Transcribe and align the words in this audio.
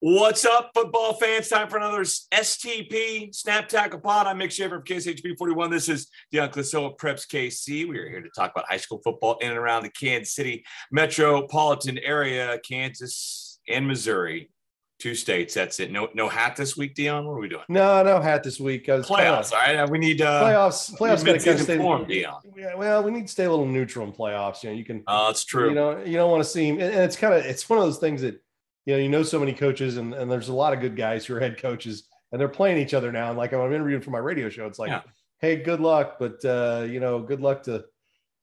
What's 0.00 0.44
up, 0.44 0.70
football 0.74 1.14
fans? 1.14 1.48
Time 1.48 1.68
for 1.68 1.76
another 1.76 2.02
STP 2.02 3.34
Snap 3.34 3.66
Tackle 3.66 3.98
Pod. 3.98 4.28
I'm 4.28 4.38
Mick 4.38 4.52
Schaefer 4.52 4.76
of 4.76 4.84
KSHB 4.84 5.36
41. 5.36 5.72
This 5.72 5.88
is 5.88 6.06
Dion 6.30 6.50
Clisso 6.50 6.96
Preps 6.96 7.26
KC. 7.26 7.88
We 7.88 7.98
are 7.98 8.08
here 8.08 8.20
to 8.20 8.28
talk 8.30 8.52
about 8.52 8.66
high 8.68 8.76
school 8.76 9.00
football 9.02 9.38
in 9.38 9.48
and 9.48 9.58
around 9.58 9.82
the 9.82 9.90
Kansas 9.90 10.32
City 10.32 10.64
metropolitan 10.92 11.98
area, 11.98 12.60
Kansas 12.60 13.58
and 13.68 13.88
Missouri. 13.88 14.52
Two 15.00 15.16
states. 15.16 15.54
That's 15.54 15.80
it. 15.80 15.90
No, 15.90 16.08
no 16.14 16.28
hat 16.28 16.54
this 16.54 16.76
week, 16.76 16.94
Dion. 16.94 17.26
What 17.26 17.32
are 17.32 17.40
we 17.40 17.48
doing? 17.48 17.64
No, 17.68 18.00
no 18.04 18.20
hat 18.20 18.44
this 18.44 18.60
week. 18.60 18.86
Playoffs. 18.86 19.52
All 19.52 19.58
right, 19.58 19.90
we 19.90 19.98
need 19.98 20.22
uh, 20.22 20.44
playoffs. 20.44 20.96
Playoffs 20.96 21.24
got 21.24 21.32
to 21.32 21.44
kind 21.44 21.58
of 21.58 21.60
stay 21.60 21.76
form, 21.76 22.06
Dion. 22.06 22.40
Yeah, 22.56 22.76
well, 22.76 23.02
we 23.02 23.10
need 23.10 23.26
to 23.26 23.32
stay 23.32 23.46
a 23.46 23.50
little 23.50 23.66
neutral 23.66 24.06
in 24.06 24.12
playoffs. 24.12 24.62
You 24.62 24.70
know, 24.70 24.76
you 24.76 24.84
can. 24.84 25.02
Oh, 25.08 25.26
uh, 25.26 25.30
it's 25.30 25.44
true. 25.44 25.70
You 25.70 25.74
know, 25.74 26.04
you 26.04 26.12
don't 26.12 26.30
want 26.30 26.44
to 26.44 26.48
seem, 26.48 26.80
and 26.80 26.94
it's 26.94 27.16
kind 27.16 27.34
of, 27.34 27.44
it's 27.44 27.68
one 27.68 27.80
of 27.80 27.84
those 27.84 27.98
things 27.98 28.22
that 28.22 28.40
you 28.88 28.94
know, 28.94 29.00
you 29.00 29.08
know 29.10 29.22
so 29.22 29.38
many 29.38 29.52
coaches, 29.52 29.98
and, 29.98 30.14
and 30.14 30.32
there's 30.32 30.48
a 30.48 30.54
lot 30.54 30.72
of 30.72 30.80
good 30.80 30.96
guys 30.96 31.26
who 31.26 31.36
are 31.36 31.40
head 31.40 31.60
coaches, 31.60 32.08
and 32.32 32.40
they're 32.40 32.48
playing 32.48 32.78
each 32.78 32.94
other 32.94 33.12
now. 33.12 33.28
And 33.28 33.36
like 33.36 33.52
I'm 33.52 33.70
interviewing 33.70 34.00
for 34.00 34.10
my 34.10 34.18
radio 34.18 34.48
show, 34.48 34.66
it's 34.66 34.78
like, 34.78 34.88
yeah. 34.88 35.02
hey, 35.42 35.56
good 35.56 35.80
luck, 35.80 36.16
but 36.18 36.42
uh, 36.42 36.86
you 36.88 36.98
know, 36.98 37.20
good 37.20 37.42
luck 37.42 37.64
to 37.64 37.84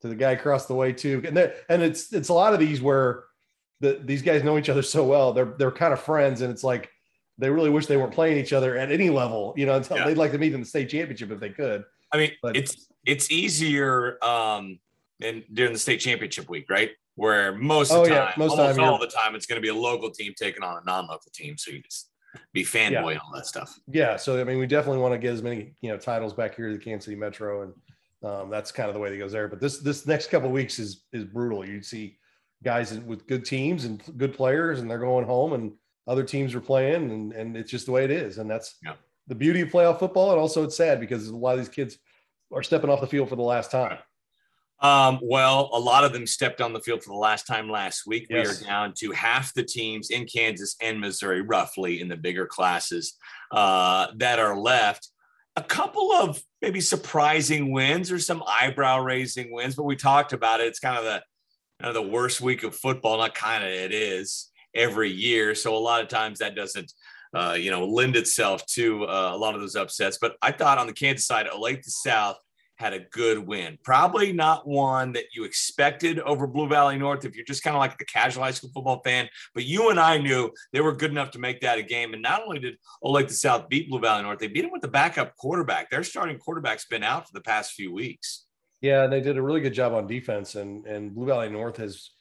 to 0.02 0.08
the 0.08 0.13
guy 0.13 0.34
across 0.34 0.67
the 0.67 0.76
way 0.76 0.94
too. 0.94 1.23
And 1.26 1.36
there, 1.36 1.55
and 1.67 1.81
it's 1.81 2.13
it's 2.13 2.30
a 2.30 2.34
lot 2.34 2.53
of 2.53 2.59
these 2.59 2.80
where 2.80 3.23
the, 3.80 4.00
these 4.03 4.22
guys 4.22 4.44
know 4.44 4.59
each 4.59 4.70
other 4.70 4.84
so 4.84 5.03
well, 5.03 5.34
they're 5.34 5.55
they're 5.58 5.72
kind 5.72 5.94
of 5.94 6.00
friends, 6.00 6.41
and 6.41 6.52
it's 6.52 6.64
like 6.64 6.91
they 7.39 7.50
really 7.50 7.72
wish 7.72 7.88
they 7.88 7.98
weren't 7.98 8.14
playing 8.14 8.38
each 8.38 8.53
other 8.53 8.77
at 8.77 8.91
any 8.91 9.09
level. 9.09 9.55
You 9.58 9.66
know, 9.66 9.77
until 9.77 9.98
yeah. 9.98 10.05
they'd 10.05 10.17
like 10.17 10.31
to 10.34 10.38
meet 10.38 10.53
in 10.53 10.59
the 10.59 10.67
state 10.67 10.89
championship 10.89 11.31
if 11.31 11.39
they 11.39 11.50
could. 11.50 11.86
I 12.14 12.17
mean, 12.17 12.31
but, 12.44 12.55
it's 12.55 12.88
it's 13.03 13.31
easier 13.31 14.23
um, 14.23 14.77
in 15.22 15.44
during 15.52 15.73
the 15.73 15.80
state 15.80 16.02
championship 16.02 16.48
week, 16.50 16.70
right? 16.70 16.91
Where 17.15 17.55
most 17.55 17.91
of 17.91 18.05
the 18.05 18.13
oh, 18.13 18.15
time, 18.15 18.27
yeah. 18.27 18.33
most 18.37 18.51
almost 18.51 18.77
time 18.77 18.87
all 18.87 18.99
the 18.99 19.07
time, 19.07 19.35
it's 19.35 19.45
going 19.45 19.57
to 19.57 19.61
be 19.61 19.69
a 19.69 19.75
local 19.75 20.11
team 20.11 20.33
taking 20.37 20.63
on 20.63 20.81
a 20.81 20.85
non-local 20.85 21.31
team. 21.33 21.57
So 21.57 21.71
you 21.71 21.81
just 21.81 22.11
be 22.53 22.63
fanboy 22.63 23.13
yeah. 23.13 23.19
all 23.19 23.31
that 23.33 23.45
stuff. 23.45 23.77
Yeah. 23.88 24.17
So 24.17 24.39
I 24.39 24.44
mean, 24.44 24.59
we 24.59 24.67
definitely 24.67 25.02
want 25.02 25.13
to 25.13 25.17
get 25.17 25.33
as 25.33 25.41
many 25.41 25.73
you 25.81 25.89
know 25.89 25.97
titles 25.97 26.33
back 26.33 26.55
here 26.55 26.69
to 26.69 26.77
the 26.77 26.83
Kansas 26.83 27.05
City 27.05 27.17
Metro, 27.17 27.63
and 27.63 27.73
um, 28.30 28.49
that's 28.49 28.72
kind 28.72 28.89
of 28.89 28.94
the 28.94 28.99
way 28.99 29.09
that 29.09 29.17
goes 29.17 29.31
there. 29.31 29.47
But 29.47 29.59
this 29.59 29.80
this 29.80 30.05
next 30.05 30.27
couple 30.27 30.49
weeks 30.52 30.80
is 30.80 31.03
is 31.13 31.23
brutal. 31.23 31.67
You 31.67 31.81
see 31.81 32.17
guys 32.63 32.97
with 32.99 33.27
good 33.27 33.45
teams 33.45 33.85
and 33.85 34.02
good 34.17 34.33
players, 34.33 34.81
and 34.81 34.89
they're 34.89 34.97
going 35.00 35.25
home, 35.25 35.53
and 35.53 35.73
other 36.07 36.23
teams 36.23 36.53
are 36.53 36.61
playing, 36.61 37.11
and 37.11 37.33
and 37.33 37.55
it's 37.55 37.72
just 37.72 37.85
the 37.85 37.91
way 37.91 38.03
it 38.03 38.11
is. 38.11 38.38
And 38.38 38.50
that's 38.50 38.75
yeah. 38.83 38.94
the 39.27 39.35
beauty 39.35 39.61
of 39.61 39.69
playoff 39.69 40.00
football. 40.00 40.31
And 40.31 40.39
also, 40.39 40.63
it's 40.63 40.77
sad 40.77 41.00
because 41.00 41.29
a 41.29 41.35
lot 41.35 41.53
of 41.53 41.59
these 41.59 41.69
kids 41.69 41.97
are 42.53 42.63
stepping 42.63 42.89
off 42.89 43.02
the 43.02 43.07
field 43.07 43.29
for 43.29 43.35
the 43.35 43.41
last 43.41 43.72
time. 43.72 43.97
Um, 44.86 45.19
well, 45.23 45.72
a 45.73 45.80
lot 45.80 46.03
of 46.03 46.14
them 46.14 46.28
stepped 46.28 46.61
on 46.61 46.72
the 46.72 46.80
field 46.80 47.03
for 47.03 47.09
the 47.09 47.17
last 47.17 47.47
time 47.47 47.69
last 47.69 48.05
week. 48.05 48.28
Yes. 48.30 48.61
We 48.61 48.66
are 48.66 48.69
down 48.69 48.94
to 49.00 49.11
half 49.11 49.52
the 49.53 49.64
teams 49.64 50.11
in 50.11 50.25
Kansas 50.25 50.75
and 50.80 51.00
Missouri, 51.00 51.41
roughly 51.41 52.02
in 52.02 52.08
the 52.08 52.16
bigger 52.16 52.45
classes 52.45 53.17
uh, 53.52 54.08
that 54.17 54.38
are 54.38 54.56
left. 54.56 55.09
A 55.56 55.63
couple 55.63 56.11
of 56.11 56.39
maybe 56.61 56.81
surprising 56.81 57.72
wins 57.72 58.11
or 58.11 58.19
some 58.19 58.44
eyebrow 58.45 59.00
raising 59.00 59.52
wins, 59.52 59.73
but 59.75 59.86
we 59.86 59.95
talked 59.95 60.33
about 60.33 60.59
it. 60.59 60.67
It's 60.67 60.80
kind 60.80 60.97
of 60.97 61.03
the 61.03 61.23
kind 61.81 61.95
of 61.95 62.03
the 62.03 62.11
worst 62.11 62.41
week 62.41 62.63
of 62.63 62.75
football. 62.75 63.17
Not 63.17 63.33
kind 63.33 63.63
of 63.63 63.69
it 63.69 63.91
is 63.91 64.52
every 64.75 65.09
year. 65.09 65.56
So 65.56 65.75
a 65.75 65.80
lot 65.80 66.02
of 66.02 66.09
times 66.09 66.39
that 66.39 66.56
doesn't 66.56 66.91
uh, 67.33 67.56
you 67.58 67.72
know 67.72 67.88
lend 67.88 68.17
itself 68.17 68.63
to 68.67 69.06
uh, 69.06 69.31
a 69.33 69.38
lot 69.38 69.56
of 69.56 69.61
those 69.61 69.75
upsets. 69.75 70.19
But 70.22 70.36
I 70.44 70.52
thought 70.52 70.78
on 70.78 70.86
the 70.86 70.94
Kansas 70.94 71.25
side, 71.25 71.47
Olathe 71.47 71.86
South 71.86 72.38
had 72.78 72.94
a 72.94 73.00
good 73.00 73.40
win. 73.40 73.78
Probably 73.84 74.34
not 74.34 74.68
one 74.68 75.14
that 75.14 75.26
you 75.34 75.44
expected 75.44 76.20
over 76.20 76.45
Blue 76.45 76.68
Valley 76.68 76.98
North 76.98 77.26
if 77.26 77.36
you're 77.36 77.45
just 77.45 77.64
kind 77.64 77.76
of 77.76 77.80
like 77.80 77.98
the 77.98 78.06
casual 78.06 78.44
high 78.44 78.52
school 78.52 78.72
football 78.73 79.02
fan. 79.04 79.30
But 79.54 79.66
you 79.66 79.90
and 79.90 80.00
I 80.00 80.18
knew 80.18 80.52
they 80.73 80.81
were 80.81 80.94
good 80.94 81.12
enough 81.12 81.31
to 81.31 81.40
make 81.40 81.62
that 81.62 81.78
a 81.78 81.84
game. 81.84 82.14
And 82.14 82.22
not 82.22 82.44
only 82.44 82.59
did 82.59 82.76
Olathe 83.03 83.31
South 83.31 83.70
beat 83.70 83.90
Blue 83.90 84.00
Valley 84.00 84.23
North, 84.23 84.40
they 84.40 84.48
beat 84.48 84.62
them 84.62 84.72
with 84.72 84.81
the 84.81 84.88
backup 84.88 85.36
quarterback. 85.38 85.90
Their 85.90 86.03
starting 86.03 86.38
quarterback's 86.38 86.86
been 86.86 87.03
out 87.03 87.28
for 87.28 87.34
the 87.34 87.42
past 87.42 87.73
few 87.73 87.94
weeks. 87.94 88.46
Yeah, 88.81 89.08
they 89.08 89.22
did 89.22 89.38
a 89.38 89.41
really 89.41 89.62
good 89.62 89.74
job 89.74 89.94
on 89.94 90.08
defense. 90.08 90.56
And 90.56 90.85
and 90.85 91.16
Blue 91.16 91.28
Valley 91.28 91.50
North 91.50 91.78
has, 91.78 92.12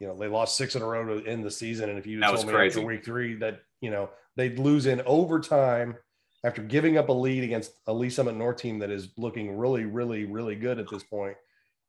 you 0.00 0.06
know, 0.06 0.16
they 0.16 0.28
lost 0.28 0.56
six 0.56 0.76
in 0.76 0.82
a 0.82 0.86
row 0.86 1.18
to 1.18 1.26
end 1.26 1.44
the 1.44 1.50
season. 1.50 1.88
And 1.88 1.98
if 1.98 2.06
you 2.06 2.20
told 2.20 2.46
me 2.46 2.52
crazy. 2.52 2.80
after 2.80 2.86
week 2.86 3.04
three 3.04 3.36
that 3.36 3.60
you 3.80 3.90
know 3.90 4.10
they'd 4.36 4.58
lose 4.58 4.86
in 4.86 5.00
overtime– 5.06 5.96
after 6.44 6.62
giving 6.62 6.98
up 6.98 7.08
a 7.08 7.12
lead 7.12 7.44
against 7.44 7.72
a 7.86 7.92
Lee's 7.92 8.16
Summit 8.16 8.36
North 8.36 8.56
team 8.56 8.80
that 8.80 8.90
is 8.90 9.10
looking 9.16 9.56
really, 9.56 9.84
really, 9.84 10.24
really 10.24 10.56
good 10.56 10.78
at 10.78 10.88
this 10.90 11.02
point. 11.02 11.36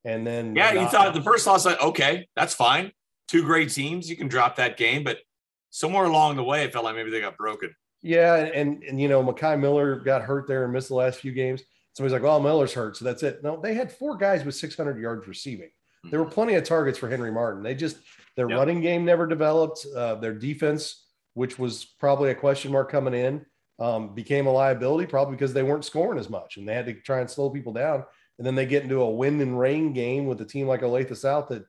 And 0.04 0.26
then 0.26 0.54
yeah, 0.54 0.72
you 0.72 0.86
thought 0.88 1.14
the 1.14 1.22
first 1.22 1.46
loss, 1.46 1.64
like, 1.64 1.80
okay, 1.82 2.28
that's 2.36 2.54
fine. 2.54 2.92
Two 3.26 3.42
great 3.42 3.70
teams, 3.70 4.08
you 4.08 4.16
can 4.16 4.28
drop 4.28 4.56
that 4.56 4.76
game, 4.76 5.02
but 5.02 5.18
somewhere 5.70 6.04
along 6.04 6.36
the 6.36 6.44
way, 6.44 6.62
it 6.62 6.72
felt 6.72 6.84
like 6.84 6.94
maybe 6.94 7.10
they 7.10 7.20
got 7.20 7.36
broken. 7.36 7.74
Yeah, 8.02 8.36
and 8.36 8.82
and 8.84 9.00
you 9.00 9.08
know, 9.08 9.24
Makai 9.24 9.58
Miller 9.58 9.96
got 9.96 10.20
hurt 10.20 10.46
there 10.46 10.64
and 10.64 10.72
missed 10.72 10.88
the 10.88 10.94
last 10.94 11.20
few 11.20 11.32
games. 11.32 11.62
Somebody's 11.94 12.12
like, 12.12 12.22
"Well, 12.22 12.38
Miller's 12.38 12.74
hurt, 12.74 12.98
so 12.98 13.04
that's 13.06 13.22
it." 13.22 13.42
No, 13.42 13.58
they 13.58 13.72
had 13.72 13.90
four 13.90 14.18
guys 14.18 14.44
with 14.44 14.54
600 14.54 14.98
yards 15.00 15.26
receiving. 15.26 15.68
Mm-hmm. 15.68 16.10
There 16.10 16.22
were 16.22 16.28
plenty 16.28 16.54
of 16.54 16.64
targets 16.64 16.98
for 16.98 17.08
Henry 17.08 17.32
Martin. 17.32 17.62
They 17.62 17.74
just 17.74 17.96
their 18.36 18.48
yep. 18.48 18.58
running 18.58 18.82
game 18.82 19.06
never 19.06 19.26
developed. 19.26 19.86
Uh, 19.96 20.16
their 20.16 20.34
defense, 20.34 21.06
which 21.32 21.58
was 21.58 21.86
probably 21.98 22.30
a 22.30 22.34
question 22.34 22.72
mark 22.72 22.90
coming 22.90 23.14
in, 23.14 23.46
um, 23.78 24.14
became 24.14 24.46
a 24.46 24.52
liability 24.52 25.06
probably 25.06 25.34
because 25.34 25.52
they 25.52 25.62
weren't 25.62 25.84
scoring 25.84 26.18
as 26.18 26.30
much 26.30 26.56
and 26.56 26.68
they 26.68 26.74
had 26.74 26.86
to 26.86 26.94
try 26.94 27.20
and 27.20 27.30
slow 27.30 27.50
people 27.50 27.72
down. 27.72 28.04
And 28.38 28.46
then 28.46 28.54
they 28.54 28.66
get 28.66 28.82
into 28.82 29.00
a 29.00 29.10
wind 29.10 29.40
and 29.42 29.58
rain 29.58 29.92
game 29.92 30.26
with 30.26 30.40
a 30.40 30.44
team 30.44 30.66
like 30.66 30.82
Olathe 30.82 31.16
South 31.16 31.48
that 31.48 31.64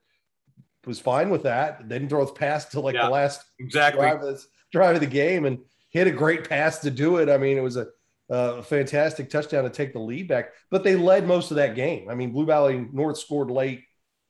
was 0.85 0.99
fine 0.99 1.29
with 1.29 1.43
that. 1.43 1.87
They 1.87 1.95
didn't 1.95 2.09
throw 2.09 2.23
a 2.23 2.33
pass 2.33 2.65
to 2.65 2.79
like 2.79 2.95
yeah, 2.95 3.05
the 3.05 3.11
last 3.11 3.43
exactly 3.59 4.01
drive 4.01 4.23
of, 4.23 4.45
drive 4.71 4.95
of, 4.95 5.01
the 5.01 5.07
game 5.07 5.45
and 5.45 5.59
hit 5.89 6.07
a 6.07 6.11
great 6.11 6.47
pass 6.47 6.79
to 6.79 6.91
do 6.91 7.17
it. 7.17 7.29
I 7.29 7.37
mean, 7.37 7.57
it 7.57 7.61
was 7.61 7.77
a, 7.77 7.87
a 8.29 8.63
fantastic 8.63 9.29
touchdown 9.29 9.63
to 9.63 9.69
take 9.69 9.93
the 9.93 9.99
lead 9.99 10.27
back, 10.27 10.53
but 10.71 10.83
they 10.83 10.95
led 10.95 11.27
most 11.27 11.51
of 11.51 11.57
that 11.57 11.75
game. 11.75 12.09
I 12.09 12.15
mean, 12.15 12.31
Blue 12.31 12.45
Valley 12.45 12.87
North 12.91 13.17
scored 13.17 13.51
late 13.51 13.83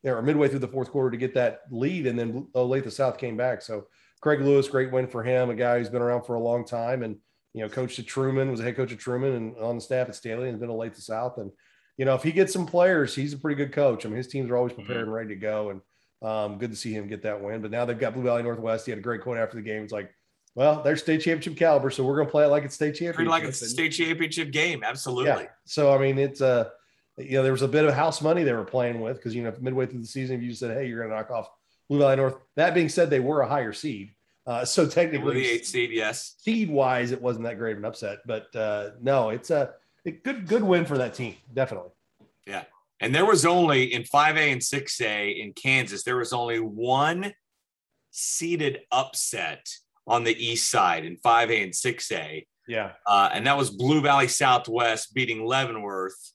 or 0.03 0.21
midway 0.21 0.47
through 0.47 0.59
the 0.59 0.67
fourth 0.67 0.91
quarter 0.91 1.11
to 1.11 1.17
get 1.17 1.33
that 1.33 1.61
lead, 1.71 2.05
and 2.07 2.17
then 2.17 2.47
Olathe 2.55 2.91
South 2.91 3.17
came 3.17 3.35
back. 3.35 3.61
So 3.61 3.87
Craig 4.21 4.41
Lewis, 4.41 4.67
great 4.67 4.91
win 4.91 5.07
for 5.07 5.23
him, 5.23 5.49
a 5.49 5.55
guy 5.55 5.79
who's 5.79 5.89
been 5.89 6.01
around 6.01 6.23
for 6.23 6.35
a 6.35 6.39
long 6.39 6.65
time 6.65 7.03
and 7.03 7.17
you 7.55 7.61
know, 7.61 7.69
coached 7.69 7.99
at 7.99 8.05
Truman, 8.05 8.51
was 8.51 8.59
a 8.59 8.63
head 8.63 8.75
coach 8.75 8.91
at 8.91 8.99
Truman 8.99 9.33
and 9.33 9.57
on 9.59 9.75
the 9.75 9.81
staff 9.81 10.09
at 10.09 10.15
Stanley 10.15 10.49
and 10.49 10.59
been 10.59 10.69
Olathe 10.69 11.01
South. 11.01 11.37
And, 11.37 11.51
you 11.95 12.03
know, 12.03 12.13
if 12.13 12.21
he 12.21 12.33
gets 12.33 12.51
some 12.51 12.65
players, 12.65 13.15
he's 13.15 13.31
a 13.31 13.37
pretty 13.37 13.55
good 13.55 13.71
coach. 13.71 14.05
I 14.05 14.09
mean, 14.09 14.17
his 14.17 14.27
teams 14.27 14.51
are 14.51 14.57
always 14.57 14.73
mm-hmm. 14.73 14.81
prepared 14.81 15.05
and 15.05 15.13
ready 15.13 15.29
to 15.29 15.35
go. 15.35 15.69
And 15.69 15.81
um, 16.21 16.57
good 16.57 16.71
to 16.71 16.75
see 16.75 16.91
him 16.91 17.07
get 17.07 17.23
that 17.23 17.41
win. 17.41 17.61
But 17.61 17.71
now 17.71 17.85
they've 17.85 17.97
got 17.97 18.13
Blue 18.13 18.23
Valley 18.23 18.43
Northwest. 18.43 18.85
He 18.85 18.91
had 18.91 18.99
a 18.99 19.01
great 19.01 19.21
quote 19.21 19.37
after 19.37 19.55
the 19.55 19.63
game. 19.63 19.83
It's 19.83 19.93
like, 19.93 20.13
well, 20.53 20.83
they're 20.83 20.97
state 20.97 21.21
championship 21.21 21.55
caliber, 21.57 21.89
so 21.89 22.03
we're 22.03 22.15
going 22.17 22.27
to 22.27 22.31
play 22.31 22.43
it 22.43 22.49
like 22.49 22.63
it's 22.63 22.75
state 22.75 22.95
championship. 22.95 23.29
like 23.29 23.43
it's 23.43 23.61
a 23.61 23.69
state 23.69 23.91
championship 23.91 24.51
game. 24.51 24.83
Absolutely. 24.83 25.43
Yeah. 25.43 25.47
So, 25.63 25.93
I 25.93 25.97
mean, 25.97 26.17
it's, 26.17 26.41
uh, 26.41 26.69
you 27.17 27.37
know, 27.37 27.43
there 27.43 27.53
was 27.53 27.61
a 27.61 27.67
bit 27.69 27.85
of 27.85 27.93
house 27.93 28.21
money 28.21 28.43
they 28.43 28.53
were 28.53 28.65
playing 28.65 28.99
with 28.99 29.15
because, 29.15 29.33
you 29.33 29.43
know, 29.43 29.53
midway 29.61 29.85
through 29.85 30.01
the 30.01 30.07
season, 30.07 30.37
if 30.37 30.41
you 30.41 30.53
said, 30.53 30.75
hey, 30.75 30.87
you're 30.87 30.99
going 30.99 31.09
to 31.09 31.15
knock 31.15 31.31
off 31.31 31.49
Blue 31.89 31.99
Valley 31.99 32.17
North. 32.17 32.35
That 32.57 32.73
being 32.73 32.89
said, 32.89 33.09
they 33.09 33.21
were 33.21 33.41
a 33.41 33.47
higher 33.47 33.71
seed. 33.71 34.14
Uh, 34.47 34.63
so 34.63 34.87
technically, 34.87 35.35
the 35.35 35.47
eight 35.47 35.65
seed, 35.65 35.91
yes. 35.91 36.35
Seed 36.37 36.69
wise, 36.69 37.11
it 37.11 37.21
wasn't 37.21 37.45
that 37.45 37.57
great 37.57 37.73
of 37.73 37.79
an 37.79 37.85
upset, 37.85 38.19
but 38.25 38.55
uh, 38.55 38.91
no, 39.01 39.29
it's 39.29 39.49
a, 39.49 39.71
a 40.05 40.11
good 40.11 40.47
good 40.47 40.63
win 40.63 40.85
for 40.85 40.97
that 40.99 41.15
team, 41.15 41.35
definitely. 41.53 41.89
Yeah, 42.45 42.63
and 42.99 43.13
there 43.13 43.25
was 43.25 43.45
only 43.45 43.91
in 43.91 44.03
five 44.03 44.37
A 44.37 44.51
and 44.51 44.61
six 44.61 45.01
A 45.01 45.29
in 45.29 45.53
Kansas, 45.53 46.03
there 46.03 46.17
was 46.17 46.31
only 46.31 46.59
one 46.59 47.33
seeded 48.11 48.81
upset 48.91 49.67
on 50.07 50.23
the 50.23 50.35
east 50.35 50.69
side 50.69 51.05
in 51.05 51.17
five 51.17 51.49
A 51.49 51.63
and 51.63 51.75
six 51.75 52.11
A. 52.11 52.45
Yeah, 52.67 52.91
uh, 53.07 53.29
and 53.33 53.47
that 53.47 53.57
was 53.57 53.71
Blue 53.71 54.01
Valley 54.01 54.27
Southwest 54.27 55.13
beating 55.15 55.43
Leavenworth 55.43 56.33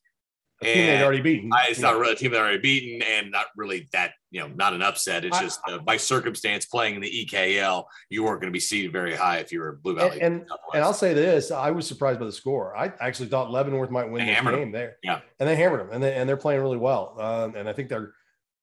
a 0.63 0.65
team 0.65 0.87
they'd 0.87 1.03
already 1.03 1.21
beaten. 1.21 1.51
I, 1.53 1.67
it's 1.69 1.81
not 1.81 1.99
really 1.99 2.13
a 2.13 2.17
team 2.17 2.33
they'd 2.33 2.39
already 2.39 2.59
beaten, 2.59 3.03
and 3.03 3.31
not 3.31 3.47
really 3.57 3.89
that 3.93 4.13
you 4.31 4.41
know 4.41 4.49
not 4.49 4.75
an 4.75 4.83
upset. 4.83 5.25
It's 5.25 5.37
I, 5.37 5.43
just 5.43 5.61
uh, 5.69 5.79
by 5.79 5.97
circumstance 5.97 6.67
playing 6.67 6.97
in 6.97 7.01
the 7.01 7.27
EKL, 7.27 7.85
you 8.09 8.25
weren't 8.25 8.41
going 8.41 8.53
to 8.53 8.57
be 8.57 8.61
seated 8.61 8.93
very 8.93 9.15
high 9.15 9.39
if 9.39 9.53
you 9.53 9.61
were 9.61 9.79
Blue 9.83 9.95
Valley. 9.95 10.21
And 10.21 10.43
and, 10.43 10.51
and, 10.75 10.83
I'll 10.83 10.93
say 10.93 11.15
this: 11.15 11.51
I 11.51 11.71
was 11.71 11.87
surprised 11.87 12.21
by 12.21 12.27
the 12.27 12.33
score. 12.33 12.77
I 12.77 12.93
actually 13.01 13.29
thought 13.29 13.51
Leavenworth 13.51 13.91
might 13.91 14.11
win 14.11 14.27
the 14.27 14.35
game 14.35 14.45
them. 14.45 14.73
there. 14.73 14.97
Yeah, 15.03 15.21
and 15.39 15.49
they 15.49 15.57
hammered 15.57 15.81
them, 15.81 15.89
and 15.93 16.03
they 16.03 16.15
and 16.15 16.29
they're 16.29 16.37
playing 16.37 16.61
really 16.61 16.79
well. 16.79 17.17
Um, 17.19 17.55
and 17.55 17.69
I 17.69 17.73
think 17.73 17.89
they're 17.89 18.13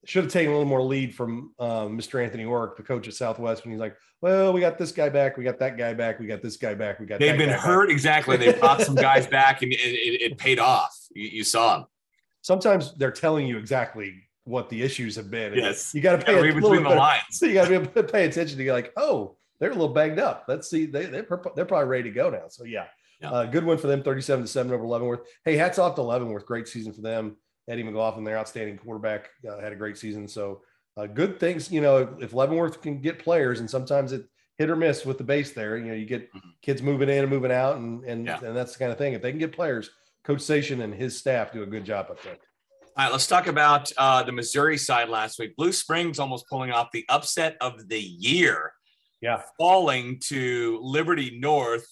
should 0.07 0.23
have 0.23 0.31
taken 0.31 0.51
a 0.51 0.55
little 0.55 0.69
more 0.69 0.81
lead 0.81 1.15
from 1.15 1.53
um, 1.59 1.97
Mr. 1.97 2.23
Anthony 2.23 2.45
Work, 2.45 2.77
the 2.77 2.83
coach 2.83 3.07
at 3.07 3.13
Southwest, 3.13 3.63
when 3.63 3.71
he's 3.71 3.79
like, 3.79 3.95
"Well, 4.21 4.53
we 4.53 4.61
got 4.61 4.77
this 4.77 4.91
guy 4.91 5.09
back, 5.09 5.37
we 5.37 5.43
got 5.43 5.59
that 5.59 5.77
guy 5.77 5.93
back, 5.93 6.19
we 6.19 6.27
got 6.27 6.41
this 6.41 6.57
guy 6.57 6.73
back, 6.73 6.99
we 6.99 7.05
got." 7.05 7.19
They've 7.19 7.37
been 7.37 7.49
hurt 7.49 7.87
back. 7.87 7.93
exactly. 7.93 8.37
They 8.37 8.53
brought 8.59 8.81
some 8.81 8.95
guys 8.95 9.27
back, 9.27 9.61
and 9.61 9.71
it, 9.71 9.77
it, 9.77 10.31
it 10.31 10.37
paid 10.37 10.59
off. 10.59 10.97
You, 11.13 11.27
you 11.27 11.43
saw 11.43 11.77
them 11.77 11.87
sometimes 12.47 12.93
they're 12.95 13.11
telling 13.11 13.45
you 13.45 13.57
exactly 13.57 14.23
what 14.45 14.69
the 14.69 14.81
issues 14.81 15.17
have 15.17 15.29
been. 15.29 15.53
Yes, 15.53 15.93
you 15.93 16.01
got 16.01 16.19
to 16.19 16.25
pay 16.25 16.51
between 16.51 16.83
the 16.83 16.89
lines. 16.89 17.23
So 17.31 17.45
you 17.45 17.53
got 17.53 17.67
to 17.67 17.79
be 17.81 18.03
pay 18.03 18.25
attention 18.25 18.57
to 18.57 18.63
get 18.63 18.73
like, 18.73 18.93
oh, 18.95 19.35
they're 19.59 19.71
a 19.71 19.73
little 19.73 19.93
banged 19.93 20.19
up. 20.19 20.45
Let's 20.47 20.69
see, 20.69 20.85
they 20.85 21.05
they're, 21.05 21.27
they're 21.55 21.65
probably 21.65 21.87
ready 21.87 22.03
to 22.03 22.11
go 22.11 22.29
now. 22.29 22.47
So 22.47 22.63
yeah, 22.63 22.85
yeah. 23.21 23.31
Uh, 23.31 23.45
good 23.45 23.65
one 23.65 23.77
for 23.77 23.87
them, 23.87 24.01
thirty-seven 24.01 24.45
to 24.45 24.49
seven 24.49 24.71
over 24.71 24.85
Leavenworth. 24.85 25.27
Hey, 25.43 25.57
hats 25.57 25.77
off 25.77 25.95
to 25.95 26.01
Leavenworth, 26.01 26.45
great 26.45 26.67
season 26.67 26.93
for 26.93 27.01
them. 27.01 27.35
Eddie 27.67 27.83
McLaughlin, 27.83 28.23
their 28.23 28.37
outstanding 28.37 28.77
quarterback, 28.77 29.29
uh, 29.49 29.59
had 29.59 29.73
a 29.73 29.75
great 29.75 29.97
season. 29.97 30.27
So 30.27 30.61
uh, 30.95 31.05
good 31.05 31.39
things, 31.39 31.71
you 31.71 31.81
know, 31.81 31.97
if, 31.97 32.09
if 32.21 32.33
Leavenworth 32.33 32.81
can 32.81 33.01
get 33.01 33.19
players, 33.19 33.59
and 33.59 33.69
sometimes 33.69 34.13
it 34.13 34.25
hit 34.57 34.69
or 34.69 34.75
miss 34.75 35.05
with 35.05 35.17
the 35.17 35.23
base 35.23 35.51
there. 35.51 35.77
You 35.77 35.85
know, 35.85 35.93
you 35.93 36.05
get 36.05 36.33
mm-hmm. 36.33 36.49
kids 36.61 36.81
moving 36.81 37.09
in 37.09 37.19
and 37.19 37.29
moving 37.29 37.51
out, 37.51 37.77
and 37.77 38.03
and 38.03 38.25
yeah. 38.25 38.39
and 38.43 38.55
that's 38.55 38.73
the 38.73 38.79
kind 38.79 38.91
of 38.91 38.97
thing. 38.97 39.13
If 39.13 39.21
they 39.21 39.31
can 39.31 39.39
get 39.39 39.51
players, 39.51 39.89
Coach 40.23 40.41
Station 40.41 40.81
and 40.81 40.93
his 40.93 41.17
staff 41.17 41.51
do 41.51 41.63
a 41.63 41.67
good 41.67 41.85
job, 41.85 42.07
I 42.11 42.15
think. 42.15 42.39
All 42.97 43.05
right, 43.05 43.11
let's 43.11 43.27
talk 43.27 43.45
about 43.45 43.91
uh, 43.97 44.23
the 44.23 44.31
Missouri 44.31 44.77
side 44.77 45.09
last 45.09 45.37
week. 45.37 45.55
Blue 45.55 45.71
Springs 45.71 46.17
almost 46.17 46.47
pulling 46.49 46.71
off 46.71 46.89
the 46.91 47.05
upset 47.09 47.55
of 47.61 47.87
the 47.87 47.99
year. 47.99 48.73
Yeah. 49.21 49.41
Falling 49.57 50.19
to 50.25 50.79
Liberty 50.81 51.37
North 51.39 51.85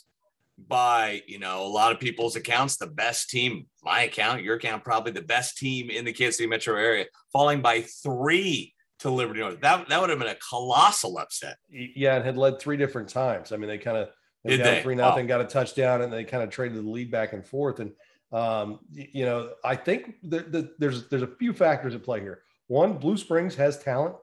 by, 0.57 1.21
you 1.27 1.39
know, 1.39 1.65
a 1.65 1.67
lot 1.67 1.91
of 1.91 1.99
people's 1.99 2.35
accounts, 2.35 2.77
the 2.77 2.87
best 2.87 3.29
team, 3.29 3.67
my 3.83 4.03
account, 4.03 4.43
your 4.43 4.55
account, 4.55 4.83
probably 4.83 5.11
the 5.11 5.21
best 5.21 5.57
team 5.57 5.89
in 5.89 6.05
the 6.05 6.13
Kansas 6.13 6.37
City 6.37 6.47
metro 6.47 6.75
area, 6.75 7.05
falling 7.31 7.61
by 7.61 7.81
three 7.81 8.73
to 8.99 9.09
Liberty 9.09 9.41
North. 9.41 9.59
That, 9.61 9.89
that 9.89 9.99
would 9.99 10.09
have 10.09 10.19
been 10.19 10.29
a 10.29 10.37
colossal 10.49 11.17
upset. 11.17 11.57
Yeah, 11.69 12.15
and 12.15 12.25
had 12.25 12.37
led 12.37 12.59
three 12.59 12.77
different 12.77 13.09
times. 13.09 13.51
I 13.51 13.57
mean, 13.57 13.67
they 13.67 13.77
kind 13.77 13.97
of 13.97 14.09
they 14.43 14.81
three 14.81 14.95
nothing, 14.95 15.27
got 15.27 15.41
a 15.41 15.45
touchdown, 15.45 16.01
and 16.01 16.13
they 16.13 16.23
kind 16.23 16.43
of 16.43 16.49
traded 16.49 16.77
the 16.77 16.89
lead 16.89 17.11
back 17.11 17.33
and 17.33 17.45
forth. 17.45 17.79
And 17.79 17.91
um, 18.31 18.79
you 18.91 19.25
know, 19.25 19.51
I 19.63 19.75
think 19.75 20.15
the, 20.23 20.39
the, 20.39 20.71
there's 20.77 21.07
there's 21.09 21.23
a 21.23 21.27
few 21.27 21.51
factors 21.51 21.95
at 21.95 22.03
play 22.03 22.21
here. 22.21 22.41
One, 22.67 22.93
Blue 22.93 23.17
Springs 23.17 23.55
has 23.55 23.77
talent, 23.77 24.15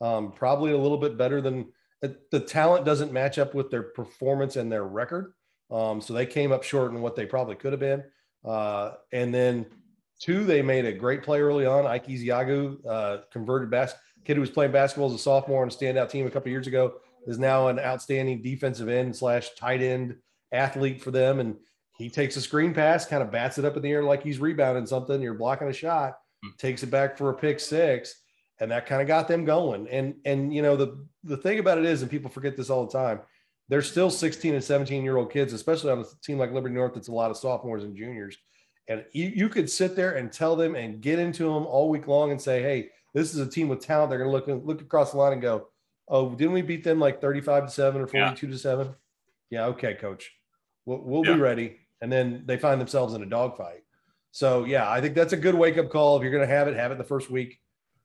um, 0.00 0.32
probably 0.32 0.72
a 0.72 0.78
little 0.78 0.98
bit 0.98 1.16
better 1.16 1.40
than 1.40 1.66
the 2.30 2.40
talent 2.40 2.84
doesn't 2.84 3.12
match 3.12 3.38
up 3.38 3.54
with 3.54 3.70
their 3.70 3.82
performance 3.82 4.56
and 4.56 4.70
their 4.70 4.84
record. 4.84 5.32
Um, 5.70 6.00
so 6.00 6.12
they 6.12 6.26
came 6.26 6.52
up 6.52 6.62
short 6.62 6.92
in 6.92 7.00
what 7.00 7.16
they 7.16 7.26
probably 7.26 7.56
could 7.56 7.72
have 7.72 7.80
been. 7.80 8.04
Uh, 8.44 8.92
and 9.12 9.34
then 9.34 9.66
two, 10.20 10.44
they 10.44 10.62
made 10.62 10.84
a 10.84 10.92
great 10.92 11.22
play 11.22 11.40
early 11.40 11.66
on. 11.66 11.86
Ike 11.86 12.06
Ezeagu, 12.06 12.86
uh, 12.86 13.18
converted 13.32 13.70
bas- 13.70 13.94
kid 14.24 14.34
who 14.34 14.40
was 14.40 14.50
playing 14.50 14.72
basketball 14.72 15.08
as 15.08 15.14
a 15.14 15.18
sophomore 15.18 15.62
on 15.62 15.68
a 15.68 15.70
standout 15.70 16.10
team 16.10 16.26
a 16.26 16.30
couple 16.30 16.50
years 16.50 16.66
ago, 16.66 16.94
is 17.26 17.38
now 17.38 17.68
an 17.68 17.78
outstanding 17.78 18.42
defensive 18.42 18.88
end 18.88 19.14
slash 19.14 19.54
tight 19.54 19.82
end 19.82 20.16
athlete 20.52 21.02
for 21.02 21.10
them. 21.10 21.40
And 21.40 21.56
he 21.98 22.10
takes 22.10 22.36
a 22.36 22.40
screen 22.40 22.74
pass, 22.74 23.06
kind 23.06 23.22
of 23.22 23.30
bats 23.30 23.58
it 23.58 23.64
up 23.64 23.76
in 23.76 23.82
the 23.82 23.90
air 23.90 24.02
like 24.02 24.22
he's 24.22 24.38
rebounding 24.38 24.86
something. 24.86 25.20
You're 25.20 25.34
blocking 25.34 25.68
a 25.68 25.72
shot, 25.72 26.18
hmm. 26.42 26.50
takes 26.58 26.82
it 26.82 26.90
back 26.90 27.16
for 27.16 27.30
a 27.30 27.34
pick 27.34 27.58
six, 27.58 28.14
and 28.60 28.70
that 28.70 28.86
kind 28.86 29.02
of 29.02 29.08
got 29.08 29.28
them 29.28 29.44
going. 29.44 29.88
And 29.88 30.14
and 30.24 30.54
you 30.54 30.62
know 30.62 30.76
the 30.76 31.04
the 31.24 31.36
thing 31.36 31.58
about 31.58 31.78
it 31.78 31.84
is, 31.84 32.02
and 32.02 32.10
people 32.10 32.30
forget 32.30 32.56
this 32.56 32.70
all 32.70 32.86
the 32.86 32.92
time, 32.92 33.20
they're 33.68 33.82
still 33.82 34.10
16 34.10 34.54
and 34.54 34.62
17 34.64 35.02
year 35.02 35.16
old 35.16 35.32
kids, 35.32 35.52
especially 35.52 35.90
on 35.90 36.00
a 36.00 36.04
team 36.22 36.38
like 36.38 36.52
Liberty 36.52 36.74
North 36.74 36.94
that's 36.94 37.08
a 37.08 37.12
lot 37.12 37.30
of 37.30 37.36
sophomores 37.36 37.84
and 37.84 37.96
juniors. 37.96 38.36
And 38.88 39.04
you, 39.12 39.26
you 39.34 39.48
could 39.48 39.68
sit 39.68 39.96
there 39.96 40.14
and 40.16 40.32
tell 40.32 40.54
them 40.54 40.76
and 40.76 41.00
get 41.00 41.18
into 41.18 41.44
them 41.44 41.66
all 41.66 41.88
week 41.88 42.06
long 42.06 42.30
and 42.30 42.40
say, 42.40 42.62
hey, 42.62 42.90
this 43.14 43.34
is 43.34 43.40
a 43.40 43.50
team 43.50 43.68
with 43.68 43.80
talent. 43.80 44.10
They're 44.10 44.18
going 44.18 44.30
to 44.30 44.54
look 44.54 44.64
look 44.64 44.80
across 44.80 45.12
the 45.12 45.18
line 45.18 45.32
and 45.32 45.42
go, 45.42 45.68
oh, 46.08 46.34
didn't 46.34 46.52
we 46.52 46.62
beat 46.62 46.84
them 46.84 47.00
like 47.00 47.20
35 47.20 47.66
to 47.66 47.70
seven 47.70 48.00
or 48.00 48.06
42 48.06 48.46
yeah. 48.46 48.52
to 48.52 48.58
seven? 48.58 48.94
Yeah, 49.50 49.66
okay, 49.66 49.94
coach, 49.94 50.32
we'll, 50.84 51.00
we'll 51.02 51.26
yeah. 51.26 51.34
be 51.34 51.40
ready. 51.40 51.76
And 52.00 52.12
then 52.12 52.42
they 52.46 52.58
find 52.58 52.80
themselves 52.80 53.14
in 53.14 53.22
a 53.22 53.26
dogfight. 53.26 53.82
So 54.32 54.64
yeah, 54.64 54.90
I 54.90 55.00
think 55.00 55.14
that's 55.14 55.32
a 55.32 55.36
good 55.36 55.54
wake 55.54 55.78
up 55.78 55.90
call. 55.90 56.16
If 56.16 56.22
you're 56.22 56.32
going 56.32 56.46
to 56.46 56.54
have 56.54 56.68
it, 56.68 56.76
have 56.76 56.92
it 56.92 56.98
the 56.98 57.04
first 57.04 57.30
week. 57.30 57.58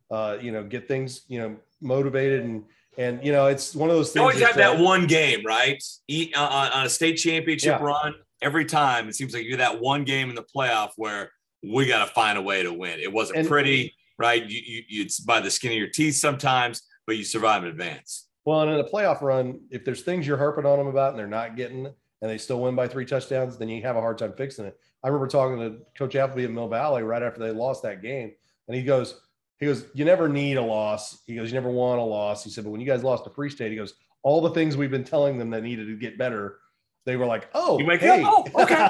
Uh, 0.10 0.38
you 0.42 0.52
know, 0.52 0.64
get 0.64 0.88
things 0.88 1.22
you 1.28 1.40
know 1.40 1.56
motivated 1.82 2.44
and 2.44 2.64
and 2.98 3.24
you 3.24 3.32
know, 3.32 3.48
it's 3.48 3.76
one 3.76 3.90
of 3.90 3.96
those 3.96 4.12
things. 4.12 4.16
You 4.16 4.22
always 4.22 4.42
have 4.42 4.58
that 4.58 4.80
one 4.80 5.08
game, 5.08 5.46
right? 5.46 5.82
Eat, 6.08 6.36
uh, 6.36 6.70
on 6.74 6.86
a 6.86 6.90
state 6.90 7.16
championship 7.16 7.80
yeah. 7.80 7.86
run. 7.86 8.16
Every 8.42 8.66
time 8.66 9.08
it 9.08 9.16
seems 9.16 9.34
like 9.34 9.44
you 9.44 9.52
get 9.52 9.60
that 9.60 9.80
one 9.80 10.04
game 10.04 10.30
in 10.30 10.36
the 10.36 10.44
playoff 10.56 10.92
where 10.98 11.32
we 11.64 11.86
got 11.86 12.06
to 12.06 12.12
find 12.12 12.38
a 12.38 12.42
way 12.42 12.64
to 12.64 12.74
win. 12.74 13.00
It 13.00 13.12
wasn't 13.12 13.40
and, 13.40 13.48
pretty, 13.48 13.94
right? 14.18 14.44
You, 14.44 14.84
you, 14.88 15.04
it's 15.04 15.20
by 15.20 15.40
the 15.40 15.52
skin 15.52 15.72
of 15.72 15.78
your 15.78 15.90
teeth 15.90 16.16
sometimes, 16.16 16.82
but 17.06 17.18
you 17.18 17.24
survive 17.24 17.64
in 17.64 17.70
advance. 17.70 18.28
Well, 18.46 18.62
and 18.62 18.72
in 18.72 18.80
a 18.80 18.84
playoff 18.84 19.22
run, 19.22 19.62
if 19.70 19.86
there's 19.86 20.02
things 20.02 20.26
you're 20.26 20.38
harping 20.38 20.66
on 20.66 20.80
them 20.80 20.88
about 20.88 21.12
and 21.12 21.20
they're 21.20 21.28
not 21.28 21.56
getting, 21.56 21.86
and 21.86 22.30
they 22.30 22.38
still 22.38 22.62
win 22.62 22.76
by 22.76 22.88
three 22.88 23.06
touchdowns, 23.06 23.58
then 23.58 23.70
you 23.70 23.82
have 23.84 23.96
a 23.96 24.02
hard 24.02 24.18
time 24.18 24.34
fixing 24.34 24.66
it. 24.66 24.78
I 25.04 25.08
remember 25.08 25.28
talking 25.28 25.60
to 25.60 25.78
Coach 25.98 26.14
Applebee 26.14 26.46
at 26.46 26.52
Mill 26.52 26.68
Valley 26.68 27.04
right 27.04 27.24
after 27.24 27.40
they 27.40 27.52
lost 27.52 27.84
that 27.84 28.02
game, 28.02 28.32
and 28.68 28.76
he 28.76 28.84
goes, 28.84 29.22
he 29.62 29.68
goes, 29.68 29.86
you 29.94 30.06
never 30.06 30.28
need 30.28 30.58
a 30.58 30.62
loss. 30.62 31.22
He 31.28 31.36
goes, 31.36 31.50
you 31.50 31.54
never 31.54 31.70
want 31.70 32.02
a 32.02 32.04
loss. 32.04 32.44
He 32.44 32.50
said, 32.50 32.64
but 32.64 32.72
when 32.72 32.82
you 32.82 32.88
guys 32.88 33.04
lost 33.04 33.26
to 33.26 33.30
Free 33.30 33.50
State, 33.50 33.70
he 33.70 33.78
goes, 33.78 33.94
all 34.24 34.42
the 34.42 34.50
things 34.50 34.76
we've 34.76 34.90
been 34.90 35.04
telling 35.04 35.38
them 35.38 35.52
that 35.52 35.62
needed 35.62 35.86
to 35.86 35.96
get 35.96 36.18
better, 36.18 36.58
they 37.06 37.16
were 37.16 37.28
like, 37.28 37.48
oh, 37.54 37.78
you 37.78 37.86
make 37.86 38.02
hey. 38.02 38.24
oh, 38.26 38.44
okay. 38.56 38.88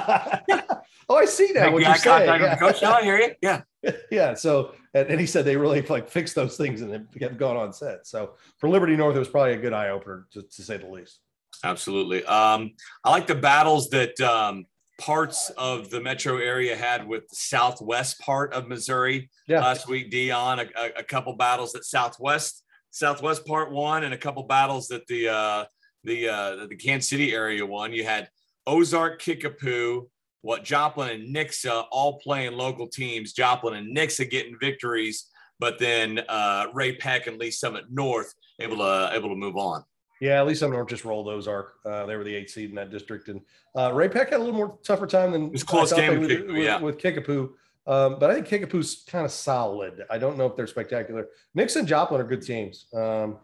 oh, 1.10 1.16
I 1.16 1.26
see 1.26 1.52
now. 1.52 1.70
What 1.70 1.82
you're 1.82 1.94
saying. 1.94 2.26
Yeah. 2.26 2.56
Coach, 2.56 2.80
now 2.80 2.94
I 2.94 3.02
hear 3.02 3.18
you. 3.18 3.34
Yeah. 3.42 3.60
yeah. 4.10 4.32
So, 4.32 4.72
and, 4.94 5.08
and, 5.08 5.20
he 5.20 5.26
said 5.26 5.44
they 5.44 5.58
really 5.58 5.82
like 5.82 6.08
fixed 6.08 6.34
those 6.34 6.56
things 6.56 6.80
and 6.80 6.90
it 6.90 7.02
kept 7.18 7.36
going 7.36 7.58
on 7.58 7.74
set. 7.74 8.06
So 8.06 8.36
for 8.56 8.70
Liberty 8.70 8.96
North, 8.96 9.14
it 9.14 9.18
was 9.18 9.28
probably 9.28 9.52
a 9.52 9.58
good 9.58 9.74
eye 9.74 9.90
opener 9.90 10.26
to, 10.32 10.40
to 10.40 10.62
say 10.62 10.78
the 10.78 10.88
least. 10.88 11.18
Absolutely. 11.64 12.24
Um, 12.24 12.72
I 13.04 13.10
like 13.10 13.26
the 13.26 13.34
battles 13.34 13.90
that 13.90 14.18
um, 14.22 14.64
parts 15.02 15.50
of 15.58 15.90
the 15.90 16.00
metro 16.00 16.36
area 16.38 16.76
had 16.76 17.06
with 17.06 17.28
the 17.28 17.34
southwest 17.34 18.20
part 18.20 18.52
of 18.54 18.68
Missouri 18.68 19.28
yeah. 19.48 19.60
last 19.60 19.88
week. 19.88 20.12
Dion, 20.12 20.60
a, 20.60 20.66
a, 20.96 21.02
couple 21.02 21.34
battles 21.34 21.72
that 21.72 21.84
southwest 21.84 22.62
southwest 22.90 23.44
part 23.44 23.72
won, 23.72 24.04
and 24.04 24.14
a 24.14 24.18
couple 24.18 24.44
battles 24.44 24.86
that 24.88 25.04
the 25.08 25.28
uh, 25.28 25.64
the 26.04 26.28
uh, 26.28 26.66
the 26.66 26.76
Kansas 26.76 27.10
City 27.10 27.34
area 27.34 27.66
won. 27.66 27.92
You 27.92 28.04
had 28.04 28.28
Ozark, 28.66 29.20
Kickapoo, 29.20 30.08
what 30.42 30.62
Joplin 30.62 31.10
and 31.10 31.34
Nixa 31.34 31.84
all 31.90 32.20
playing 32.20 32.52
local 32.52 32.86
teams. 32.86 33.32
Joplin 33.32 33.74
and 33.74 33.96
Nixa 33.96 34.30
getting 34.30 34.56
victories, 34.60 35.26
but 35.58 35.80
then 35.80 36.20
uh, 36.28 36.66
Ray-Pec 36.72 37.26
and 37.26 37.38
Lee's 37.38 37.58
Summit 37.58 37.86
North 37.90 38.32
able 38.60 38.76
to 38.76 39.10
able 39.12 39.30
to 39.30 39.36
move 39.36 39.56
on. 39.56 39.82
Yeah, 40.22 40.38
at 40.38 40.46
least 40.46 40.62
I'm 40.62 40.70
not 40.70 40.88
just 40.88 41.04
rolled 41.04 41.26
Ozark. 41.26 41.74
Uh, 41.84 42.06
they 42.06 42.14
were 42.14 42.22
the 42.22 42.32
eighth 42.32 42.50
seed 42.50 42.68
in 42.68 42.76
that 42.76 42.92
district, 42.92 43.26
and 43.26 43.40
uh, 43.76 43.92
Ray-Pec 43.92 44.30
had 44.30 44.34
a 44.34 44.38
little 44.38 44.54
more 44.54 44.78
tougher 44.84 45.08
time 45.08 45.32
than 45.32 45.46
it 45.46 45.52
was 45.52 45.64
close 45.64 45.92
game 45.92 46.20
with, 46.20 46.28
Kickapoo, 46.28 46.62
yeah. 46.62 46.78
with, 46.78 46.96
Kickapoo. 46.96 47.56
Um, 47.88 48.20
but 48.20 48.30
I 48.30 48.34
think 48.34 48.46
Kickapoo's 48.46 49.02
kind 49.08 49.24
of 49.24 49.32
solid. 49.32 50.04
I 50.08 50.18
don't 50.18 50.38
know 50.38 50.46
if 50.46 50.54
they're 50.54 50.68
spectacular. 50.68 51.26
Nixon 51.56 51.88
Joplin 51.88 52.20
are 52.20 52.24
good 52.24 52.40
teams. 52.40 52.86
Um, 52.94 53.38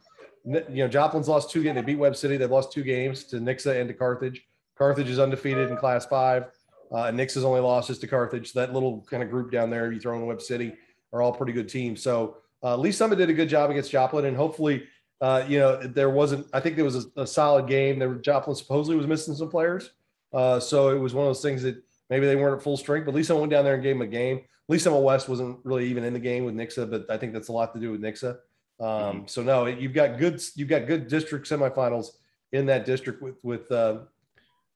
you 0.45 0.63
know, 0.69 0.87
Joplin's 0.87 1.27
lost 1.27 1.51
two 1.51 1.65
games. 1.65 1.75
They 1.75 1.83
beat 1.83 1.99
Webb 1.99 2.15
City. 2.15 2.37
They've 2.37 2.49
lost 2.49 2.71
two 2.71 2.85
games 2.85 3.25
to 3.25 3.39
Nixa 3.39 3.81
and 3.81 3.89
to 3.89 3.95
Carthage. 3.95 4.47
Carthage 4.77 5.09
is 5.09 5.19
undefeated 5.19 5.73
in 5.73 5.77
Class 5.79 6.07
Five. 6.07 6.45
Uh, 6.93 7.11
Nixa's 7.11 7.43
only 7.43 7.61
losses 7.61 7.99
to 7.99 8.07
Carthage. 8.07 8.53
So 8.53 8.61
that 8.61 8.73
little 8.73 9.05
kind 9.11 9.25
of 9.25 9.31
group 9.31 9.51
down 9.51 9.69
there, 9.69 9.91
you 9.91 9.99
throw 9.99 10.17
in 10.17 10.25
Webb 10.27 10.43
City, 10.43 10.75
are 11.13 11.23
all 11.23 11.33
pretty 11.33 11.53
good 11.53 11.69
teams. 11.69 12.01
So 12.01 12.37
uh, 12.63 12.77
Lee's 12.77 12.97
Summit 12.97 13.17
did 13.17 13.31
a 13.31 13.35
good 13.35 13.49
job 13.49 13.69
against 13.69 13.91
Joplin, 13.91 14.27
and 14.27 14.37
hopefully– 14.37 14.85
uh, 15.21 15.45
you 15.49 15.59
know, 15.59 15.77
there 15.77 16.11
wasn't. 16.11 16.47
I 16.53 16.61
think 16.61 16.77
there 16.77 16.85
was 16.85 17.07
a, 17.07 17.23
a 17.23 17.27
solid 17.27 17.67
game. 17.67 17.99
There, 17.99 18.15
Joplin 18.17 18.55
supposedly 18.55 18.97
was 18.97 19.07
missing 19.07 19.35
some 19.35 19.51
players, 19.51 19.91
uh, 20.33 20.61
so 20.61 20.91
it 20.91 20.99
was 20.99 21.15
one 21.15 21.27
of 21.27 21.31
those 21.31 21.43
things 21.43 21.63
that 21.63 21.83
maybe 22.09 22.27
they 22.27 22.37
weren't 22.37 22.57
at 22.57 22.63
full 22.63 22.77
strength. 22.77 23.05
But 23.05 23.13
at 23.13 23.17
least 23.17 23.31
I 23.31 23.35
went 23.35 23.51
down 23.51 23.65
there 23.65 23.75
and 23.75 23.83
gave 23.83 23.97
them 23.97 24.03
a 24.03 24.11
game. 24.11 24.39
At 24.39 24.45
Lee's 24.69 24.83
Summit 24.83 25.01
West 25.01 25.29
wasn't 25.29 25.59
really 25.65 25.87
even 25.87 26.05
in 26.05 26.13
the 26.13 26.21
game 26.21 26.45
with 26.45 26.55
Nixa, 26.55 26.89
but 26.89 27.11
I 27.11 27.17
think 27.17 27.33
that's 27.33 27.49
a 27.49 27.53
lot 27.53 27.75
to 27.75 27.81
do 27.81 27.91
with 27.91 28.01
Nixa. 28.01 28.39
Um, 28.81 28.87
mm-hmm. 28.87 29.27
So 29.27 29.43
no, 29.43 29.67
you've 29.67 29.95
got 29.95 30.19
good. 30.19 30.41
You've 30.55 30.69
got 30.69 30.87
good 30.87 31.09
district 31.09 31.49
semifinals 31.49 32.11
in 32.53 32.67
that 32.67 32.87
district 32.87 33.21
with 33.21 33.43
with 33.43 33.71
uh, 33.73 34.01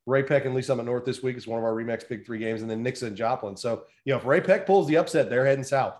Ray-Pec 0.06 0.44
and 0.44 0.54
Lee's 0.54 0.66
Summit 0.66 0.86
North 0.86 1.04
this 1.04 1.22
week. 1.22 1.36
It's 1.36 1.46
one 1.46 1.58
of 1.58 1.64
our 1.64 1.72
Remax 1.72 2.08
Big 2.08 2.26
Three 2.26 2.38
games, 2.38 2.62
and 2.62 2.70
then 2.70 2.84
Nixa 2.84 3.04
and 3.04 3.16
Joplin. 3.16 3.56
So 3.56 3.84
you 4.04 4.12
know, 4.12 4.18
if 4.18 4.26
Ray-Pec 4.26 4.66
pulls 4.66 4.88
the 4.88 4.96
upset, 4.96 5.30
they're 5.30 5.46
heading 5.46 5.62
south, 5.62 5.94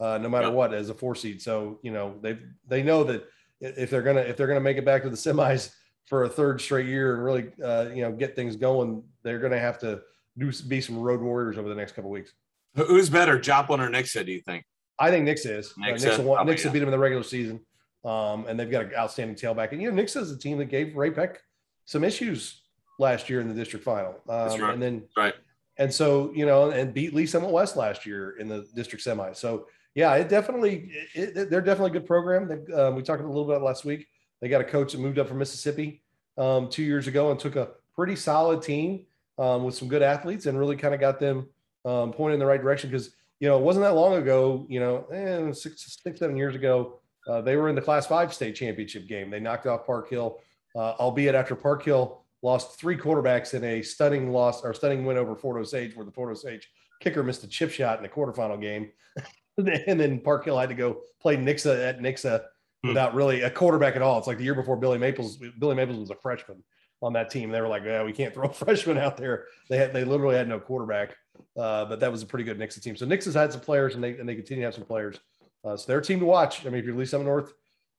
uh, 0.00 0.18
no 0.18 0.28
matter 0.28 0.50
what, 0.50 0.74
as 0.74 0.90
a 0.90 0.94
four 0.94 1.14
seed. 1.14 1.40
So 1.40 1.78
you 1.82 1.92
know, 1.92 2.16
they 2.20 2.38
they 2.66 2.82
know 2.82 3.04
that 3.04 3.28
if 3.64 3.90
they're 3.90 4.02
gonna 4.02 4.20
if 4.20 4.36
they're 4.36 4.46
gonna 4.46 4.60
make 4.60 4.76
it 4.76 4.84
back 4.84 5.02
to 5.02 5.10
the 5.10 5.16
semis 5.16 5.74
for 6.06 6.24
a 6.24 6.28
third 6.28 6.60
straight 6.60 6.86
year 6.86 7.14
and 7.14 7.24
really 7.24 7.50
uh, 7.62 7.88
you 7.94 8.02
know 8.02 8.12
get 8.12 8.36
things 8.36 8.56
going, 8.56 9.02
they're 9.22 9.38
gonna 9.38 9.58
have 9.58 9.78
to 9.80 10.00
do 10.38 10.52
be 10.68 10.80
some 10.80 10.98
road 10.98 11.20
warriors 11.20 11.58
over 11.58 11.68
the 11.68 11.74
next 11.74 11.92
couple 11.92 12.10
weeks. 12.10 12.32
Who's 12.76 13.08
better, 13.08 13.38
Joplin 13.38 13.80
or 13.80 13.88
Nixa? 13.88 14.26
Do 14.26 14.32
you 14.32 14.40
think? 14.40 14.64
I 14.98 15.10
think 15.10 15.26
Nixa 15.28 15.58
is. 15.58 15.72
Nixa, 15.78 16.06
uh, 16.06 16.18
Nixa, 16.18 16.24
won, 16.24 16.46
Nixa 16.46 16.64
yeah. 16.66 16.72
beat 16.72 16.78
them 16.80 16.88
in 16.88 16.92
the 16.92 16.98
regular 16.98 17.22
season, 17.22 17.60
um, 18.04 18.46
and 18.46 18.58
they've 18.58 18.70
got 18.70 18.84
an 18.84 18.94
outstanding 18.96 19.36
tailback. 19.36 19.72
And 19.72 19.80
you 19.80 19.90
know, 19.90 20.02
Nixa 20.02 20.20
is 20.20 20.30
a 20.30 20.38
team 20.38 20.58
that 20.58 20.66
gave 20.66 20.96
Ray-Pec 20.96 21.36
some 21.84 22.04
issues 22.04 22.62
last 22.98 23.28
year 23.30 23.40
in 23.40 23.48
the 23.48 23.54
district 23.54 23.84
final. 23.84 24.14
Um, 24.28 24.60
right. 24.60 24.74
And 24.74 24.82
then 24.82 25.04
right. 25.16 25.34
And 25.76 25.92
so 25.92 26.32
you 26.34 26.46
know, 26.46 26.70
and 26.70 26.94
beat 26.94 27.14
Lee's 27.14 27.32
Summit 27.32 27.50
West 27.50 27.76
last 27.76 28.06
year 28.06 28.36
in 28.38 28.48
the 28.48 28.66
district 28.74 29.02
semi. 29.02 29.32
So 29.32 29.66
yeah, 29.94 30.14
it 30.14 30.28
definitely 30.28 30.90
it, 31.14 31.36
it, 31.36 31.50
they're 31.50 31.60
definitely 31.60 31.90
a 31.90 32.00
good 32.00 32.06
program. 32.06 32.48
They, 32.48 32.72
um, 32.72 32.96
we 32.96 33.02
talked 33.02 33.22
a 33.22 33.26
little 33.26 33.46
bit 33.46 33.62
last 33.62 33.84
week. 33.84 34.06
They 34.40 34.48
got 34.48 34.60
a 34.60 34.64
coach 34.64 34.92
that 34.92 35.00
moved 35.00 35.18
up 35.18 35.28
from 35.28 35.38
Mississippi 35.38 36.02
um, 36.36 36.68
two 36.68 36.82
years 36.82 37.06
ago 37.06 37.30
and 37.30 37.38
took 37.38 37.56
a 37.56 37.70
pretty 37.94 38.16
solid 38.16 38.62
team 38.62 39.06
um, 39.38 39.64
with 39.64 39.74
some 39.74 39.88
good 39.88 40.02
athletes 40.02 40.46
and 40.46 40.58
really 40.58 40.76
kind 40.76 40.94
of 40.94 41.00
got 41.00 41.20
them 41.20 41.48
um, 41.84 42.12
pointed 42.12 42.34
in 42.34 42.40
the 42.40 42.46
right 42.46 42.60
direction. 42.60 42.90
Because 42.90 43.14
you 43.38 43.48
know 43.48 43.58
it 43.58 43.62
wasn't 43.62 43.84
that 43.84 43.94
long 43.94 44.14
ago. 44.14 44.66
You 44.68 44.80
know, 44.80 45.06
eh, 45.12 45.52
six, 45.52 45.98
six, 46.02 46.18
seven 46.18 46.36
years 46.36 46.56
ago, 46.56 47.00
uh, 47.28 47.40
they 47.40 47.56
were 47.56 47.68
in 47.68 47.76
the 47.76 47.82
Class 47.82 48.06
Five 48.06 48.34
state 48.34 48.56
championship 48.56 49.06
game. 49.06 49.30
They 49.30 49.40
knocked 49.40 49.66
off 49.66 49.86
Park 49.86 50.10
Hill, 50.10 50.40
uh, 50.74 50.94
albeit 50.98 51.36
after 51.36 51.54
Park 51.54 51.84
Hill 51.84 52.24
lost 52.42 52.78
three 52.78 52.96
quarterbacks 52.96 53.54
in 53.54 53.64
a 53.64 53.80
stunning 53.80 54.30
loss 54.30 54.62
or 54.62 54.74
stunning 54.74 55.04
win 55.04 55.16
over 55.16 55.36
Fort 55.36 55.58
Osage, 55.60 55.94
where 55.94 56.04
the 56.04 56.12
Fort 56.12 56.30
Osage 56.30 56.68
kicker 57.00 57.22
missed 57.22 57.44
a 57.44 57.48
chip 57.48 57.70
shot 57.70 57.96
in 57.96 58.02
the 58.02 58.08
quarterfinal 58.08 58.60
game. 58.60 58.90
and 59.86 60.00
then 60.00 60.20
Park 60.20 60.44
Hill 60.44 60.58
had 60.58 60.68
to 60.68 60.74
go 60.74 61.00
play 61.20 61.36
Nixa 61.36 61.88
at 61.88 62.00
Nixa 62.00 62.42
hmm. 62.82 62.88
without 62.88 63.14
really 63.14 63.42
a 63.42 63.50
quarterback 63.50 63.96
at 63.96 64.02
all. 64.02 64.18
It's 64.18 64.26
like 64.26 64.38
the 64.38 64.44
year 64.44 64.54
before 64.54 64.76
Billy 64.76 64.98
Maples. 64.98 65.38
Billy 65.58 65.74
Maples 65.74 65.98
was 65.98 66.10
a 66.10 66.16
freshman 66.16 66.62
on 67.02 67.12
that 67.12 67.30
team. 67.30 67.50
They 67.50 67.60
were 67.60 67.68
like, 67.68 67.84
yeah, 67.84 68.02
we 68.02 68.12
can't 68.12 68.34
throw 68.34 68.48
a 68.48 68.52
freshman 68.52 68.98
out 68.98 69.16
there. 69.16 69.46
They 69.68 69.76
had 69.76 69.92
they 69.92 70.04
literally 70.04 70.36
had 70.36 70.48
no 70.48 70.58
quarterback. 70.58 71.16
Uh, 71.56 71.84
but 71.84 72.00
that 72.00 72.10
was 72.10 72.22
a 72.22 72.26
pretty 72.26 72.44
good 72.44 72.58
Nixa 72.58 72.80
team. 72.80 72.96
So 72.96 73.06
Nixon's 73.06 73.34
had 73.34 73.52
some 73.52 73.60
players, 73.60 73.94
and 73.94 74.02
they 74.02 74.16
and 74.18 74.28
they 74.28 74.34
continue 74.34 74.62
to 74.62 74.66
have 74.66 74.74
some 74.74 74.84
players. 74.84 75.18
Uh, 75.64 75.76
so 75.76 75.84
they're 75.86 75.98
a 75.98 76.02
team 76.02 76.20
to 76.20 76.26
watch. 76.26 76.66
I 76.66 76.68
mean, 76.68 76.80
if 76.80 76.84
you're 76.84 76.94
Lee's 76.94 77.10
Summit 77.10 77.24
North 77.24 77.52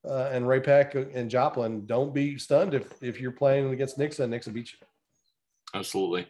uh, 0.07 0.29
and 0.31 0.47
Ray-Pec 0.47 1.15
and 1.15 1.29
Joplin, 1.29 1.85
don't 1.85 2.13
be 2.13 2.37
stunned 2.37 2.73
if 2.73 3.01
if 3.01 3.19
you're 3.19 3.31
playing 3.31 3.71
against 3.71 3.97
Nixa 3.97 4.19
and 4.19 4.33
Nixa 4.33 4.53
beat 4.53 4.71
you. 4.71 4.79
Absolutely. 5.73 6.27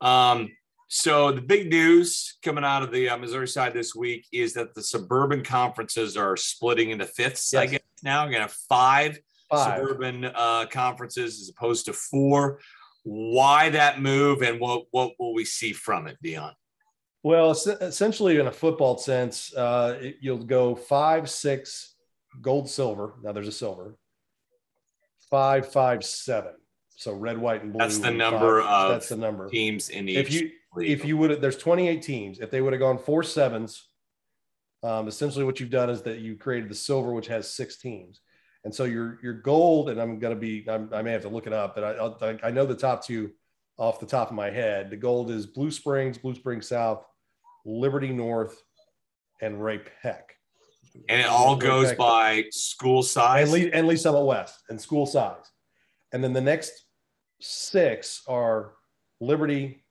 Um, 0.00 0.50
so 0.88 1.32
the 1.32 1.40
big 1.40 1.68
news 1.68 2.38
coming 2.42 2.64
out 2.64 2.82
of 2.82 2.92
the 2.92 3.08
uh, 3.08 3.16
Missouri 3.16 3.48
side 3.48 3.74
this 3.74 3.94
week 3.94 4.26
is 4.32 4.52
that 4.54 4.74
the 4.74 4.82
suburban 4.82 5.42
conferences 5.42 6.16
are 6.16 6.36
splitting 6.36 6.90
into 6.90 7.06
fifths. 7.06 7.52
Yes. 7.52 7.62
I 7.62 7.66
guess 7.66 7.80
now 8.02 8.24
we're 8.24 8.32
gonna 8.32 8.42
have 8.42 8.52
five, 8.68 9.18
five. 9.50 9.78
suburban 9.78 10.26
uh, 10.26 10.66
conferences 10.70 11.40
as 11.40 11.48
opposed 11.48 11.86
to 11.86 11.92
four. 11.92 12.60
Why 13.02 13.70
that 13.70 14.00
move, 14.00 14.42
and 14.42 14.60
what 14.60 14.84
what 14.90 15.12
will 15.18 15.34
we 15.34 15.44
see 15.44 15.72
from 15.72 16.06
it, 16.06 16.18
Dion? 16.22 16.52
Well, 17.22 17.50
essentially, 17.50 18.38
in 18.38 18.46
a 18.46 18.52
football 18.52 18.98
sense, 18.98 19.52
uh, 19.54 19.98
it, 20.00 20.18
you'll 20.20 20.38
go 20.38 20.76
five, 20.76 21.28
six, 21.28 21.94
gold, 22.40 22.70
silver. 22.70 23.14
Now 23.22 23.32
there's 23.32 23.48
a 23.48 23.52
silver. 23.52 23.96
Five, 25.28 25.72
five, 25.72 26.04
seven. 26.04 26.52
So 26.96 27.12
red, 27.12 27.36
white, 27.38 27.62
and 27.62 27.72
blue. 27.72 27.80
That's 27.80 27.98
the 27.98 28.10
number 28.10 28.62
five. 28.62 28.86
of 28.86 28.92
that's 28.92 29.08
the 29.08 29.16
number 29.16 29.48
teams 29.48 29.88
in 29.88 30.08
each. 30.08 30.16
If 30.16 30.32
you. 30.32 30.50
If 30.78 31.04
you 31.04 31.16
would, 31.16 31.40
there's 31.40 31.58
28 31.58 32.02
teams. 32.02 32.38
If 32.40 32.50
they 32.50 32.60
would 32.60 32.72
have 32.72 32.80
gone 32.80 32.98
four 32.98 33.22
sevens, 33.22 33.88
um, 34.82 35.08
essentially 35.08 35.44
what 35.44 35.60
you've 35.60 35.70
done 35.70 35.90
is 35.90 36.02
that 36.02 36.18
you 36.18 36.36
created 36.36 36.68
the 36.68 36.74
silver, 36.74 37.12
which 37.12 37.26
has 37.28 37.50
six 37.50 37.76
teams. 37.76 38.20
And 38.64 38.74
so 38.74 38.84
your 38.84 39.18
your 39.22 39.34
gold, 39.34 39.90
and 39.90 40.00
I'm 40.00 40.18
to 40.18 40.34
be, 40.34 40.68
I'm, 40.68 40.90
i 40.92 41.00
may 41.00 41.12
have 41.12 41.22
to 41.22 41.28
look 41.28 41.46
it 41.46 41.52
up, 41.52 41.74
but 41.74 41.84
I, 41.84 42.26
I, 42.26 42.48
I 42.48 42.50
know 42.50 42.66
the 42.66 42.74
top 42.74 43.04
two 43.04 43.30
off 43.78 44.00
the 44.00 44.06
top 44.06 44.28
of 44.28 44.34
my 44.34 44.50
head. 44.50 44.90
The 44.90 44.96
gold 44.96 45.30
is 45.30 45.46
Blue 45.46 45.70
Springs, 45.70 46.18
Blue 46.18 46.34
Springs 46.34 46.68
South, 46.68 47.04
Liberty 47.64 48.08
North, 48.08 48.60
and 49.40 49.62
Ray 49.62 49.80
Peck. 50.02 50.32
And 51.08 51.20
it 51.20 51.26
all 51.26 51.56
Ray 51.56 51.66
goes 51.66 51.88
Peck. 51.90 51.98
by 51.98 52.44
school 52.50 53.02
size 53.02 53.44
and 53.44 53.52
Lee, 53.52 53.72
and 53.72 53.86
Lee's 53.86 54.02
Summit 54.02 54.24
West 54.24 54.62
and 54.68 54.80
school 54.80 55.06
size. 55.06 55.50
And 56.12 56.24
then 56.24 56.32
the 56.32 56.40
next 56.40 56.86
six 57.40 58.22
are 58.26 58.72
Liberty, 59.20 59.84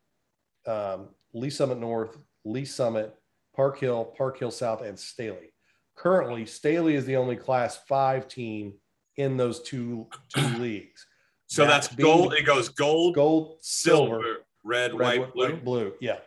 um, 0.68 1.10
Lee's 1.34 1.56
Summit 1.56 1.80
North, 1.80 2.18
Lee's 2.44 2.74
Summit, 2.74 3.16
Park 3.56 3.80
Hill, 3.80 4.14
Park 4.18 4.40
Hill 4.40 4.52
South, 4.52 4.82
and 4.82 4.98
Staley. 4.98 5.54
Currently, 5.96 6.46
Staley 6.46 6.96
is 6.96 7.06
the 7.06 7.16
only 7.16 7.36
Class 7.36 7.78
Five 7.88 8.28
team 8.28 8.74
in 9.18 9.38
those 9.38 9.62
two 9.62 10.08
two 10.34 10.48
leagues. 10.60 11.06
So 11.48 11.64
that 11.64 11.70
that's 11.70 11.96
gold. 11.96 12.34
It 12.34 12.46
goes 12.46 12.70
gold, 12.70 13.16
gold, 13.16 13.60
silver, 13.62 14.06
silver 14.06 14.38
red, 14.64 14.94
red, 14.94 15.20
white, 15.20 15.34
blue. 15.34 15.56
blue. 15.58 15.94
Yeah. 16.02 16.18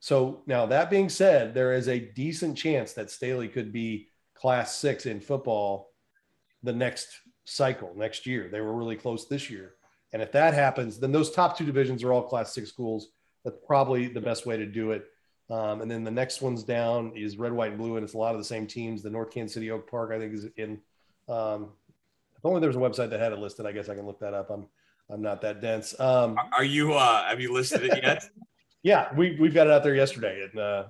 So 0.00 0.42
now 0.46 0.66
that 0.66 0.90
being 0.90 1.08
said, 1.08 1.54
there 1.54 1.72
is 1.72 1.88
a 1.88 1.98
decent 1.98 2.58
chance 2.58 2.92
that 2.92 3.10
Staley 3.10 3.48
could 3.48 3.72
be 3.72 4.08
Class 4.34 4.76
Six 4.76 5.06
in 5.06 5.20
football 5.20 5.90
the 6.62 6.72
next 6.72 7.08
cycle 7.44 7.92
next 7.96 8.26
year. 8.26 8.48
They 8.50 8.60
were 8.60 8.74
really 8.74 8.96
close 8.96 9.28
this 9.28 9.48
year. 9.48 9.74
And 10.12 10.22
if 10.22 10.32
that 10.32 10.54
happens, 10.54 10.98
then 10.98 11.12
those 11.12 11.30
top 11.30 11.56
two 11.56 11.66
divisions 11.66 12.02
are 12.02 12.12
all 12.12 12.22
class 12.22 12.54
six 12.54 12.68
schools. 12.68 13.08
That's 13.44 13.56
probably 13.66 14.08
the 14.08 14.20
best 14.20 14.46
way 14.46 14.56
to 14.56 14.66
do 14.66 14.92
it. 14.92 15.04
Um, 15.50 15.82
and 15.82 15.90
then 15.90 16.04
the 16.04 16.10
next 16.10 16.40
one's 16.40 16.62
down 16.62 17.12
is 17.14 17.36
red, 17.36 17.52
white, 17.52 17.70
and 17.70 17.78
blue, 17.78 17.96
and 17.96 18.04
it's 18.04 18.14
a 18.14 18.18
lot 18.18 18.34
of 18.34 18.40
the 18.40 18.44
same 18.44 18.66
teams. 18.66 19.02
The 19.02 19.10
North 19.10 19.30
Kansas 19.30 19.54
City 19.54 19.70
Oak 19.70 19.90
Park, 19.90 20.10
I 20.12 20.18
think, 20.18 20.32
is 20.32 20.46
in. 20.56 20.80
Um, 21.28 21.72
if 22.36 22.44
only 22.44 22.60
there 22.60 22.68
was 22.68 22.76
a 22.76 22.80
website 22.80 23.10
that 23.10 23.20
had 23.20 23.32
it 23.32 23.38
listed, 23.38 23.66
I 23.66 23.72
guess 23.72 23.88
I 23.88 23.94
can 23.94 24.06
look 24.06 24.20
that 24.20 24.34
up. 24.34 24.50
I'm 24.50 24.66
I'm 25.10 25.20
not 25.20 25.42
that 25.42 25.60
dense. 25.60 25.98
Um, 26.00 26.38
Are 26.56 26.64
you? 26.64 26.94
Uh, 26.94 27.28
have 27.28 27.40
you 27.40 27.52
listed 27.52 27.82
it 27.84 28.02
yet? 28.02 28.24
yeah, 28.82 29.14
we 29.14 29.36
we've 29.38 29.54
got 29.54 29.66
it 29.66 29.72
out 29.72 29.82
there 29.82 29.94
yesterday, 29.94 30.48
and 30.50 30.58
uh, 30.58 30.84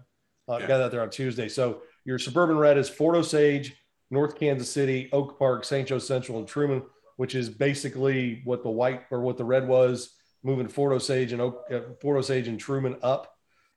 uh, 0.49 0.59
yeah. 0.59 0.67
got 0.69 0.81
it 0.81 0.85
out 0.85 0.91
there 0.93 1.03
on 1.03 1.11
Tuesday. 1.11 1.49
So 1.49 1.83
your 2.05 2.19
suburban 2.19 2.57
red 2.57 2.79
is 2.79 2.89
Fort 2.89 3.17
Osage, 3.17 3.75
North 4.11 4.39
Kansas 4.39 4.71
City, 4.71 5.09
Oak 5.13 5.39
Park, 5.39 5.65
St. 5.65 5.89
Joe 5.89 5.99
Central, 5.99 6.39
and 6.39 6.47
Truman 6.47 6.83
which 7.17 7.35
is 7.35 7.49
basically 7.49 8.43
what 8.45 8.63
the 8.63 8.71
white 8.71 9.03
or 9.11 9.21
what 9.21 9.37
the 9.37 9.45
red 9.45 9.69
was, 9.69 10.15
moving 10.45 10.69
Fort 10.69 10.93
Osage 10.93 11.33
and 11.33 11.43
Oak, 11.43 11.65
uh, 11.73 11.81
Fort 12.01 12.19
Osage 12.19 12.47
and 12.47 12.61
Truman 12.61 12.97
up. 13.03 13.35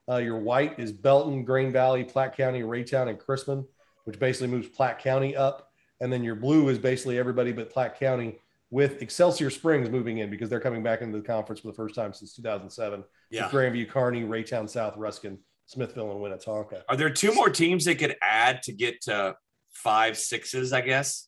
Uh, 0.10 0.18
your 0.18 0.38
white 0.38 0.80
is 0.80 0.92
Belton, 0.92 1.44
Grain 1.44 1.72
Valley, 1.72 2.04
Platte 2.04 2.38
County, 2.38 2.62
Raytown, 2.62 3.10
and 3.10 3.20
Chrisman, 3.20 3.66
which 4.06 4.20
basically 4.20 4.48
moves 4.48 4.68
Platte 4.68 5.00
County 5.00 5.36
up. 5.36 5.72
And 6.00 6.14
then 6.14 6.24
your 6.24 6.36
blue 6.36 6.70
is 6.70 6.78
basically 6.78 7.18
everybody 7.18 7.52
but 7.52 7.72
Platte 7.72 8.00
County, 8.00 8.40
with 8.70 9.02
Excelsior 9.02 9.50
Springs 9.50 9.90
moving 9.90 10.18
in 10.18 10.30
because 10.30 10.50
they're 10.50 10.60
coming 10.60 10.84
back 10.84 11.02
into 11.02 11.18
the 11.18 11.24
conference 11.24 11.62
for 11.62 11.68
the 11.68 11.74
first 11.74 11.96
time 11.96 12.14
since 12.14 12.36
2007. 12.36 13.04
Yeah. 13.30 13.50
Grandview, 13.50 13.90
Kearney, 13.90 14.24
Raytown 14.24 14.70
South, 14.70 14.98
Ruskin, 14.98 15.40
Smithville, 15.66 16.12
and 16.12 16.20
Winnetonka. 16.20 16.82
Are 16.90 16.96
there 16.96 17.10
two 17.10 17.34
more 17.34 17.50
teams 17.50 17.86
they 17.86 17.96
could 17.96 18.16
add 18.22 18.64
to 18.64 18.74
get 18.74 19.02
to 19.04 19.36
five 19.72 20.18
sixes? 20.18 20.74
I 20.74 20.82
guess. 20.82 21.27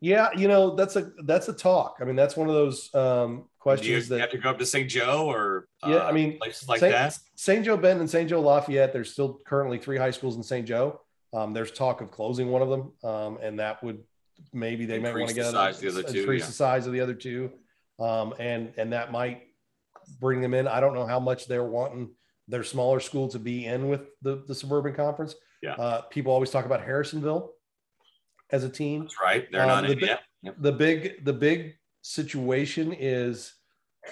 Yeah, 0.00 0.28
you 0.36 0.46
know 0.46 0.74
that's 0.74 0.96
a 0.96 1.10
that's 1.24 1.48
a 1.48 1.52
talk. 1.52 1.98
I 2.00 2.04
mean, 2.04 2.16
that's 2.16 2.36
one 2.36 2.48
of 2.48 2.54
those 2.54 2.94
um, 2.94 3.48
questions 3.58 3.88
you 3.88 4.00
that 4.10 4.14
you 4.16 4.20
have 4.20 4.30
to 4.30 4.38
go 4.38 4.50
up 4.50 4.58
to 4.58 4.66
St. 4.66 4.90
Joe 4.90 5.26
or 5.26 5.68
yeah, 5.86 5.96
uh, 5.96 6.08
I 6.08 6.12
mean 6.12 6.38
places 6.38 6.68
like 6.68 6.80
Saint, 6.80 6.92
that. 6.92 7.18
St. 7.34 7.64
Joe 7.64 7.76
Bend 7.76 8.00
and 8.00 8.08
St. 8.08 8.28
Joe 8.28 8.42
Lafayette. 8.42 8.92
There's 8.92 9.12
still 9.12 9.40
currently 9.46 9.78
three 9.78 9.96
high 9.96 10.10
schools 10.10 10.36
in 10.36 10.42
St. 10.42 10.66
Joe. 10.66 11.00
Um, 11.32 11.54
there's 11.54 11.70
talk 11.70 12.02
of 12.02 12.10
closing 12.10 12.50
one 12.50 12.62
of 12.62 12.68
them, 12.68 12.92
um, 13.04 13.38
and 13.42 13.58
that 13.58 13.82
would 13.82 14.02
maybe 14.52 14.84
they 14.84 14.96
increase 14.96 15.12
might 15.14 15.18
want 15.18 15.28
to 15.30 15.34
get 15.34 15.44
the 15.44 15.50
size 15.50 15.80
the 15.80 15.88
other 15.88 16.02
two, 16.02 16.20
increase 16.20 16.42
yeah. 16.42 16.46
the 16.46 16.52
size 16.52 16.86
of 16.86 16.92
the 16.92 17.00
other 17.00 17.14
two, 17.14 17.50
um, 17.98 18.34
and 18.38 18.74
and 18.76 18.92
that 18.92 19.12
might 19.12 19.44
bring 20.20 20.42
them 20.42 20.52
in. 20.52 20.68
I 20.68 20.80
don't 20.80 20.94
know 20.94 21.06
how 21.06 21.20
much 21.20 21.46
they're 21.46 21.64
wanting 21.64 22.10
their 22.48 22.64
smaller 22.64 23.00
school 23.00 23.28
to 23.28 23.38
be 23.38 23.64
in 23.64 23.88
with 23.88 24.02
the 24.20 24.44
the 24.46 24.54
suburban 24.54 24.94
conference. 24.94 25.34
Yeah, 25.62 25.72
uh, 25.72 26.02
people 26.02 26.32
always 26.32 26.50
talk 26.50 26.66
about 26.66 26.86
Harrisonville 26.86 27.55
as 28.50 28.64
a 28.64 28.68
team. 28.68 29.02
That's 29.02 29.16
right. 29.22 29.50
They're 29.50 29.62
um, 29.62 29.68
not 29.68 29.90
in 29.90 29.98
yet. 29.98 30.20
Yep. 30.42 30.56
The 30.60 30.72
big 30.72 31.24
the 31.24 31.32
big 31.32 31.74
situation 32.02 32.94
is 32.98 33.54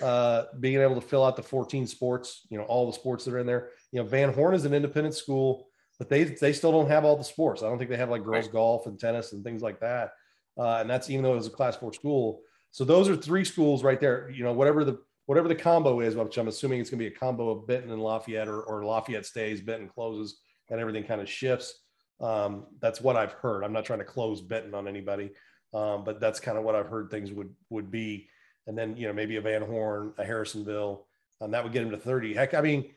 uh, 0.03 0.45
being 0.61 0.81
able 0.81 0.97
to 0.97 1.01
fill 1.01 1.25
out 1.25 1.37
the 1.37 1.43
14 1.43 1.87
sports, 1.87 2.47
you 2.51 2.59
know, 2.59 2.65
all 2.65 2.87
the 2.87 2.93
sports 2.93 3.25
that 3.25 3.35
are 3.35 3.39
in 3.39 3.47
there. 3.47 3.71
You 3.93 4.03
know, 4.03 4.09
Van 4.09 4.33
Horn 4.33 4.55
is 4.55 4.65
an 4.65 4.75
independent 4.75 5.15
school, 5.15 5.69
but 5.99 6.09
they 6.09 6.25
they 6.25 6.53
still 6.53 6.73
don't 6.73 6.89
have 6.89 7.05
all 7.05 7.17
the 7.17 7.25
sports. 7.25 7.63
I 7.63 7.69
don't 7.69 7.79
think 7.79 7.91
they 7.91 7.97
have 7.97 8.11
like 8.11 8.25
girls 8.25 8.47
right. 8.47 8.53
golf 8.53 8.87
and 8.87 8.99
tennis 8.99 9.33
and 9.33 9.45
things 9.45 9.63
like 9.63 9.81
that. 9.81 10.13
Uh, 10.59 10.79
and 10.81 10.91
that's 10.91 11.11
even 11.11 11.23
though 11.23 11.33
it 11.33 11.37
was 11.37 11.47
a 11.47 11.51
class 11.51 11.77
four 11.77 11.93
school. 11.93 12.41
So 12.71 12.85
those 12.85 13.09
are 13.09 13.17
three 13.17 13.45
schools 13.45 13.85
right 13.85 14.01
there. 14.01 14.31
You 14.31 14.45
know, 14.45 14.53
whatever 14.53 14.85
the 14.85 14.99
whatever 15.27 15.49
the 15.49 15.55
combo 15.55 16.01
is, 16.01 16.17
which 16.17 16.37
I'm 16.37 16.49
assuming 16.49 16.81
it's 16.81 16.91
going 16.91 16.99
to 16.99 17.09
be 17.09 17.15
a 17.15 17.19
combo 17.19 17.51
of 17.51 17.67
Benton 17.67 17.91
and 17.91 18.03
Lafayette, 18.03 18.49
or, 18.49 18.63
or 18.63 18.85
Lafayette 18.85 19.27
stays, 19.27 19.61
Benton 19.61 19.89
closes, 19.89 20.39
and 20.71 20.81
everything 20.81 21.05
kind 21.05 21.21
of 21.21 21.29
shifts. 21.29 21.84
Um, 22.21 22.67
that's 22.81 23.01
what 23.01 23.17
I've 23.17 23.33
heard. 23.33 23.65
I'm 23.65 23.73
not 23.73 23.85
trying 23.85 23.99
to 23.99 24.05
close 24.05 24.41
Benton 24.41 24.75
on 24.75 24.89
anybody, 24.89 25.31
um, 25.73 26.05
but 26.05 26.21
that's 26.21 26.41
kind 26.41 26.57
of 26.57 26.65
what 26.65 26.75
I've 26.75 26.89
heard 26.89 27.11
things 27.11 27.33
would 27.33 27.55
would 27.71 27.91
be. 27.91 28.29
And 28.67 28.79
then 28.79 28.97
you 28.97 29.07
know 29.07 29.13
maybe 29.13 29.37
a 29.37 29.41
Van 29.41 29.63
Horn, 29.63 30.15
a 30.19 30.25
Harrisonville, 30.25 31.07
um, 31.41 31.51
that 31.51 31.63
would 31.63 31.73
get 31.73 31.83
him 31.83 31.91
to 31.91 31.99
30. 31.99 32.35
Heck, 32.35 32.55
I 32.55 32.61
mean, 32.61 32.91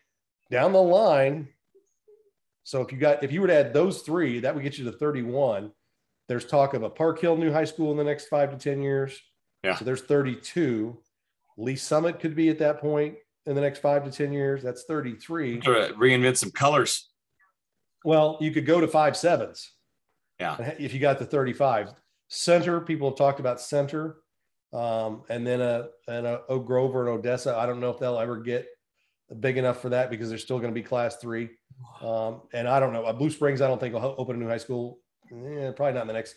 down 0.50 0.72
the 0.72 0.82
line. 0.82 1.50
So 2.64 2.82
if 2.82 2.92
you 2.92 2.98
got 2.98 3.24
if 3.24 3.32
you 3.32 3.42
would 3.42 3.50
add 3.50 3.74
those 3.74 4.02
three, 4.02 4.40
that 4.42 4.54
would 4.54 4.64
get 4.64 4.78
you 4.78 4.86
to 4.86 4.92
31. 4.92 5.72
There's 6.28 6.46
talk 6.46 6.74
of 6.74 6.84
a 6.84 6.90
Park 6.90 7.20
Hill 7.20 7.38
New 7.38 7.52
High 7.52 7.66
School 7.66 7.92
in 7.92 7.98
the 7.98 8.04
next 8.04 8.28
five 8.28 8.52
to 8.52 8.58
10 8.58 8.82
years. 8.82 9.18
Yeah. 9.64 9.76
So 9.76 9.86
there's 9.86 10.02
32. 10.02 10.98
Lee's 11.58 11.82
Summit 11.82 12.20
could 12.20 12.36
be 12.36 12.50
at 12.50 12.60
that 12.60 12.80
point 12.82 13.16
in 13.46 13.56
the 13.56 13.62
next 13.62 13.80
five 13.80 14.04
to 14.04 14.12
10 14.12 14.34
years. 14.34 14.62
That's 14.62 14.84
33. 14.84 15.62
Reinvent 15.62 16.38
some 16.38 16.52
colors. 16.52 17.10
Well, 18.08 18.38
you 18.40 18.52
could 18.52 18.66
go 18.66 18.80
to 18.80 18.88
five 18.88 19.18
sevens. 19.18 19.74
Yeah. 20.40 20.56
If 20.80 20.94
you 20.94 21.00
got 21.02 21.20
the 21.20 21.26
35. 21.26 21.90
Center, 22.30 22.80
people 22.80 23.10
have 23.10 23.18
talked 23.18 23.42
about 23.42 23.60
center. 23.60 24.20
Um, 24.72 25.24
and 25.28 25.46
then 25.46 25.60
a 25.60 25.90
and 26.08 26.26
a 26.26 26.42
Oak 26.48 26.66
Grover 26.66 27.02
and 27.02 27.20
Odessa. 27.20 27.58
I 27.58 27.66
don't 27.66 27.82
know 27.82 27.90
if 27.90 28.00
they'll 28.00 28.18
ever 28.18 28.38
get 28.38 28.66
big 29.42 29.58
enough 29.58 29.82
for 29.82 29.90
that 29.90 30.10
because 30.10 30.30
they're 30.30 30.38
still 30.38 30.58
going 30.58 30.74
to 30.74 30.74
be 30.74 30.84
class 30.84 31.18
three. 31.18 31.50
Um, 32.02 32.44
and 32.54 32.66
I 32.66 32.80
don't 32.80 32.94
know. 32.94 33.12
Blue 33.12 33.30
Springs, 33.30 33.60
I 33.60 33.68
don't 33.68 33.78
think 33.78 33.94
will 33.94 34.16
open 34.18 34.38
a 34.38 34.40
new 34.40 34.48
high 34.48 34.56
school. 34.56 35.00
Eh, 35.30 35.72
probably 35.72 35.94
not 35.94 36.04
in 36.04 36.08
the 36.08 36.14
next 36.14 36.36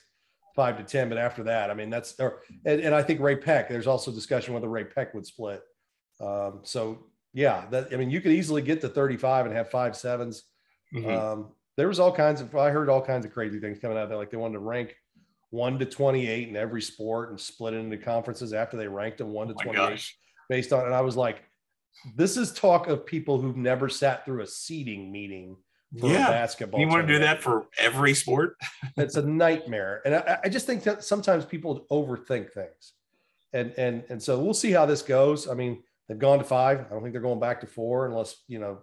five 0.57 0.77
to 0.77 0.83
ten, 0.83 1.09
but 1.09 1.19
after 1.19 1.45
that, 1.45 1.71
I 1.71 1.75
mean, 1.75 1.89
that's 1.89 2.19
or 2.19 2.43
and, 2.65 2.81
and 2.81 2.93
I 2.97 3.03
think 3.05 3.21
Ray-Pec. 3.21 3.69
There's 3.69 3.87
also 3.87 4.11
discussion 4.11 4.55
whether 4.55 4.69
Ray-Pec 4.69 5.15
would 5.15 5.25
split. 5.25 5.63
Um, 6.21 6.63
so 6.65 7.07
yeah, 7.33 7.67
that 7.71 7.93
I 7.93 7.97
mean, 7.97 8.11
you 8.11 8.21
could 8.21 8.33
easily 8.33 8.61
get 8.61 8.81
to 8.81 8.89
35 8.89 9.47
and 9.47 9.55
have 9.55 9.71
five 9.71 9.97
sevens. 9.97 10.43
Mm-hmm. 10.93 11.09
Um, 11.09 11.53
there 11.77 11.89
was 11.89 12.01
all 12.01 12.13
kinds 12.13 12.41
of 12.41 12.55
I 12.55 12.71
heard 12.71 12.89
all 12.89 13.03
kinds 13.03 13.25
of 13.25 13.33
crazy 13.33 13.61
things 13.61 13.79
coming 13.79 13.97
out 13.97 14.09
there. 14.09 14.19
Like 14.19 14.31
they 14.31 14.37
wanted 14.37 14.55
to 14.55 14.61
rank 14.61 14.97
one 15.51 15.79
to 15.79 15.85
28 15.85 16.49
in 16.49 16.57
every 16.57 16.83
sport 16.83 17.31
and 17.31 17.41
split 17.41 17.75
it 17.75 17.79
into 17.79 17.97
conferences 17.97 18.53
after 18.53 18.77
they 18.77 18.89
ranked 18.89 19.19
them 19.19 19.33
one 19.33 19.49
to 19.49 19.55
oh 19.55 19.63
28 19.63 19.77
gosh. 19.77 20.17
based 20.49 20.73
on. 20.73 20.87
And 20.87 20.95
I 20.95 21.01
was 21.01 21.17
like, 21.17 21.43
this 22.17 22.37
is 22.37 22.53
talk 22.53 22.87
of 22.87 23.05
people 23.05 23.41
who've 23.41 23.57
never 23.57 23.89
sat 23.89 24.25
through 24.25 24.43
a 24.43 24.47
seating 24.47 25.11
meeting 25.11 25.57
yeah. 25.93 26.29
basketball. 26.29 26.81
You 26.81 26.89
want 26.89 27.07
to 27.07 27.13
do 27.13 27.19
that 27.19 27.43
for 27.43 27.67
every 27.79 28.15
sport? 28.15 28.57
it's 28.97 29.17
a 29.17 29.23
nightmare. 29.23 30.03
And 30.05 30.15
I, 30.15 30.39
I, 30.45 30.49
just 30.49 30.67
think 30.67 30.85
that 30.85 31.03
sometimes 31.03 31.45
people 31.45 31.87
overthink 31.91 32.53
things. 32.53 32.93
And 33.53 33.75
and 33.77 34.05
and 34.09 34.23
so 34.23 34.39
we'll 34.39 34.55
see 34.55 34.71
how 34.71 34.87
this 34.87 35.03
goes. 35.03 35.49
I 35.49 35.55
mean, 35.55 35.83
they've 36.09 36.19
gone 36.19 36.39
to 36.39 36.45
five. 36.45 36.81
I 36.81 36.91
don't 36.91 37.03
think 37.03 37.13
they're 37.13 37.21
going 37.21 37.41
back 37.41 37.61
to 37.63 37.67
four 37.67 38.07
unless, 38.07 38.37
you 38.47 38.61
know, 38.61 38.79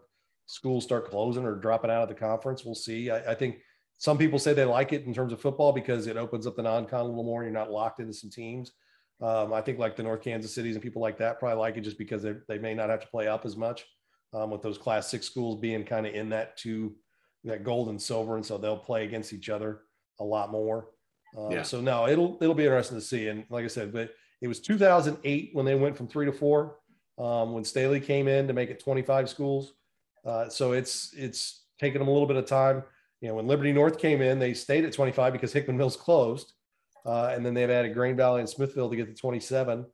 schools 0.48 0.84
start 0.84 1.10
closing 1.10 1.46
or 1.46 1.56
dropping 1.56 1.92
out 1.92 2.02
of 2.02 2.10
the 2.10 2.16
conference. 2.16 2.66
We'll 2.66 2.76
see. 2.76 3.12
I, 3.12 3.32
I 3.32 3.36
think 3.36 3.60
some 3.98 4.18
people 4.18 4.40
say 4.40 4.54
they 4.54 4.66
like 4.66 4.94
it 4.94 5.06
in 5.06 5.14
terms 5.14 5.34
of 5.34 5.42
football 5.42 5.72
because 5.72 6.08
it 6.08 6.18
opens 6.18 6.48
up 6.48 6.56
the 6.56 6.64
non-con 6.64 7.02
a 7.02 7.04
little 7.04 7.24
more. 7.24 7.44
And 7.44 7.52
You're 7.52 7.60
not 7.60 7.72
locked 7.72 8.00
into 8.00 8.14
some 8.14 8.30
teams. 8.30 8.72
Um, 9.22 9.52
I 9.54 9.62
think 9.62 9.80
like 9.80 9.96
the 9.96 10.04
North 10.04 10.22
Kansas 10.22 10.54
cities 10.54 10.76
and 10.76 10.84
people 10.84 11.02
like 11.02 11.18
that 11.18 11.40
probably 11.40 11.58
like 11.58 11.78
it 11.78 11.82
just 11.82 11.98
because 11.98 12.22
they, 12.22 12.36
they 12.48 12.60
may 12.60 12.74
not 12.74 12.90
have 12.90 13.02
to 13.02 13.08
play 13.08 13.28
up 13.28 13.46
as 13.46 13.58
much 13.58 13.86
um, 14.34 14.52
with 14.52 14.62
those 14.62 14.78
class 14.78 15.10
six 15.10 15.26
schools 15.26 15.60
being 15.60 15.84
kind 15.84 16.06
of 16.06 16.14
in 16.14 16.30
that 16.30 16.56
two, 16.56 16.96
that 17.44 17.64
gold 17.64 17.90
and 17.90 18.02
silver. 18.02 18.36
And 18.36 18.46
so 18.46 18.58
they'll 18.58 18.78
play 18.78 19.06
against 19.06 19.34
each 19.34 19.50
other 19.50 19.82
a 20.20 20.24
lot 20.24 20.52
more. 20.52 20.90
Um, 21.38 21.52
yeah. 21.52 21.64
So 21.64 21.82
no, 21.82 22.08
it'll, 22.08 22.38
it'll 22.42 22.56
be 22.56 22.66
interesting 22.66 22.98
to 22.98 23.04
see. 23.04 23.28
And 23.28 23.46
like 23.50 23.66
I 23.66 23.70
said, 23.70 23.92
but 23.92 24.12
it 24.42 24.48
was 24.48 24.60
2008 24.60 25.50
when 25.54 25.66
they 25.66 25.76
went 25.76 25.98
from 25.98 26.08
three 26.08 26.28
to 26.28 26.32
four, 26.32 26.78
um, 27.18 27.54
when 27.54 27.64
Staley 27.64 28.00
came 28.00 28.28
in 28.28 28.48
to 28.48 28.54
make 28.54 28.70
it 28.70 28.80
25 28.80 29.30
schools. 29.30 29.74
Uh, 30.28 30.50
so 30.50 30.74
it's, 30.74 31.14
it's 31.16 31.64
taken 31.80 32.00
them 32.00 32.08
a 32.08 32.12
little 32.12 32.28
bit 32.28 32.38
of 32.38 32.46
time. 32.46 32.84
You 33.22 33.30
know, 33.30 33.36
when 33.36 33.48
Liberty 33.48 33.72
North 33.72 33.98
came 33.98 34.22
in, 34.22 34.38
they 34.38 34.54
stayed 34.54 34.86
at 34.86 34.94
25 34.94 35.34
because 35.34 35.54
Hickman 35.54 35.78
Mills 35.78 35.98
closed. 35.98 36.54
Uh, 37.06 37.32
and 37.34 37.46
then 37.46 37.54
they've 37.54 37.70
added 37.70 37.94
Grain 37.94 38.18
Valley 38.18 38.42
and 38.42 38.50
Smithville 38.50 38.90
to 38.90 38.96
get 38.96 39.08
to 39.08 39.14
27 39.14 39.86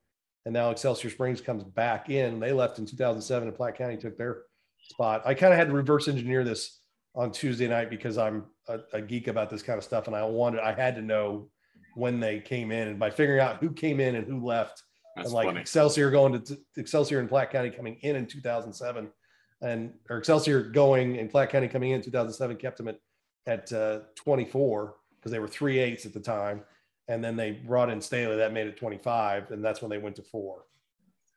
and 0.45 0.53
now 0.53 0.71
Excelsior 0.71 1.09
Springs 1.09 1.41
comes 1.41 1.63
back 1.63 2.09
in. 2.09 2.39
They 2.39 2.51
left 2.51 2.79
in 2.79 2.85
2007, 2.85 3.47
and 3.47 3.55
Platte 3.55 3.77
County 3.77 3.97
took 3.97 4.17
their 4.17 4.43
spot. 4.81 5.21
I 5.25 5.33
kind 5.33 5.53
of 5.53 5.59
had 5.59 5.67
to 5.67 5.73
reverse 5.73 6.07
engineer 6.07 6.43
this 6.43 6.79
on 7.15 7.31
Tuesday 7.31 7.67
night 7.67 7.89
because 7.89 8.17
I'm 8.17 8.45
a, 8.67 8.79
a, 8.93 9.01
geek 9.01 9.27
about 9.27 9.49
this 9.49 9.61
kind 9.61 9.77
of 9.77 9.83
stuff, 9.83 10.07
and 10.07 10.15
I 10.15 10.25
wanted, 10.25 10.61
I 10.61 10.73
had 10.73 10.95
to 10.95 11.01
know 11.01 11.49
when 11.95 12.19
they 12.19 12.39
came 12.39 12.71
in, 12.71 12.89
and 12.89 12.99
by 12.99 13.09
figuring 13.09 13.39
out 13.39 13.57
who 13.57 13.71
came 13.71 13.99
in 13.99 14.15
and 14.15 14.27
who 14.27 14.43
left, 14.43 14.83
That's 15.15 15.27
and 15.27 15.33
like 15.33 15.47
funny. 15.47 15.61
Excelsior 15.61 16.11
going 16.11 16.41
to 16.41 16.57
Excelsior 16.75 17.19
and 17.19 17.29
Platte 17.29 17.51
County 17.51 17.69
coming 17.69 17.97
in 18.01 18.15
in 18.15 18.25
2007, 18.25 19.09
and 19.63 19.93
or 20.09 20.17
Excelsior 20.17 20.61
going 20.61 21.17
and 21.17 21.29
Platte 21.29 21.49
County 21.49 21.67
coming 21.67 21.91
in 21.91 22.01
2007 22.01 22.57
kept 22.57 22.77
them 22.77 22.89
at 22.89 22.99
at 23.45 23.73
uh, 23.73 23.99
24 24.15 24.95
because 25.15 25.31
they 25.31 25.39
were 25.39 25.47
three 25.47 25.79
eighths 25.79 26.05
at 26.05 26.13
the 26.13 26.19
time 26.19 26.61
and 27.07 27.23
then 27.23 27.35
they 27.35 27.51
brought 27.51 27.89
in 27.89 28.01
Staley. 28.01 28.37
That 28.37 28.53
made 28.53 28.67
it 28.67 28.77
25, 28.77 29.51
and 29.51 29.63
that's 29.63 29.81
when 29.81 29.89
they 29.89 29.97
went 29.97 30.15
to 30.17 30.23
four 30.23 30.65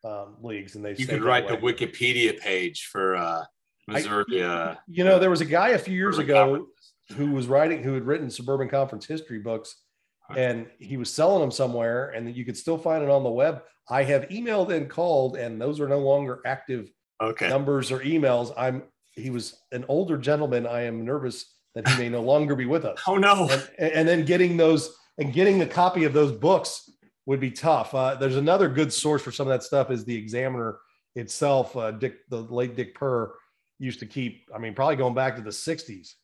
um, 0.04 0.36
leagues. 0.42 0.76
And 0.76 0.84
they 0.84 0.94
you 0.94 1.06
could 1.06 1.22
write 1.22 1.48
the 1.48 1.56
Wikipedia 1.56 2.38
page 2.38 2.86
for 2.86 3.16
uh, 3.16 3.44
Missouri. 3.88 4.42
I, 4.42 4.46
uh, 4.46 4.74
you 4.86 5.04
know, 5.04 5.18
there 5.18 5.30
was 5.30 5.40
a 5.40 5.46
guy 5.46 5.70
a 5.70 5.78
few 5.78 5.96
years 5.96 6.18
ago 6.18 6.66
who 7.16 7.32
was 7.32 7.46
writing, 7.46 7.82
who 7.82 7.94
had 7.94 8.04
written 8.04 8.30
suburban 8.30 8.68
conference 8.68 9.06
history 9.06 9.38
books, 9.38 9.76
and 10.36 10.66
he 10.78 10.96
was 10.96 11.12
selling 11.12 11.40
them 11.40 11.50
somewhere, 11.50 12.10
and 12.10 12.34
you 12.34 12.44
could 12.44 12.56
still 12.56 12.78
find 12.78 13.02
it 13.02 13.10
on 13.10 13.24
the 13.24 13.30
web. 13.30 13.62
I 13.88 14.02
have 14.02 14.28
emailed 14.28 14.74
and 14.74 14.90
called, 14.90 15.36
and 15.36 15.60
those 15.60 15.80
are 15.80 15.88
no 15.88 16.00
longer 16.00 16.40
active 16.44 16.90
okay. 17.20 17.48
numbers 17.48 17.90
or 17.90 18.00
emails. 18.00 18.52
I'm 18.56 18.82
he 19.12 19.30
was 19.30 19.56
an 19.72 19.84
older 19.88 20.18
gentleman. 20.18 20.66
I 20.66 20.82
am 20.82 21.04
nervous 21.04 21.46
that 21.74 21.88
he 21.88 21.98
may 21.98 22.08
no 22.08 22.22
longer 22.22 22.54
be 22.54 22.66
with 22.66 22.84
us. 22.84 22.98
Oh 23.06 23.16
no! 23.16 23.48
And, 23.78 23.92
and 23.92 24.08
then 24.08 24.24
getting 24.24 24.56
those 24.56 24.96
and 25.18 25.32
getting 25.32 25.58
the 25.58 25.66
copy 25.66 26.04
of 26.04 26.12
those 26.12 26.32
books 26.32 26.90
would 27.26 27.40
be 27.40 27.50
tough. 27.50 27.94
Uh, 27.94 28.14
there's 28.14 28.36
another 28.36 28.68
good 28.68 28.92
source 28.92 29.22
for 29.22 29.32
some 29.32 29.48
of 29.48 29.52
that 29.52 29.64
stuff 29.64 29.90
is 29.90 30.04
the 30.04 30.16
Examiner 30.16 30.78
itself. 31.14 31.76
Uh, 31.76 31.90
Dick, 31.90 32.28
the 32.28 32.42
late 32.42 32.76
Dick 32.76 32.94
Purr, 32.94 33.34
used 33.78 34.00
to 34.00 34.06
keep. 34.06 34.48
I 34.54 34.58
mean, 34.58 34.74
probably 34.74 34.96
going 34.96 35.14
back 35.14 35.36
to 35.36 35.42
the 35.42 35.50
'60s, 35.50 36.14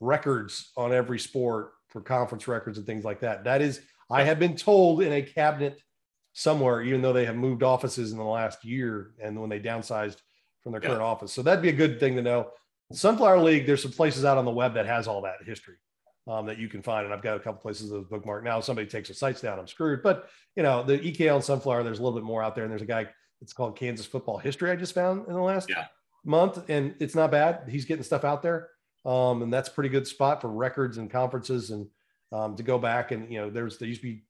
records 0.00 0.72
on 0.76 0.92
every 0.92 1.18
sport 1.18 1.72
for 1.88 2.00
conference 2.00 2.48
records 2.48 2.78
and 2.78 2.86
things 2.86 3.04
like 3.04 3.20
that. 3.20 3.44
That 3.44 3.62
is, 3.62 3.80
I 4.10 4.24
have 4.24 4.38
been 4.38 4.56
told 4.56 5.02
in 5.02 5.12
a 5.12 5.22
cabinet 5.22 5.80
somewhere, 6.32 6.82
even 6.82 7.02
though 7.02 7.12
they 7.12 7.26
have 7.26 7.36
moved 7.36 7.62
offices 7.62 8.12
in 8.12 8.18
the 8.18 8.24
last 8.24 8.64
year 8.64 9.12
and 9.22 9.38
when 9.38 9.50
they 9.50 9.60
downsized 9.60 10.16
from 10.62 10.72
their 10.72 10.82
yeah. 10.82 10.88
current 10.88 11.02
office. 11.02 11.32
So 11.32 11.42
that'd 11.42 11.62
be 11.62 11.68
a 11.68 11.72
good 11.72 11.98
thing 11.98 12.16
to 12.16 12.22
know. 12.22 12.50
Sunflower 12.92 13.40
League, 13.40 13.66
there's 13.66 13.82
some 13.82 13.92
places 13.92 14.24
out 14.24 14.38
on 14.38 14.44
the 14.44 14.50
web 14.50 14.74
that 14.74 14.86
has 14.86 15.08
all 15.08 15.22
that 15.22 15.36
history 15.44 15.76
um, 16.28 16.46
that 16.46 16.58
you 16.58 16.68
can 16.68 16.82
find. 16.82 17.04
And 17.04 17.14
I've 17.14 17.22
got 17.22 17.36
a 17.36 17.40
couple 17.40 17.60
places 17.60 17.90
those 17.90 18.06
bookmark. 18.06 18.44
Now, 18.44 18.58
if 18.58 18.64
somebody 18.64 18.86
takes 18.86 19.08
the 19.08 19.14
sites 19.14 19.40
down, 19.40 19.58
I'm 19.58 19.66
screwed. 19.66 20.02
But 20.02 20.28
you 20.56 20.62
know, 20.62 20.82
the 20.82 20.98
EKL 20.98 21.36
and 21.36 21.44
Sunflower, 21.44 21.82
there's 21.82 21.98
a 21.98 22.02
little 22.02 22.18
bit 22.18 22.24
more 22.24 22.42
out 22.42 22.54
there. 22.54 22.64
And 22.64 22.70
there's 22.70 22.82
a 22.82 22.86
guy, 22.86 23.08
it's 23.40 23.52
called 23.52 23.76
Kansas 23.76 24.06
Football 24.06 24.38
History. 24.38 24.70
I 24.70 24.76
just 24.76 24.94
found 24.94 25.26
in 25.26 25.34
the 25.34 25.40
last 25.40 25.70
yeah. 25.70 25.86
month, 26.24 26.68
and 26.68 26.94
it's 27.00 27.14
not 27.14 27.30
bad. 27.30 27.62
He's 27.68 27.84
getting 27.84 28.04
stuff 28.04 28.24
out 28.24 28.42
there, 28.42 28.68
um, 29.04 29.42
and 29.42 29.52
that's 29.52 29.68
a 29.68 29.72
pretty 29.72 29.88
good 29.88 30.06
spot 30.06 30.40
for 30.40 30.48
records 30.48 30.98
and 30.98 31.10
conferences 31.10 31.70
and 31.70 31.88
um, 32.30 32.56
to 32.56 32.62
go 32.62 32.78
back. 32.78 33.10
And 33.10 33.32
you 33.32 33.40
know, 33.40 33.50
there's 33.50 33.78
there 33.78 33.88
used 33.88 34.02
to 34.02 34.08
be, 34.08 34.22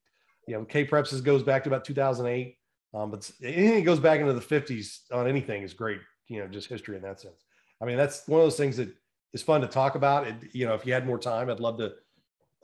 you 0.46 0.54
know, 0.54 0.64
K 0.64 0.86
Preps 0.86 1.22
goes 1.22 1.42
back 1.42 1.64
to 1.64 1.70
about 1.70 1.84
2008. 1.84 2.56
Um, 2.94 3.10
but 3.10 3.30
anything 3.42 3.76
that 3.76 3.82
goes 3.82 4.00
back 4.00 4.20
into 4.20 4.34
the 4.34 4.40
50s 4.40 5.10
on 5.10 5.26
anything 5.26 5.62
is 5.62 5.72
great. 5.72 6.00
You 6.32 6.40
know, 6.40 6.48
just 6.48 6.68
history 6.68 6.96
in 6.96 7.02
that 7.02 7.20
sense. 7.20 7.44
I 7.80 7.84
mean, 7.84 7.96
that's 7.96 8.26
one 8.28 8.40
of 8.40 8.46
those 8.46 8.56
things 8.56 8.76
that 8.76 8.94
is 9.32 9.42
fun 9.42 9.60
to 9.60 9.66
talk 9.66 9.96
about. 9.96 10.26
It, 10.26 10.36
you 10.52 10.66
know, 10.66 10.74
if 10.74 10.86
you 10.86 10.92
had 10.92 11.06
more 11.06 11.18
time, 11.18 11.50
I'd 11.50 11.60
love 11.60 11.78
to, 11.78 11.92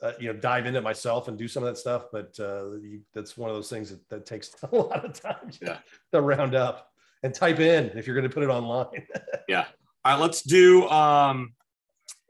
uh, 0.03 0.13
you 0.21 0.33
know, 0.33 0.39
dive 0.39 0.67
into 0.67 0.81
myself 0.81 1.29
and 1.29 1.37
do 1.37 1.49
some 1.49 1.65
of 1.65 1.69
that 1.69 1.77
stuff. 1.77 2.05
But 2.13 2.39
uh, 2.39 2.77
you, 2.77 3.01
that's 3.15 3.37
one 3.37 3.51
of 3.51 3.57
those 3.57 3.69
things 3.69 3.91
that, 3.91 4.09
that 4.11 4.27
takes 4.27 4.55
a 4.73 4.75
lot 4.75 5.05
of 5.05 5.21
time 5.21 5.51
yeah. 5.61 5.79
to 6.13 6.21
round 6.21 6.55
up 6.55 6.93
and 7.23 7.35
type 7.35 7.59
in 7.59 7.87
if 7.99 8.07
you're 8.07 8.15
going 8.17 8.29
to 8.29 8.33
put 8.33 8.43
it 8.43 8.51
online. 8.51 9.07
yeah. 9.49 9.67
All 10.05 10.15
right, 10.15 10.23
let's 10.23 10.43
do 10.43 10.89
um, 10.89 11.53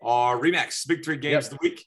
our 0.03 0.39
Remax 0.39 0.87
Big 0.89 1.05
Three 1.05 1.19
games 1.19 1.45
yep. 1.45 1.45
of 1.45 1.51
the 1.51 1.59
week. 1.63 1.85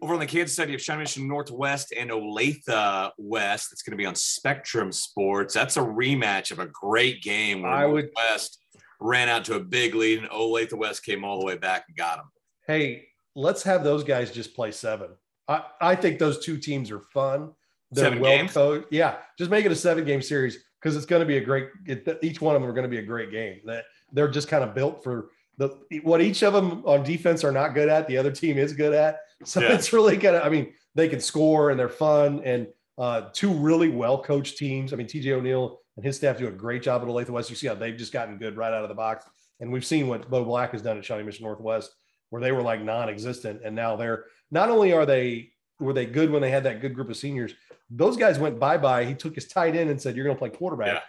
Over 0.00 0.14
on 0.14 0.20
the 0.20 0.26
Kansas 0.26 0.54
City 0.54 0.74
of 0.74 0.80
Shawnee 0.80 1.00
Mission 1.00 1.26
Northwest 1.26 1.92
and 1.96 2.10
Olathe 2.10 3.10
West, 3.18 3.72
it's 3.72 3.82
going 3.82 3.90
to 3.90 3.96
be 3.96 4.06
on 4.06 4.14
Spectrum 4.14 4.92
Sports. 4.92 5.54
That's 5.54 5.76
a 5.76 5.80
rematch 5.80 6.52
of 6.52 6.60
a 6.60 6.66
great 6.66 7.20
game. 7.20 7.64
I 7.64 7.84
would 7.84 8.08
West 8.14 8.60
ran 9.00 9.28
out 9.28 9.44
to 9.46 9.54
a 9.54 9.60
big 9.60 9.94
lead, 9.94 10.18
and 10.18 10.28
Olathe 10.30 10.72
West 10.72 11.04
came 11.04 11.24
all 11.24 11.38
the 11.38 11.46
way 11.46 11.56
back 11.56 11.84
and 11.88 11.96
got 11.96 12.18
them. 12.18 12.30
Hey, 12.66 13.06
let's 13.34 13.62
have 13.62 13.84
those 13.84 14.04
guys 14.04 14.30
just 14.30 14.54
play 14.54 14.70
seven. 14.70 15.08
I, 15.46 15.62
I 15.80 15.94
think 15.94 16.18
those 16.18 16.44
two 16.44 16.58
teams 16.58 16.90
are 16.90 17.00
fun. 17.00 17.52
They're 17.90 18.04
seven 18.04 18.20
well 18.20 18.36
games. 18.36 18.52
Coached. 18.52 18.86
Yeah, 18.90 19.16
just 19.38 19.50
make 19.50 19.64
it 19.64 19.72
a 19.72 19.76
seven 19.76 20.04
game 20.04 20.20
series 20.20 20.58
because 20.80 20.96
it's 20.96 21.06
going 21.06 21.20
to 21.20 21.26
be 21.26 21.38
a 21.38 21.40
great. 21.40 21.68
It, 21.86 22.18
each 22.22 22.40
one 22.40 22.54
of 22.54 22.60
them 22.60 22.70
are 22.70 22.74
going 22.74 22.88
to 22.88 22.90
be 22.90 22.98
a 22.98 23.06
great 23.06 23.30
game. 23.30 23.60
That 23.64 23.84
they're 24.12 24.28
just 24.28 24.48
kind 24.48 24.62
of 24.62 24.74
built 24.74 25.02
for 25.02 25.30
the 25.56 25.78
what 26.02 26.20
each 26.20 26.42
of 26.42 26.52
them 26.52 26.82
on 26.84 27.02
defense 27.02 27.44
are 27.44 27.52
not 27.52 27.74
good 27.74 27.88
at. 27.88 28.06
The 28.06 28.18
other 28.18 28.30
team 28.30 28.58
is 28.58 28.72
good 28.72 28.92
at. 28.92 29.20
So 29.44 29.60
yeah. 29.60 29.72
it's 29.72 29.92
really 29.92 30.18
kind 30.18 30.36
of. 30.36 30.44
I 30.44 30.50
mean, 30.50 30.74
they 30.94 31.08
can 31.08 31.20
score 31.20 31.70
and 31.70 31.78
they're 31.78 31.88
fun 31.88 32.42
and 32.44 32.66
uh, 32.98 33.28
two 33.32 33.52
really 33.52 33.88
well 33.88 34.22
coached 34.22 34.58
teams. 34.58 34.92
I 34.92 34.96
mean, 34.96 35.06
TJ 35.06 35.32
O'Neill 35.32 35.80
and 35.98 36.04
his 36.04 36.14
staff 36.14 36.38
do 36.38 36.46
a 36.46 36.52
great 36.52 36.80
job 36.80 37.02
at 37.02 37.08
Olathe 37.08 37.28
West. 37.28 37.50
You 37.50 37.56
see 37.56 37.66
how 37.66 37.74
they've 37.74 37.96
just 37.96 38.12
gotten 38.12 38.38
good 38.38 38.56
right 38.56 38.72
out 38.72 38.84
of 38.84 38.88
the 38.88 38.94
box. 38.94 39.24
And 39.58 39.72
we've 39.72 39.84
seen 39.84 40.06
what 40.06 40.30
Bo 40.30 40.44
Black 40.44 40.70
has 40.70 40.80
done 40.80 40.96
at 40.96 41.04
Shawnee 41.04 41.24
Mission 41.24 41.44
Northwest, 41.44 41.90
where 42.30 42.40
they 42.40 42.52
were 42.52 42.62
like 42.62 42.80
non-existent, 42.80 43.62
and 43.64 43.74
now 43.74 43.96
they're 43.96 44.26
not 44.52 44.70
only 44.70 44.92
are 44.92 45.04
they 45.04 45.50
were 45.80 45.92
they 45.92 46.06
good 46.06 46.30
when 46.30 46.40
they 46.40 46.52
had 46.52 46.62
that 46.62 46.80
good 46.80 46.94
group 46.94 47.10
of 47.10 47.16
seniors. 47.16 47.52
Those 47.90 48.16
guys 48.16 48.38
went 48.38 48.60
bye 48.60 48.78
bye. 48.78 49.06
He 49.06 49.14
took 49.14 49.34
his 49.34 49.48
tight 49.48 49.74
end 49.74 49.90
and 49.90 50.00
said, 50.00 50.14
"You're 50.14 50.24
going 50.24 50.36
to 50.36 50.38
play 50.38 50.50
quarterback." 50.50 50.86
Yeah. 50.86 51.00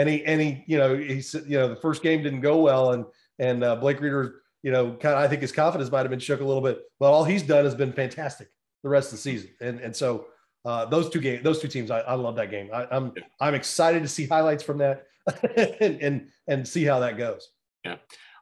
And 0.00 0.08
he 0.08 0.24
and 0.24 0.40
he, 0.40 0.62
you 0.68 0.78
know, 0.78 0.96
he 0.96 1.20
said, 1.22 1.42
you 1.48 1.58
know, 1.58 1.66
the 1.66 1.80
first 1.80 2.04
game 2.04 2.22
didn't 2.22 2.42
go 2.42 2.58
well, 2.58 2.92
and 2.92 3.04
and 3.40 3.64
uh, 3.64 3.74
Blake 3.74 4.00
Reeder, 4.00 4.42
you 4.62 4.70
know, 4.70 4.92
kind 4.92 5.16
of 5.16 5.24
I 5.24 5.26
think 5.26 5.42
his 5.42 5.50
confidence 5.50 5.90
might 5.90 6.02
have 6.02 6.10
been 6.10 6.20
shook 6.20 6.40
a 6.40 6.44
little 6.44 6.62
bit, 6.62 6.82
but 7.00 7.10
all 7.10 7.24
he's 7.24 7.42
done 7.42 7.64
has 7.64 7.74
been 7.74 7.92
fantastic 7.92 8.46
the 8.84 8.88
rest 8.88 9.08
of 9.08 9.18
the 9.18 9.22
season, 9.22 9.50
and 9.60 9.80
and 9.80 9.96
so 9.96 10.26
uh, 10.66 10.84
those 10.86 11.08
two 11.08 11.20
games, 11.20 11.44
those 11.44 11.60
two 11.60 11.68
teams, 11.68 11.92
I, 11.92 12.00
I 12.00 12.14
love 12.14 12.34
that 12.36 12.50
game. 12.50 12.68
I, 12.74 12.82
am 12.82 12.88
I'm, 12.90 13.12
I'm 13.40 13.54
excited 13.54 14.02
to 14.02 14.08
see 14.08 14.26
highlights 14.26 14.64
from 14.64 14.78
that 14.78 15.06
and, 15.80 16.02
and 16.02 16.28
and 16.48 16.68
see 16.68 16.84
how 16.84 16.98
that 17.00 17.16
goes. 17.16 17.48
Yeah, 17.84 17.96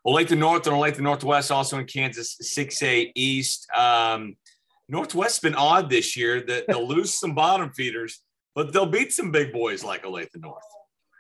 Olathe 0.06 0.36
North 0.36 0.66
and 0.66 0.74
Olathe 0.74 0.98
Northwest 1.00 1.50
also 1.50 1.78
in 1.78 1.86
Kansas, 1.86 2.36
six 2.40 2.82
A 2.82 3.12
East. 3.14 3.70
Um, 3.76 4.36
Northwest's 4.88 5.38
been 5.38 5.54
odd 5.54 5.90
this 5.90 6.16
year. 6.16 6.40
That 6.40 6.66
they'll 6.68 6.88
lose 6.88 7.12
some 7.12 7.34
bottom 7.34 7.70
feeders, 7.72 8.20
but 8.54 8.72
they'll 8.72 8.86
beat 8.86 9.12
some 9.12 9.30
big 9.30 9.52
boys 9.52 9.84
like 9.84 10.04
Olathe 10.04 10.28
North. 10.36 10.62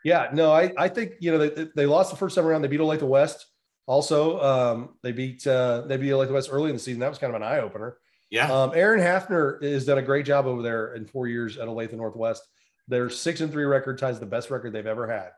Yeah, 0.04 0.28
no, 0.32 0.52
I, 0.52 0.72
I 0.78 0.88
think 0.88 1.12
you 1.20 1.32
know 1.32 1.38
they, 1.38 1.68
they 1.76 1.86
lost 1.86 2.12
the 2.12 2.16
first 2.16 2.34
time 2.34 2.46
around. 2.46 2.62
They 2.62 2.68
beat 2.68 2.80
Olathe 2.80 3.02
West. 3.02 3.46
Also, 3.86 4.40
um, 4.40 4.94
they 5.02 5.12
beat 5.12 5.46
uh, 5.46 5.82
they 5.82 5.98
beat 5.98 6.10
Olathe 6.10 6.32
West 6.32 6.48
early 6.50 6.70
in 6.70 6.76
the 6.76 6.80
season. 6.80 7.00
That 7.00 7.10
was 7.10 7.18
kind 7.18 7.34
of 7.34 7.40
an 7.40 7.46
eye 7.46 7.60
opener. 7.60 7.98
Yeah. 8.34 8.52
Um, 8.52 8.72
Aaron 8.74 8.98
Hafner 8.98 9.62
has 9.62 9.86
done 9.86 9.98
a 9.98 10.02
great 10.02 10.26
job 10.26 10.46
over 10.46 10.60
there 10.60 10.94
in 10.94 11.06
four 11.06 11.28
years 11.28 11.56
at 11.56 11.68
Olathe 11.68 11.92
Northwest. 11.92 12.42
Their 12.88 13.08
six 13.08 13.40
and 13.40 13.52
three 13.52 13.62
record 13.62 13.96
ties 13.96 14.18
the 14.18 14.26
best 14.26 14.50
record 14.50 14.72
they've 14.72 14.84
ever 14.84 15.06
had. 15.06 15.30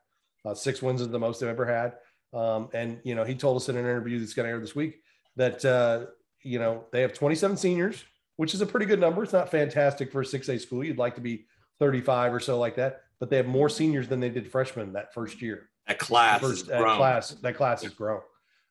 Uh, 0.46 0.54
six 0.54 0.80
wins 0.80 1.02
is 1.02 1.10
the 1.10 1.18
most 1.18 1.38
they've 1.38 1.50
ever 1.50 1.66
had. 1.66 1.92
Um, 2.32 2.70
and 2.72 2.98
you 3.04 3.14
know, 3.14 3.22
he 3.22 3.34
told 3.34 3.58
us 3.58 3.68
in 3.68 3.76
an 3.76 3.84
interview 3.84 4.18
that's 4.18 4.32
going 4.32 4.46
to 4.46 4.50
air 4.50 4.60
this 4.60 4.74
week 4.74 5.02
that 5.36 5.62
uh, 5.62 6.06
you 6.42 6.58
know 6.58 6.84
they 6.90 7.02
have 7.02 7.12
27 7.12 7.58
seniors, 7.58 8.02
which 8.36 8.54
is 8.54 8.62
a 8.62 8.66
pretty 8.66 8.86
good 8.86 8.98
number. 8.98 9.22
It's 9.22 9.32
not 9.34 9.50
fantastic 9.50 10.10
for 10.10 10.22
a 10.22 10.24
6A 10.24 10.58
school. 10.58 10.82
You'd 10.82 10.96
like 10.96 11.16
to 11.16 11.20
be 11.20 11.44
35 11.80 12.32
or 12.32 12.40
so 12.40 12.58
like 12.58 12.76
that, 12.76 13.02
but 13.20 13.28
they 13.28 13.36
have 13.36 13.46
more 13.46 13.68
seniors 13.68 14.08
than 14.08 14.20
they 14.20 14.30
did 14.30 14.50
freshmen 14.50 14.94
that 14.94 15.12
first 15.12 15.42
year. 15.42 15.68
That 15.86 15.98
class, 15.98 16.40
first, 16.40 16.68
that 16.68 16.80
class, 16.80 17.28
that 17.28 17.56
class 17.56 17.82
has 17.82 17.92
grown. 17.92 18.22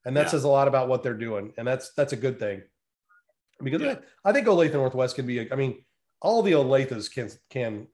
and 0.03 0.17
that 0.17 0.25
yeah. 0.25 0.29
says 0.29 0.45
a 0.45 0.49
lot 0.49 0.67
about 0.67 0.87
what 0.87 1.03
they're 1.03 1.13
doing, 1.13 1.53
and 1.57 1.67
that's 1.67 1.91
that's 1.93 2.13
a 2.13 2.17
good 2.17 2.39
thing. 2.39 2.63
Because 3.63 3.81
yeah. 3.81 3.95
I, 4.23 4.29
I, 4.29 4.33
think 4.33 4.47
Olathe 4.47 4.73
Northwest 4.73 5.15
can 5.15 5.25
be. 5.25 5.39
A, 5.39 5.47
I 5.51 5.55
mean, 5.55 5.83
all 6.21 6.41
the 6.41 6.53
Olathes 6.53 7.11
can 7.11 7.29
can 7.49 7.87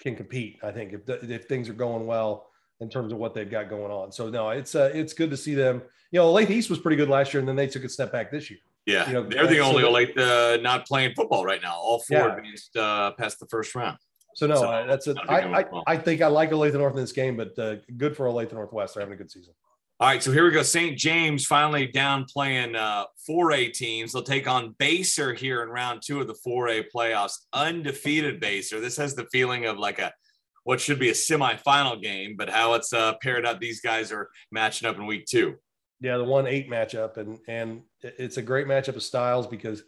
can 0.00 0.16
compete. 0.16 0.58
I 0.62 0.70
think 0.70 0.92
if 0.92 1.08
if 1.24 1.44
things 1.46 1.68
are 1.68 1.74
going 1.74 2.06
well 2.06 2.46
in 2.80 2.88
terms 2.88 3.12
of 3.12 3.18
what 3.18 3.34
they've 3.34 3.50
got 3.50 3.68
going 3.68 3.92
on. 3.92 4.12
So 4.12 4.28
no, 4.28 4.50
it's 4.50 4.74
uh, 4.74 4.90
it's 4.94 5.12
good 5.12 5.30
to 5.30 5.36
see 5.36 5.54
them. 5.54 5.82
You 6.10 6.20
know, 6.20 6.32
Olathe 6.32 6.50
East 6.50 6.70
was 6.70 6.78
pretty 6.78 6.96
good 6.96 7.08
last 7.08 7.32
year, 7.32 7.40
and 7.40 7.48
then 7.48 7.56
they 7.56 7.66
took 7.66 7.84
a 7.84 7.88
step 7.88 8.12
back 8.12 8.30
this 8.30 8.50
year. 8.50 8.58
Yeah, 8.86 9.06
you 9.06 9.12
know, 9.12 9.22
they're 9.22 9.46
the 9.46 9.60
only 9.60 9.82
so 9.82 9.92
Olathe 9.92 10.18
uh, 10.18 10.60
not 10.62 10.86
playing 10.86 11.14
football 11.14 11.44
right 11.44 11.62
now. 11.62 11.76
All 11.76 12.00
four 12.00 12.18
yeah. 12.18 12.36
advanced 12.36 12.76
uh, 12.76 13.12
past 13.12 13.38
the 13.38 13.46
first 13.46 13.74
round. 13.74 13.98
So 14.34 14.46
no, 14.46 14.56
so, 14.56 14.84
that's 14.88 15.06
a, 15.06 15.14
I, 15.28 15.60
I, 15.60 15.64
I 15.86 15.96
think 15.96 16.22
I 16.22 16.28
like 16.28 16.50
Olathe 16.50 16.74
North 16.74 16.94
in 16.94 17.00
this 17.00 17.12
game, 17.12 17.36
but 17.36 17.58
uh, 17.58 17.76
good 17.96 18.16
for 18.16 18.26
Olathe 18.26 18.52
Northwest. 18.52 18.94
They're 18.94 19.02
having 19.02 19.14
a 19.14 19.18
good 19.18 19.30
season. 19.30 19.54
All 20.00 20.08
right, 20.08 20.22
so 20.22 20.32
here 20.32 20.46
we 20.46 20.50
go. 20.50 20.62
St. 20.62 20.96
James 20.96 21.44
finally 21.44 21.86
down 21.86 22.24
playing 22.24 22.74
uh, 22.74 23.04
4A 23.28 23.70
teams. 23.74 24.12
They'll 24.12 24.22
take 24.22 24.48
on 24.48 24.74
Basehor 24.80 25.36
here 25.36 25.62
in 25.62 25.68
round 25.68 26.00
two 26.02 26.22
of 26.22 26.26
the 26.26 26.34
4A 26.34 26.86
playoffs. 26.90 27.34
Undefeated 27.52 28.40
Basehor. 28.40 28.80
This 28.80 28.96
has 28.96 29.14
the 29.14 29.26
feeling 29.26 29.66
of 29.66 29.78
like 29.78 29.98
a 29.98 30.10
what 30.64 30.80
should 30.80 30.98
be 30.98 31.10
a 31.10 31.12
semifinal 31.12 32.00
game, 32.00 32.34
but 32.38 32.48
how 32.48 32.72
it's 32.72 32.94
uh, 32.94 33.12
paired 33.20 33.44
up. 33.44 33.60
These 33.60 33.82
guys 33.82 34.10
are 34.10 34.30
matching 34.50 34.88
up 34.88 34.96
in 34.96 35.04
week 35.04 35.26
two. 35.26 35.56
Yeah, 36.00 36.16
the 36.16 36.24
one 36.24 36.46
eight 36.46 36.70
matchup, 36.70 37.18
and 37.18 37.38
and 37.46 37.82
it's 38.02 38.38
a 38.38 38.42
great 38.42 38.66
matchup 38.66 38.96
of 38.96 39.02
styles 39.02 39.46
because 39.46 39.82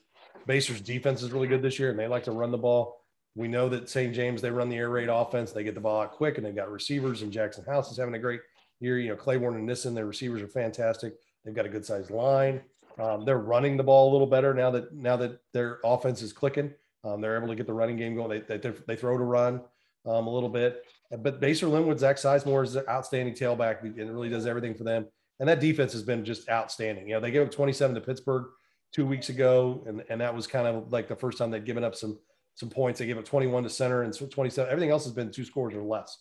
Basehor's 0.47 0.83
defense 0.83 1.23
is 1.23 1.33
really 1.33 1.49
good 1.49 1.63
this 1.63 1.79
year, 1.79 1.89
and 1.89 1.99
they 1.99 2.07
like 2.07 2.25
to 2.25 2.33
run 2.33 2.51
the 2.51 2.59
ball. 2.59 2.99
We 3.35 3.49
know 3.49 3.71
that 3.71 3.89
St. 3.89 4.15
James 4.15 4.43
they 4.43 4.51
run 4.51 4.69
the 4.69 4.77
air 4.77 4.91
raid 4.91 5.09
offense. 5.09 5.53
They 5.53 5.65
get 5.65 5.75
the 5.75 5.81
ball 5.81 6.03
out 6.03 6.13
quick, 6.13 6.37
and 6.37 6.47
they've 6.47 6.55
got 6.55 6.71
receivers. 6.71 7.23
And 7.23 7.33
Jackson 7.33 7.65
House 7.65 7.91
is 7.91 7.97
having 7.97 8.15
a 8.15 8.19
great 8.19 8.41
year. 8.83 8.99
You 8.99 9.11
know, 9.11 9.17
Claiborne 9.17 9.57
and 9.57 9.67
Nissen, 9.67 9.95
their 9.95 10.07
receivers 10.07 10.43
are 10.43 10.49
fantastic. 10.49 11.15
They've 11.45 11.55
got 11.55 11.67
a 11.67 11.69
good 11.69 11.85
sized 11.85 12.11
line. 12.11 12.61
Um, 12.99 13.25
they're 13.25 13.39
running 13.39 13.77
the 13.77 13.83
ball 13.83 14.11
a 14.11 14.13
little 14.13 14.27
better 14.27 14.53
now 14.53 14.71
that 14.71 14.93
now 14.95 15.17
that 15.17 15.41
their 15.53 15.79
offense 15.85 16.21
is 16.23 16.33
clicking. 16.33 16.73
Um, 17.05 17.21
they're 17.21 17.37
able 17.37 17.49
to 17.49 17.55
get 17.55 17.67
the 17.67 17.73
running 17.73 17.97
game 17.97 18.15
going. 18.15 18.45
They, 18.47 18.59
they, 18.59 18.73
they 18.87 18.97
throw 18.97 19.17
to 19.19 19.25
run 19.25 19.63
um, 20.07 20.27
a 20.27 20.31
little 20.31 20.49
bit. 20.49 20.85
But 21.11 21.41
Basehor 21.41 21.71
Linwood, 21.71 21.99
Zach 21.99 22.17
Sizemore 22.17 22.65
is 22.65 22.77
an 22.77 22.85
outstanding 22.89 23.35
tailback 23.35 23.83
and 23.83 23.99
it 23.99 24.11
really 24.11 24.29
does 24.29 24.47
everything 24.47 24.75
for 24.75 24.85
them. 24.85 25.07
And 25.41 25.49
that 25.49 25.61
defense 25.61 25.93
has 25.93 26.03
been 26.03 26.25
just 26.25 26.49
outstanding. 26.49 27.09
You 27.09 27.15
know, 27.15 27.21
they 27.21 27.31
gave 27.31 27.43
up 27.43 27.51
27 27.51 27.95
to 27.97 28.01
Pittsburgh 28.01 28.47
two 28.93 29.07
weeks 29.07 29.29
ago, 29.29 29.83
and, 29.87 30.05
and 30.09 30.21
that 30.21 30.35
was 30.35 30.47
kind 30.47 30.67
of 30.67 30.93
like 30.93 31.09
the 31.09 31.17
first 31.17 31.39
time 31.39 31.51
they'd 31.51 31.65
given 31.65 31.85
up 31.85 31.95
some 31.95 32.19
some 32.55 32.69
points. 32.69 32.99
They 32.99 33.07
gave 33.07 33.19
up 33.19 33.25
21 33.25 33.63
to 33.63 33.71
center 33.71 34.03
and 34.03 34.13
27. 34.13 34.71
Everything 34.71 34.91
else 34.91 35.05
has 35.05 35.13
been 35.13 35.31
two 35.31 35.45
scores 35.45 35.75
or 35.75 35.83
less. 35.83 36.19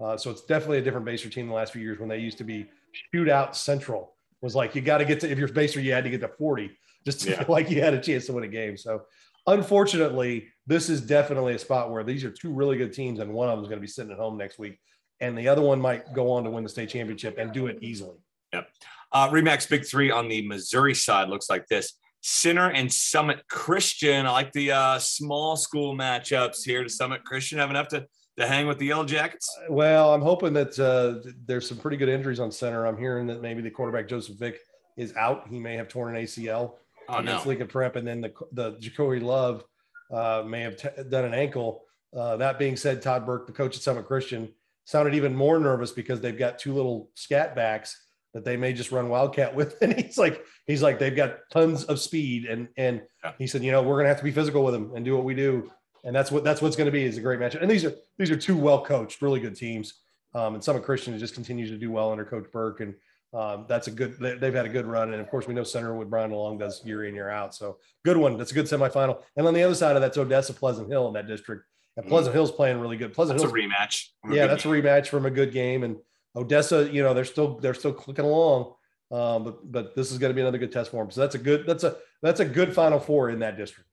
Uh, 0.00 0.16
so 0.16 0.30
it's 0.30 0.42
definitely 0.42 0.78
a 0.78 0.82
different 0.82 1.06
Basehor 1.06 1.30
team 1.30 1.48
the 1.48 1.54
last 1.54 1.72
few 1.72 1.82
years 1.82 1.98
when 1.98 2.08
they 2.08 2.18
used 2.18 2.38
to 2.38 2.44
be 2.44 2.66
shootout 3.14 3.54
central. 3.54 4.14
Was 4.40 4.56
like 4.56 4.74
you 4.74 4.82
got 4.82 4.98
to 4.98 5.04
get 5.04 5.20
to 5.20 5.30
if 5.30 5.38
you're 5.38 5.48
Basehor, 5.48 5.82
you 5.82 5.92
had 5.92 6.04
to 6.04 6.10
get 6.10 6.20
to 6.20 6.28
40 6.28 6.76
just 7.04 7.20
to 7.20 7.30
yeah. 7.30 7.42
feel 7.42 7.52
like 7.54 7.70
you 7.70 7.80
had 7.80 7.94
a 7.94 8.00
chance 8.00 8.26
to 8.26 8.32
win 8.32 8.44
a 8.44 8.48
game. 8.48 8.76
So 8.76 9.02
unfortunately, 9.46 10.48
this 10.66 10.88
is 10.88 11.00
definitely 11.00 11.54
a 11.54 11.58
spot 11.58 11.90
where 11.90 12.04
these 12.04 12.24
are 12.24 12.30
two 12.30 12.52
really 12.52 12.76
good 12.76 12.92
teams, 12.92 13.20
and 13.20 13.32
one 13.32 13.48
of 13.48 13.56
them 13.56 13.64
is 13.64 13.68
going 13.68 13.78
to 13.78 13.82
be 13.82 13.88
sitting 13.88 14.10
at 14.10 14.18
home 14.18 14.36
next 14.36 14.58
week, 14.58 14.78
and 15.20 15.36
the 15.36 15.48
other 15.48 15.62
one 15.62 15.80
might 15.80 16.12
go 16.12 16.30
on 16.32 16.44
to 16.44 16.50
win 16.50 16.64
the 16.64 16.68
state 16.68 16.88
championship 16.88 17.38
and 17.38 17.52
do 17.52 17.66
it 17.66 17.78
easily. 17.82 18.16
Yep. 18.52 18.68
Uh, 19.12 19.28
Remax 19.28 19.68
Big 19.68 19.86
Three 19.86 20.10
on 20.10 20.28
the 20.28 20.46
Missouri 20.46 20.94
side 20.94 21.28
looks 21.28 21.48
like 21.48 21.66
this. 21.68 21.94
Center 22.22 22.70
and 22.70 22.92
Summit 22.92 23.42
Christian. 23.48 24.26
I 24.26 24.30
like 24.30 24.52
the 24.52 24.72
uh, 24.72 24.98
small 24.98 25.56
school 25.56 25.94
matchups 25.96 26.64
here. 26.64 26.84
Does 26.84 26.96
Summit 26.96 27.24
Christian 27.24 27.58
have 27.58 27.70
enough 27.70 27.88
to, 27.88 28.06
to 28.38 28.46
hang 28.46 28.66
with 28.66 28.78
the 28.78 28.86
Yellow 28.86 29.04
Jackets? 29.04 29.58
Well, 29.68 30.14
I'm 30.14 30.22
hoping 30.22 30.52
that 30.54 30.78
uh, 30.78 31.28
there's 31.46 31.68
some 31.68 31.78
pretty 31.78 31.96
good 31.96 32.08
injuries 32.08 32.40
on 32.40 32.50
center. 32.50 32.86
I'm 32.86 32.98
hearing 32.98 33.26
that 33.28 33.42
maybe 33.42 33.62
the 33.62 33.70
quarterback 33.70 34.08
Joseph 34.08 34.38
Vick 34.38 34.60
is 34.96 35.14
out. 35.16 35.48
He 35.48 35.58
may 35.58 35.76
have 35.76 35.88
torn 35.88 36.16
an 36.16 36.22
ACL 36.22 36.74
oh, 37.08 37.16
against 37.18 37.44
no. 37.44 37.48
Lincoln 37.48 37.68
Prep, 37.68 37.96
and 37.96 38.06
then 38.06 38.20
the 38.20 38.32
the 38.52 38.72
Jacoby 38.78 39.20
Love 39.20 39.64
uh, 40.12 40.42
may 40.46 40.60
have 40.60 40.76
t- 40.76 41.02
done 41.08 41.24
an 41.24 41.34
ankle. 41.34 41.84
Uh, 42.16 42.36
that 42.36 42.58
being 42.58 42.76
said, 42.76 43.00
Todd 43.00 43.24
Burke, 43.24 43.46
the 43.46 43.52
coach 43.52 43.76
at 43.76 43.82
Summit 43.82 44.06
Christian, 44.06 44.48
sounded 44.84 45.14
even 45.14 45.34
more 45.34 45.58
nervous 45.58 45.90
because 45.90 46.20
they've 46.20 46.38
got 46.38 46.58
two 46.58 46.74
little 46.74 47.10
scat 47.14 47.54
backs 47.54 48.04
that 48.34 48.44
they 48.44 48.56
may 48.56 48.72
just 48.72 48.92
run 48.92 49.08
wildcat 49.08 49.54
with. 49.54 49.80
And 49.82 49.98
he's 49.98 50.18
like, 50.18 50.44
he's 50.66 50.82
like, 50.82 50.98
they've 50.98 51.16
got 51.16 51.38
tons 51.50 51.84
of 51.84 52.00
speed, 52.00 52.46
and 52.46 52.68
and 52.76 53.02
yeah. 53.24 53.32
he 53.38 53.46
said, 53.46 53.62
you 53.62 53.72
know, 53.72 53.82
we're 53.82 53.96
gonna 53.96 54.08
have 54.08 54.18
to 54.18 54.24
be 54.24 54.32
physical 54.32 54.64
with 54.64 54.74
them 54.74 54.92
and 54.94 55.04
do 55.04 55.14
what 55.14 55.24
we 55.24 55.34
do, 55.34 55.70
and 56.04 56.14
that's 56.14 56.30
what 56.30 56.44
that's 56.44 56.60
what's 56.60 56.76
going 56.76 56.86
to 56.86 56.92
be 56.92 57.04
is 57.04 57.18
a 57.18 57.20
great 57.20 57.38
match. 57.38 57.54
And 57.54 57.70
these 57.70 57.84
are 57.84 57.94
these 58.18 58.30
are 58.30 58.36
two 58.36 58.56
well 58.56 58.84
coached, 58.84 59.22
really 59.22 59.40
good 59.40 59.56
teams. 59.56 59.94
Um, 60.34 60.54
and 60.54 60.64
Summit 60.64 60.82
Christian 60.82 61.18
just 61.18 61.34
continues 61.34 61.70
to 61.70 61.76
do 61.76 61.90
well 61.90 62.10
under 62.10 62.24
Coach 62.24 62.46
Burke, 62.50 62.80
and 62.80 62.94
um, 63.34 63.66
that's 63.68 63.86
a 63.86 63.90
good. 63.90 64.18
They've 64.18 64.54
had 64.54 64.66
a 64.66 64.70
good 64.70 64.86
run, 64.86 65.12
and 65.12 65.20
of 65.20 65.28
course, 65.28 65.46
we 65.46 65.54
know 65.54 65.62
Center 65.62 65.94
with 65.94 66.10
Brian 66.10 66.30
Long 66.30 66.58
does 66.58 66.84
year 66.84 67.04
in 67.04 67.14
year 67.14 67.28
out. 67.28 67.54
So 67.54 67.78
good 68.04 68.16
one. 68.16 68.38
That's 68.38 68.50
a 68.50 68.54
good 68.54 68.66
semifinal. 68.66 69.22
And 69.36 69.46
on 69.46 69.54
the 69.54 69.62
other 69.62 69.74
side 69.74 69.96
of 69.96 70.02
that's 70.02 70.16
Odessa 70.16 70.54
Pleasant 70.54 70.88
Hill 70.88 71.08
in 71.08 71.14
that 71.14 71.26
district. 71.26 71.64
And 71.96 72.06
Pleasant. 72.06 72.34
Hill's 72.34 72.50
playing 72.50 72.80
really 72.80 72.96
good. 72.96 73.12
Pleasant 73.12 73.38
Hill's 73.38 73.52
a 73.52 73.54
rematch. 73.54 74.08
Yeah, 74.30 74.46
that's 74.46 74.64
game. 74.64 74.72
a 74.72 74.76
rematch 74.76 75.08
from 75.08 75.26
a 75.26 75.30
good 75.30 75.52
game. 75.52 75.84
And 75.84 75.98
Odessa, 76.34 76.90
you 76.90 77.02
know, 77.02 77.12
they're 77.12 77.26
still 77.26 77.58
they're 77.58 77.74
still 77.74 77.92
clicking 77.92 78.24
along. 78.24 78.72
Um, 79.10 79.44
but 79.44 79.70
but 79.70 79.94
this 79.94 80.10
is 80.10 80.16
going 80.16 80.30
to 80.30 80.34
be 80.34 80.40
another 80.40 80.56
good 80.56 80.72
test 80.72 80.90
for 80.90 81.02
them. 81.02 81.10
So 81.10 81.20
that's 81.20 81.34
a 81.34 81.38
good 81.38 81.66
that's 81.66 81.84
a 81.84 81.96
that's 82.22 82.40
a 82.40 82.46
good 82.46 82.74
Final 82.74 82.98
Four 82.98 83.28
in 83.28 83.40
that 83.40 83.58
district. 83.58 83.90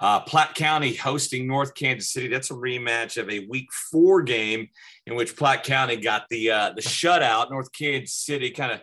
Uh, 0.00 0.20
Platte 0.20 0.54
County 0.54 0.94
hosting 0.94 1.46
North 1.46 1.74
Kansas 1.74 2.10
City. 2.10 2.28
That's 2.28 2.50
a 2.50 2.54
rematch 2.54 3.20
of 3.20 3.28
a 3.28 3.46
Week 3.48 3.70
Four 3.72 4.22
game 4.22 4.68
in 5.06 5.14
which 5.14 5.36
Platte 5.36 5.62
County 5.62 5.96
got 5.96 6.24
the 6.30 6.50
uh, 6.50 6.72
the 6.74 6.80
shutout. 6.80 7.50
North 7.50 7.70
Kansas 7.72 8.14
City 8.14 8.50
kind 8.50 8.72
of 8.72 8.80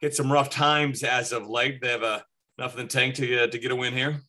hit 0.00 0.16
some 0.16 0.32
rough 0.32 0.50
times 0.50 1.04
as 1.04 1.32
of 1.32 1.48
late. 1.48 1.80
They 1.80 1.88
have 1.88 2.02
a 2.02 2.24
enough 2.58 2.76
in 2.76 2.82
the 2.82 2.88
tank 2.88 3.14
to 3.16 3.44
uh, 3.44 3.46
to 3.46 3.58
get 3.58 3.70
a 3.70 3.76
win 3.76 3.94
here. 3.94 4.20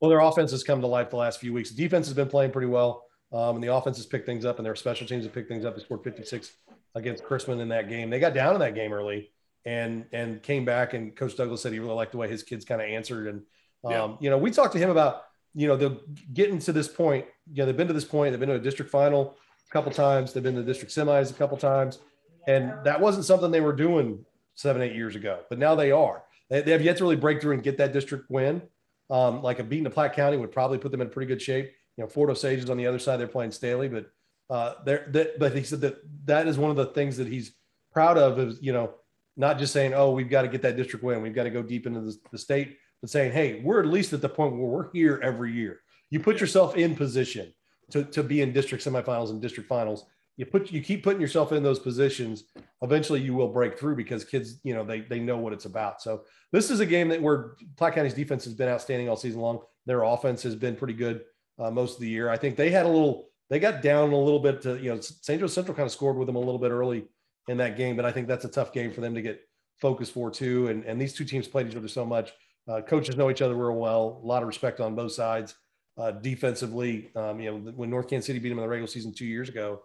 Well, 0.00 0.08
their 0.08 0.20
offense 0.20 0.52
has 0.52 0.62
come 0.62 0.80
to 0.80 0.86
life 0.86 1.10
the 1.10 1.16
last 1.16 1.40
few 1.40 1.52
weeks. 1.52 1.70
Defense 1.70 2.06
has 2.06 2.14
been 2.14 2.28
playing 2.28 2.52
pretty 2.52 2.68
well, 2.68 3.04
um, 3.32 3.56
and 3.56 3.64
the 3.64 3.74
offense 3.74 3.96
has 3.96 4.06
picked 4.06 4.26
things 4.26 4.44
up, 4.44 4.58
and 4.58 4.64
their 4.64 4.76
special 4.76 5.06
teams 5.06 5.24
have 5.24 5.34
picked 5.34 5.48
things 5.48 5.64
up. 5.64 5.76
They 5.76 5.82
scored 5.82 6.04
56 6.04 6.52
against 6.94 7.24
Chrisman 7.24 7.60
in 7.60 7.68
that 7.68 7.88
game. 7.88 8.08
They 8.08 8.20
got 8.20 8.34
down 8.34 8.54
in 8.54 8.60
that 8.60 8.74
game 8.74 8.92
early 8.92 9.30
and 9.64 10.06
and 10.12 10.42
came 10.42 10.64
back. 10.64 10.94
And 10.94 11.14
Coach 11.14 11.36
Douglas 11.36 11.60
said 11.60 11.72
he 11.72 11.80
really 11.80 11.94
liked 11.94 12.12
the 12.12 12.18
way 12.18 12.28
his 12.28 12.42
kids 12.42 12.64
kind 12.64 12.80
of 12.80 12.88
answered. 12.88 13.26
And 13.26 13.38
um, 13.84 13.92
yeah. 13.92 14.16
you 14.20 14.30
know, 14.30 14.38
we 14.38 14.50
talked 14.50 14.72
to 14.72 14.78
him 14.78 14.90
about 14.90 15.24
you 15.54 15.66
know 15.66 15.76
they're 15.76 15.96
getting 16.32 16.58
to 16.60 16.72
this 16.72 16.88
point. 16.88 17.26
You 17.52 17.58
know, 17.58 17.66
they've 17.66 17.76
been 17.76 17.88
to 17.88 17.94
this 17.94 18.04
point. 18.04 18.32
They've 18.32 18.40
been 18.40 18.48
to 18.48 18.56
a 18.56 18.58
district 18.58 18.90
final 18.90 19.36
a 19.68 19.72
couple 19.72 19.92
times. 19.92 20.32
They've 20.32 20.42
been 20.42 20.54
to 20.54 20.62
district 20.62 20.92
semis 20.92 21.30
a 21.30 21.34
couple 21.34 21.56
times, 21.56 21.98
and 22.46 22.72
that 22.84 23.00
wasn't 23.00 23.24
something 23.24 23.50
they 23.50 23.60
were 23.60 23.72
doing 23.72 24.24
seven, 24.54 24.82
eight 24.82 24.94
years 24.94 25.16
ago. 25.16 25.40
But 25.48 25.58
now 25.58 25.74
they 25.74 25.90
are. 25.90 26.22
They, 26.48 26.62
they 26.62 26.72
have 26.72 26.82
yet 26.82 26.98
to 26.98 27.04
really 27.04 27.16
break 27.16 27.40
through 27.40 27.54
and 27.54 27.62
get 27.62 27.78
that 27.78 27.92
district 27.92 28.30
win. 28.30 28.62
Um, 29.08 29.42
like 29.42 29.58
a 29.58 29.64
beating 29.64 29.84
the 29.84 29.90
Platte 29.90 30.14
County 30.14 30.36
would 30.36 30.52
probably 30.52 30.78
put 30.78 30.92
them 30.92 31.00
in 31.00 31.10
pretty 31.10 31.26
good 31.26 31.42
shape. 31.42 31.72
You 31.96 32.04
know, 32.04 32.08
Fort 32.08 32.30
Osage 32.30 32.60
is 32.60 32.70
on 32.70 32.76
the 32.76 32.86
other 32.86 32.98
side. 32.98 33.18
They're 33.18 33.26
playing 33.26 33.50
Staley, 33.50 33.88
but 33.88 34.10
uh, 34.48 34.74
they're, 34.84 35.06
they, 35.08 35.30
but 35.38 35.54
he 35.54 35.64
said 35.64 35.80
that 35.80 35.96
that 36.26 36.46
is 36.46 36.58
one 36.58 36.70
of 36.70 36.76
the 36.76 36.86
things 36.86 37.16
that 37.16 37.26
he's 37.26 37.52
proud 37.92 38.18
of 38.18 38.38
is, 38.38 38.58
you 38.62 38.72
know, 38.72 38.94
not 39.36 39.58
just 39.58 39.72
saying, 39.72 39.94
oh, 39.94 40.10
we've 40.12 40.30
got 40.30 40.42
to 40.42 40.48
get 40.48 40.62
that 40.62 40.76
district 40.76 41.04
win. 41.04 41.22
We've 41.22 41.34
got 41.34 41.44
to 41.44 41.50
go 41.50 41.62
deep 41.62 41.86
into 41.86 42.00
the, 42.00 42.16
the 42.30 42.38
state, 42.38 42.78
but 43.00 43.10
saying, 43.10 43.32
hey, 43.32 43.60
we're 43.64 43.80
at 43.80 43.86
least 43.86 44.12
at 44.12 44.20
the 44.20 44.28
point 44.28 44.56
where 44.56 44.66
we're 44.66 44.92
here 44.92 45.20
every 45.22 45.52
year. 45.52 45.80
You 46.10 46.20
put 46.20 46.40
yourself 46.40 46.76
in 46.76 46.94
position 46.94 47.52
to, 47.90 48.04
to 48.04 48.22
be 48.22 48.42
in 48.42 48.52
district 48.52 48.84
semifinals 48.84 49.30
and 49.30 49.40
district 49.40 49.68
finals. 49.68 50.04
You 50.36 50.46
put 50.46 50.70
you 50.72 50.80
keep 50.80 51.02
putting 51.04 51.20
yourself 51.20 51.52
in 51.52 51.62
those 51.62 51.78
positions 51.78 52.44
eventually 52.82 53.20
you 53.20 53.34
will 53.34 53.48
break 53.48 53.78
through 53.78 53.96
because 53.96 54.24
kids 54.24 54.60
you 54.62 54.74
know 54.74 54.84
they 54.84 55.00
they 55.00 55.20
know 55.20 55.36
what 55.36 55.52
it's 55.52 55.66
about. 55.66 56.00
So 56.00 56.22
this 56.52 56.70
is 56.70 56.80
a 56.80 56.86
game 56.86 57.08
that 57.08 57.20
where 57.20 57.56
platte 57.76 57.94
county's 57.94 58.14
defense 58.14 58.44
has 58.44 58.54
been 58.54 58.68
outstanding 58.68 59.08
all 59.08 59.16
season 59.16 59.40
long. 59.40 59.60
Their 59.86 60.02
offense 60.02 60.42
has 60.44 60.54
been 60.54 60.76
pretty 60.76 60.94
good 60.94 61.22
uh, 61.58 61.70
most 61.70 61.94
of 61.94 62.00
the 62.00 62.08
year. 62.08 62.30
I 62.30 62.36
think 62.36 62.56
they 62.56 62.70
had 62.70 62.86
a 62.86 62.88
little 62.88 63.26
they 63.48 63.58
got 63.58 63.82
down 63.82 64.12
a 64.12 64.18
little 64.18 64.38
bit 64.38 64.62
to 64.62 64.78
you 64.78 64.94
know 64.94 65.00
st. 65.00 65.40
Joe 65.40 65.46
central 65.46 65.74
kind 65.74 65.86
of 65.86 65.92
scored 65.92 66.16
with 66.16 66.26
them 66.26 66.36
a 66.36 66.40
little 66.40 66.58
bit 66.58 66.70
early 66.70 67.04
in 67.48 67.56
that 67.56 67.76
game 67.76 67.96
but 67.96 68.04
i 68.04 68.12
think 68.12 68.28
that's 68.28 68.44
a 68.44 68.48
tough 68.48 68.70
game 68.72 68.92
for 68.92 69.00
them 69.00 69.14
to 69.14 69.22
get 69.22 69.40
focused 69.78 70.12
for 70.12 70.30
too. 70.30 70.68
And 70.68 70.84
and 70.84 71.00
these 71.00 71.14
two 71.14 71.24
teams 71.24 71.48
played 71.48 71.68
each 71.68 71.76
other 71.76 71.88
so 71.88 72.04
much 72.04 72.32
uh, 72.68 72.80
coaches 72.82 73.16
know 73.16 73.30
each 73.30 73.42
other 73.42 73.54
real 73.54 73.76
well 73.76 74.20
a 74.22 74.26
lot 74.26 74.42
of 74.42 74.48
respect 74.48 74.80
on 74.80 74.94
both 74.94 75.12
sides 75.12 75.54
uh, 75.98 76.10
defensively 76.10 77.10
um, 77.16 77.40
you 77.40 77.50
know 77.50 77.72
when 77.72 77.90
north 77.90 78.08
kansas 78.08 78.26
city 78.26 78.38
beat 78.38 78.48
them 78.48 78.58
in 78.58 78.62
the 78.62 78.68
regular 78.68 78.86
season 78.86 79.12
two 79.12 79.26
years 79.26 79.48
ago 79.48 79.80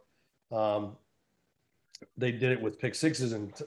um, 0.51 0.95
they 2.17 2.31
did 2.31 2.51
it 2.51 2.61
with 2.61 2.79
pick 2.79 2.95
sixes 2.95 3.33
and 3.33 3.55
t- 3.55 3.65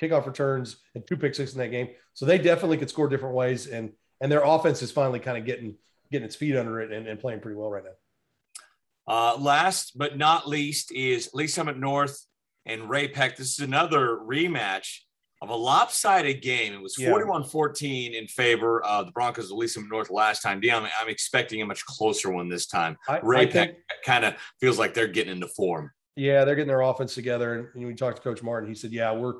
kickoff 0.00 0.26
returns 0.26 0.76
and 0.94 1.06
two 1.06 1.16
pick 1.16 1.34
sixes 1.34 1.54
in 1.54 1.60
that 1.60 1.70
game. 1.70 1.88
So 2.14 2.26
they 2.26 2.38
definitely 2.38 2.78
could 2.78 2.90
score 2.90 3.08
different 3.08 3.34
ways, 3.34 3.66
and 3.66 3.92
and 4.20 4.30
their 4.30 4.42
offense 4.42 4.82
is 4.82 4.90
finally 4.90 5.20
kind 5.20 5.38
of 5.38 5.44
getting 5.44 5.76
getting 6.10 6.26
its 6.26 6.36
feet 6.36 6.56
under 6.56 6.80
it 6.80 6.92
and, 6.92 7.06
and 7.06 7.20
playing 7.20 7.40
pretty 7.40 7.56
well 7.56 7.70
right 7.70 7.84
now. 7.84 7.90
Uh, 9.06 9.36
last 9.38 9.96
but 9.96 10.18
not 10.18 10.48
least 10.48 10.92
is 10.92 11.30
Lee's 11.32 11.54
Summit 11.54 11.78
North 11.78 12.26
and 12.66 12.90
Ray-Pec. 12.90 13.36
This 13.36 13.52
is 13.52 13.60
another 13.60 14.18
rematch 14.18 14.98
of 15.40 15.50
a 15.50 15.54
lopsided 15.54 16.42
game. 16.42 16.72
It 16.72 16.80
was 16.80 16.96
41 16.96 17.44
14 17.44 18.14
in 18.14 18.26
favor 18.26 18.82
of 18.82 19.06
the 19.06 19.12
Broncos 19.12 19.50
of 19.50 19.56
Lee's 19.56 19.74
Summit 19.74 19.90
North 19.90 20.10
last 20.10 20.42
time. 20.42 20.60
Dion, 20.60 20.88
I'm 21.00 21.08
expecting 21.08 21.62
a 21.62 21.66
much 21.66 21.84
closer 21.86 22.30
one 22.30 22.48
this 22.48 22.66
time. 22.66 22.96
I, 23.08 23.20
Ray-Pec 23.22 23.74
kind 24.04 24.24
of 24.24 24.34
feels 24.60 24.78
like 24.78 24.94
they're 24.94 25.06
getting 25.06 25.32
into 25.32 25.48
form. 25.48 25.92
Yeah, 26.16 26.44
they're 26.44 26.56
getting 26.56 26.68
their 26.68 26.80
offense 26.80 27.14
together. 27.14 27.70
And 27.74 27.86
we 27.86 27.94
talked 27.94 28.16
to 28.16 28.22
Coach 28.22 28.42
Martin. 28.42 28.68
He 28.68 28.74
said, 28.74 28.90
"Yeah, 28.90 29.12
we're, 29.12 29.34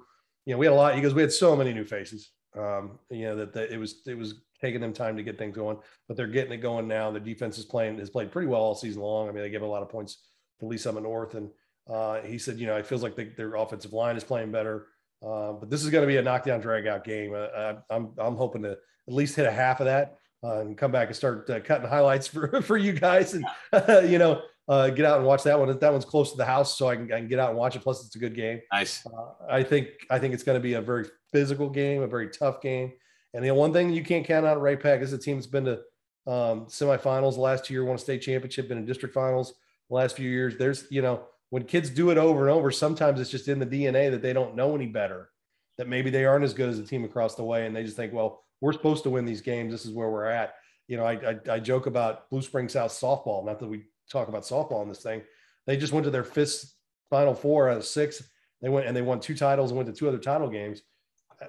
you 0.46 0.54
know, 0.54 0.58
we 0.58 0.66
had 0.66 0.72
a 0.72 0.76
lot. 0.76 0.94
He 0.94 1.00
goes, 1.00 1.14
we 1.14 1.22
had 1.22 1.32
so 1.32 1.56
many 1.56 1.72
new 1.72 1.84
faces. 1.84 2.30
Um, 2.56 2.98
you 3.10 3.24
know 3.24 3.36
that, 3.36 3.52
that 3.52 3.70
it 3.72 3.78
was 3.78 4.02
it 4.06 4.16
was 4.16 4.34
taking 4.60 4.80
them 4.80 4.92
time 4.92 5.16
to 5.16 5.22
get 5.22 5.38
things 5.38 5.54
going, 5.54 5.78
but 6.06 6.16
they're 6.16 6.26
getting 6.26 6.52
it 6.52 6.58
going 6.58 6.86
now. 6.88 7.10
The 7.10 7.20
defense 7.20 7.58
is 7.58 7.64
playing 7.64 7.98
has 7.98 8.10
played 8.10 8.30
pretty 8.30 8.48
well 8.48 8.60
all 8.60 8.74
season 8.74 9.02
long. 9.02 9.28
I 9.28 9.32
mean, 9.32 9.42
they 9.42 9.50
give 9.50 9.62
a 9.62 9.66
lot 9.66 9.82
of 9.82 9.88
points 9.88 10.18
to 10.60 10.66
Lee's 10.66 10.82
Summit 10.82 11.02
North, 11.02 11.34
and 11.34 11.50
uh, 11.88 12.20
he 12.20 12.38
said, 12.38 12.58
you 12.58 12.66
know, 12.66 12.76
it 12.76 12.86
feels 12.86 13.02
like 13.02 13.16
they, 13.16 13.24
their 13.24 13.54
offensive 13.56 13.92
line 13.92 14.16
is 14.16 14.24
playing 14.24 14.52
better. 14.52 14.86
Uh, 15.24 15.52
but 15.52 15.68
this 15.70 15.82
is 15.82 15.90
going 15.90 16.02
to 16.02 16.06
be 16.06 16.16
a 16.16 16.22
knockdown, 16.22 16.60
drag 16.60 16.86
out 16.86 17.04
game. 17.04 17.34
Uh, 17.34 17.46
I, 17.56 17.76
I'm 17.90 18.10
I'm 18.18 18.36
hoping 18.36 18.62
to 18.62 18.72
at 18.72 18.78
least 19.14 19.36
hit 19.36 19.46
a 19.46 19.50
half 19.50 19.80
of 19.80 19.86
that 19.86 20.18
uh, 20.44 20.60
and 20.60 20.76
come 20.76 20.92
back 20.92 21.08
and 21.08 21.16
start 21.16 21.48
uh, 21.50 21.60
cutting 21.60 21.88
highlights 21.88 22.26
for 22.28 22.62
for 22.62 22.76
you 22.76 22.92
guys, 22.92 23.34
and 23.34 23.44
you 24.10 24.18
know, 24.18 24.42
uh, 24.68 24.90
get 24.90 25.04
out 25.04 25.18
and 25.18 25.26
watch 25.26 25.42
that 25.42 25.58
one. 25.58 25.76
That 25.76 25.92
one's 25.92 26.04
close 26.04 26.30
to 26.30 26.36
the 26.36 26.44
house, 26.44 26.78
so 26.78 26.88
I 26.88 26.96
can, 26.96 27.12
I 27.12 27.18
can 27.18 27.28
get 27.28 27.38
out 27.38 27.50
and 27.50 27.58
watch 27.58 27.76
it. 27.76 27.82
Plus, 27.82 28.04
it's 28.04 28.14
a 28.16 28.18
good 28.18 28.34
game. 28.34 28.60
Nice. 28.72 29.06
I 29.48 29.62
think 29.62 29.88
I 30.10 30.18
think 30.18 30.34
it's 30.34 30.42
going 30.42 30.56
to 30.56 30.62
be 30.62 30.74
a 30.74 30.82
very 30.82 31.06
physical 31.32 31.68
game, 31.68 32.02
a 32.02 32.06
very 32.06 32.28
tough 32.28 32.60
game. 32.60 32.92
And 33.34 33.44
the 33.44 33.52
one 33.52 33.72
thing 33.72 33.92
you 33.92 34.02
can't 34.02 34.24
count 34.24 34.46
out 34.46 34.56
at 34.56 34.62
Ray-Pec 34.62 35.02
is 35.02 35.12
a 35.12 35.18
team 35.18 35.36
that's 35.36 35.46
been 35.46 35.66
to 35.66 35.80
um, 36.26 36.66
semifinals 36.66 37.36
last 37.36 37.68
year, 37.68 37.84
won 37.84 37.96
a 37.96 37.98
state 37.98 38.22
championship, 38.22 38.68
been 38.68 38.78
in 38.78 38.86
district 38.86 39.14
finals 39.14 39.54
the 39.88 39.96
last 39.96 40.16
few 40.16 40.28
years. 40.28 40.56
There's, 40.56 40.84
you 40.90 41.02
know, 41.02 41.24
when 41.50 41.64
kids 41.64 41.90
do 41.90 42.10
it 42.10 42.18
over 42.18 42.48
and 42.48 42.56
over, 42.56 42.70
sometimes 42.70 43.20
it's 43.20 43.30
just 43.30 43.48
in 43.48 43.58
the 43.58 43.66
DNA 43.66 44.10
that 44.10 44.22
they 44.22 44.32
don't 44.32 44.54
know 44.54 44.74
any 44.74 44.86
better, 44.86 45.30
that 45.76 45.88
maybe 45.88 46.10
they 46.10 46.24
aren't 46.24 46.44
as 46.44 46.54
good 46.54 46.68
as 46.68 46.78
the 46.78 46.86
team 46.86 47.04
across 47.04 47.34
the 47.34 47.44
way. 47.44 47.66
And 47.66 47.74
they 47.74 47.84
just 47.84 47.96
think, 47.96 48.12
well, 48.12 48.44
we're 48.60 48.72
supposed 48.72 49.02
to 49.04 49.10
win 49.10 49.24
these 49.24 49.40
games. 49.40 49.72
This 49.72 49.84
is 49.84 49.92
where 49.92 50.10
we're 50.10 50.26
at. 50.26 50.54
You 50.88 50.96
know, 50.96 51.04
I, 51.04 51.12
I, 51.12 51.54
I 51.54 51.58
joke 51.60 51.86
about 51.86 52.28
Blue 52.30 52.42
Spring 52.42 52.68
South 52.68 52.92
softball, 52.92 53.44
not 53.44 53.58
that 53.60 53.68
we 53.68 53.84
talk 54.10 54.28
about 54.28 54.42
softball 54.42 54.82
in 54.82 54.88
this 54.88 55.02
thing. 55.02 55.22
They 55.66 55.76
just 55.76 55.92
went 55.92 56.04
to 56.04 56.10
their 56.10 56.24
fifth 56.24 56.72
final 57.10 57.34
four 57.34 57.68
out 57.68 57.76
of 57.76 57.84
six. 57.84 58.22
They 58.60 58.68
went 58.68 58.86
and 58.86 58.96
they 58.96 59.02
won 59.02 59.20
two 59.20 59.36
titles 59.36 59.70
and 59.70 59.76
went 59.76 59.88
to 59.88 59.98
two 59.98 60.08
other 60.08 60.18
title 60.18 60.48
games 60.48 60.82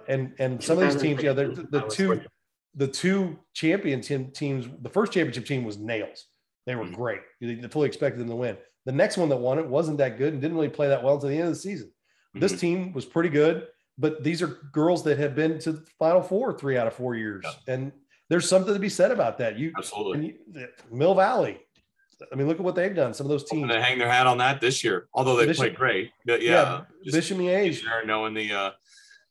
and 0.07 0.33
and 0.39 0.63
some 0.63 0.79
of 0.79 0.91
these 0.91 1.01
teams, 1.01 1.23
yeah, 1.23 1.33
the, 1.33 1.67
the 1.69 1.81
two 1.81 2.21
the 2.75 2.87
two 2.87 3.39
champion 3.53 4.01
teams, 4.01 4.67
the 4.81 4.89
first 4.89 5.11
championship 5.11 5.45
team 5.45 5.63
was 5.63 5.77
nails. 5.77 6.25
They 6.65 6.75
were 6.75 6.85
mm-hmm. 6.85 6.93
great. 6.93 7.21
You 7.39 7.67
fully 7.69 7.87
expected 7.87 8.19
them 8.19 8.29
to 8.29 8.35
win. 8.35 8.57
The 8.85 8.91
next 8.91 9.17
one 9.17 9.29
that 9.29 9.37
won 9.37 9.59
it 9.59 9.67
wasn't 9.67 9.97
that 9.97 10.17
good 10.17 10.33
and 10.33 10.41
didn't 10.41 10.55
really 10.55 10.69
play 10.69 10.87
that 10.87 11.03
well 11.03 11.15
until 11.15 11.29
the 11.29 11.35
end 11.35 11.47
of 11.47 11.53
the 11.53 11.59
season. 11.59 11.87
Mm-hmm. 11.87 12.39
This 12.39 12.59
team 12.59 12.93
was 12.93 13.05
pretty 13.05 13.29
good, 13.29 13.67
but 13.97 14.23
these 14.23 14.41
are 14.41 14.59
girls 14.71 15.03
that 15.03 15.17
have 15.17 15.35
been 15.35 15.59
to 15.59 15.73
the 15.73 15.85
Final 15.97 16.21
Four 16.21 16.57
three 16.57 16.77
out 16.77 16.87
of 16.87 16.93
four 16.93 17.15
years, 17.15 17.43
yeah. 17.45 17.73
and 17.73 17.91
there's 18.29 18.47
something 18.47 18.73
to 18.73 18.79
be 18.79 18.89
said 18.89 19.11
about 19.11 19.37
that. 19.39 19.57
You 19.57 19.71
absolutely 19.77 20.37
you, 20.53 20.67
Mill 20.91 21.15
Valley. 21.15 21.59
I 22.31 22.35
mean, 22.35 22.47
look 22.47 22.57
at 22.57 22.63
what 22.63 22.75
they've 22.75 22.95
done. 22.95 23.13
Some 23.13 23.25
of 23.25 23.29
those 23.29 23.45
teams 23.45 23.69
they 23.69 23.81
hang 23.81 23.97
their 23.97 24.09
hat 24.09 24.27
on 24.27 24.37
that 24.39 24.59
this 24.59 24.83
year, 24.83 25.07
although 25.13 25.37
they 25.37 25.45
Bishop, 25.45 25.61
played 25.61 25.75
great. 25.75 26.11
But 26.25 26.41
yeah, 26.41 26.83
yeah 27.03 27.11
Bishop 27.11 27.37
Miege 27.37 27.81
knowing 28.05 28.33
the 28.33 28.51
uh, 28.51 28.71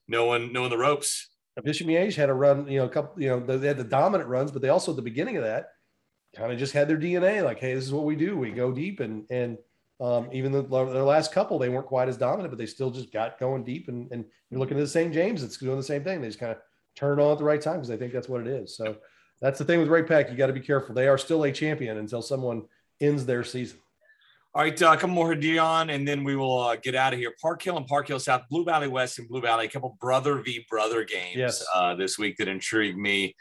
knowing 0.09 0.53
knowing 0.53 0.71
the 0.71 0.79
ropes. 0.79 1.29
Bishop 1.65 1.87
Miege 1.87 2.15
had 2.15 2.29
a 2.29 2.35
run, 2.35 2.69
you 2.69 2.79
know, 2.79 2.87
a 2.87 2.89
couple, 2.89 3.21
you 3.21 3.29
know, 3.29 3.41
they 3.41 3.67
had 3.67 3.77
the 3.77 3.85
dominant 3.85 4.29
runs, 4.29 4.53
but 4.53 4.63
they 4.63 4.69
also 4.69 4.93
at 4.93 4.97
the 4.97 5.03
beginning 5.03 5.37
of 5.37 5.43
that 5.43 5.71
kind 6.39 6.53
of 6.53 6.59
just 6.59 6.73
had 6.73 6.89
their 6.89 6.97
DNA 6.97 7.43
like, 7.43 7.59
hey, 7.59 7.75
this 7.75 7.85
is 7.85 7.93
what 7.93 8.05
we 8.05 8.17
do. 8.17 8.37
We 8.37 8.51
go 8.51 8.73
deep, 8.73 9.01
and 9.01 9.25
and 9.31 9.59
um, 10.01 10.29
even 10.33 10.53
the, 10.53 10.63
their 10.63 11.03
last 11.03 11.33
couple, 11.33 11.59
they 11.59 11.69
weren't 11.69 11.87
quite 11.87 12.09
as 12.09 12.17
dominant, 12.17 12.51
but 12.51 12.59
they 12.59 12.67
still 12.67 12.91
just 12.91 13.13
got 13.13 13.39
going 13.39 13.65
deep. 13.65 13.89
And 13.89 14.11
and 14.13 14.25
you're 14.51 14.61
looking 14.61 14.79
at 14.79 14.81
the 14.81 14.89
St. 14.89 15.13
James, 15.13 15.43
it's 15.43 15.57
doing 15.57 15.77
the 15.77 15.83
same 15.83 16.05
thing. 16.05 16.21
They 16.21 16.29
just 16.29 16.39
kind 16.39 16.53
of 16.53 16.59
turn 16.97 17.21
on 17.21 17.33
at 17.33 17.39
the 17.39 17.45
right 17.45 17.61
time 17.61 17.75
because 17.75 17.89
they 17.89 17.97
think 17.97 18.13
that's 18.13 18.29
what 18.29 18.41
it 18.41 18.47
is. 18.47 18.77
So 18.77 18.97
that's 19.41 19.59
the 19.59 19.65
thing 19.65 19.81
with 19.81 19.89
Ray-Pec. 19.89 20.31
You 20.31 20.37
got 20.37 20.49
to 20.49 20.53
be 20.53 20.61
careful. 20.61 20.95
They 20.95 21.09
are 21.09 21.19
still 21.19 21.45
a 21.45 21.53
champion 21.53 21.99
until 21.99 22.23
someone 22.23 22.65
ends 23.01 23.27
their 23.27 23.45
season. 23.45 23.79
All 24.55 24.63
right, 24.63 24.83
uh, 24.83 24.93
a 24.93 24.95
couple 24.97 25.11
more 25.11 25.35
Dion, 25.35 25.91
and 25.91 26.09
then 26.09 26.25
we 26.25 26.35
will 26.35 26.59
uh, 26.59 26.77
get 26.77 26.95
out 26.95 27.13
of 27.13 27.19
here. 27.19 27.33
Park 27.41 27.63
Hill 27.63 27.77
and 27.77 27.87
Park 27.87 28.09
Hill 28.09 28.19
South, 28.19 28.43
Blue 28.49 28.65
Valley 28.65 28.89
West 28.89 29.19
and 29.19 29.29
Blue 29.29 29.41
Valley, 29.41 29.67
a 29.67 29.69
couple 29.69 29.97
brother 30.01 30.37
v 30.37 30.65
brother 30.71 31.05
games 31.05 31.37
yes. 31.37 31.65
uh, 31.75 31.95
this 31.95 32.19
week 32.19 32.37
that 32.39 32.49
intrigue 32.49 32.97
me. 32.97 33.37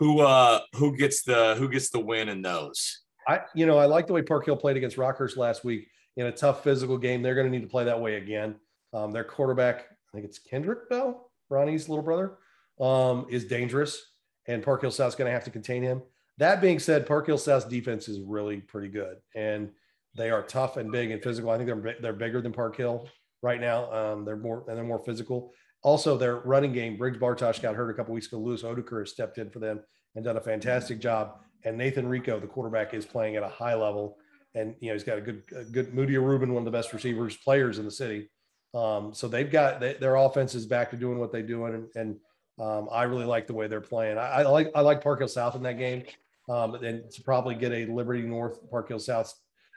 Who 0.00 0.20
uh 0.20 0.60
who 0.74 0.96
gets 0.96 1.22
the 1.22 1.54
who 1.56 1.68
gets 1.68 1.90
the 1.90 2.00
win 2.00 2.30
in 2.30 2.40
those? 2.40 3.02
I 3.28 3.42
you 3.54 3.66
know 3.66 3.76
I 3.76 3.84
like 3.84 4.06
the 4.06 4.14
way 4.14 4.22
Park 4.22 4.46
Hill 4.46 4.56
played 4.56 4.78
against 4.78 4.96
Rockhurst 4.96 5.36
last 5.36 5.62
week 5.62 5.88
in 6.16 6.26
a 6.26 6.32
tough 6.32 6.64
physical 6.64 6.96
game. 6.96 7.20
They're 7.20 7.34
going 7.34 7.46
to 7.46 7.52
need 7.52 7.62
to 7.62 7.70
play 7.70 7.84
that 7.84 8.00
way 8.00 8.16
again. 8.16 8.56
Um, 8.94 9.12
their 9.12 9.24
quarterback, 9.24 9.80
I 9.82 10.12
think 10.12 10.24
it's 10.24 10.38
Kendrick 10.38 10.88
Bell, 10.88 11.30
Ronnie's 11.50 11.88
little 11.88 12.02
brother, 12.02 12.38
um, 12.80 13.26
is 13.28 13.44
dangerous, 13.44 14.00
and 14.46 14.62
Park 14.62 14.80
Hill 14.80 14.90
South's 14.90 15.14
going 15.14 15.28
to 15.28 15.32
have 15.32 15.44
to 15.44 15.50
contain 15.50 15.82
him. 15.82 16.02
That 16.38 16.62
being 16.62 16.78
said, 16.78 17.06
Park 17.06 17.26
Hill 17.26 17.38
South's 17.38 17.66
defense 17.66 18.08
is 18.08 18.20
really 18.20 18.56
pretty 18.56 18.88
good, 18.88 19.18
and 19.36 19.70
they 20.16 20.30
are 20.30 20.42
tough 20.42 20.78
and 20.78 20.90
big 20.90 21.10
and 21.10 21.22
physical. 21.22 21.50
I 21.50 21.58
think 21.58 21.66
they're 21.68 21.96
they're 22.00 22.12
bigger 22.14 22.40
than 22.40 22.52
Park 22.52 22.74
Hill 22.74 23.06
right 23.42 23.60
now. 23.60 23.92
Um, 23.92 24.24
they're 24.24 24.38
more 24.38 24.64
and 24.66 24.78
they're 24.78 24.84
more 24.84 25.04
physical. 25.04 25.52
Also, 25.82 26.16
their 26.16 26.36
running 26.36 26.72
game, 26.72 26.96
Briggs 26.96 27.18
Bartosh 27.18 27.60
got 27.62 27.74
hurt 27.74 27.90
a 27.90 27.94
couple 27.94 28.14
weeks 28.14 28.26
ago. 28.26 28.38
Lewis 28.38 28.62
Odeker 28.62 29.00
has 29.00 29.10
stepped 29.10 29.38
in 29.38 29.48
for 29.50 29.60
them 29.60 29.80
and 30.14 30.24
done 30.24 30.36
a 30.36 30.40
fantastic 30.40 31.00
job. 31.00 31.38
And 31.64 31.76
Nathan 31.76 32.06
Rico, 32.06 32.38
the 32.38 32.46
quarterback, 32.46 32.92
is 32.94 33.06
playing 33.06 33.36
at 33.36 33.42
a 33.42 33.48
high 33.48 33.74
level. 33.74 34.18
And 34.54 34.74
you 34.80 34.88
know 34.88 34.94
he's 34.94 35.04
got 35.04 35.18
a 35.18 35.20
good, 35.20 35.42
a 35.56 35.64
good 35.64 35.94
Moody 35.94 36.18
Rubin, 36.18 36.52
one 36.52 36.62
of 36.62 36.64
the 36.64 36.76
best 36.76 36.92
receivers 36.92 37.36
players 37.36 37.78
in 37.78 37.84
the 37.84 37.90
city. 37.90 38.28
Um, 38.74 39.14
so 39.14 39.28
they've 39.28 39.50
got 39.50 39.80
they, 39.80 39.94
their 39.94 40.16
offense 40.16 40.54
is 40.54 40.66
back 40.66 40.90
to 40.90 40.96
doing 40.96 41.18
what 41.18 41.32
they're 41.32 41.42
doing, 41.42 41.74
and, 41.74 41.88
and 41.94 42.16
um, 42.60 42.88
I 42.90 43.04
really 43.04 43.24
like 43.24 43.46
the 43.46 43.54
way 43.54 43.68
they're 43.68 43.80
playing. 43.80 44.18
I, 44.18 44.26
I, 44.26 44.42
like 44.42 44.70
I 44.74 44.80
like 44.80 45.02
Park 45.02 45.20
Hill 45.20 45.28
South 45.28 45.54
in 45.54 45.62
that 45.62 45.78
game, 45.78 46.02
um, 46.48 46.74
and 46.74 47.08
to 47.10 47.22
probably 47.22 47.54
get 47.54 47.72
a 47.72 47.86
Liberty 47.86 48.22
North 48.22 48.58
Park 48.70 48.88
Hill 48.88 48.98
South 48.98 49.32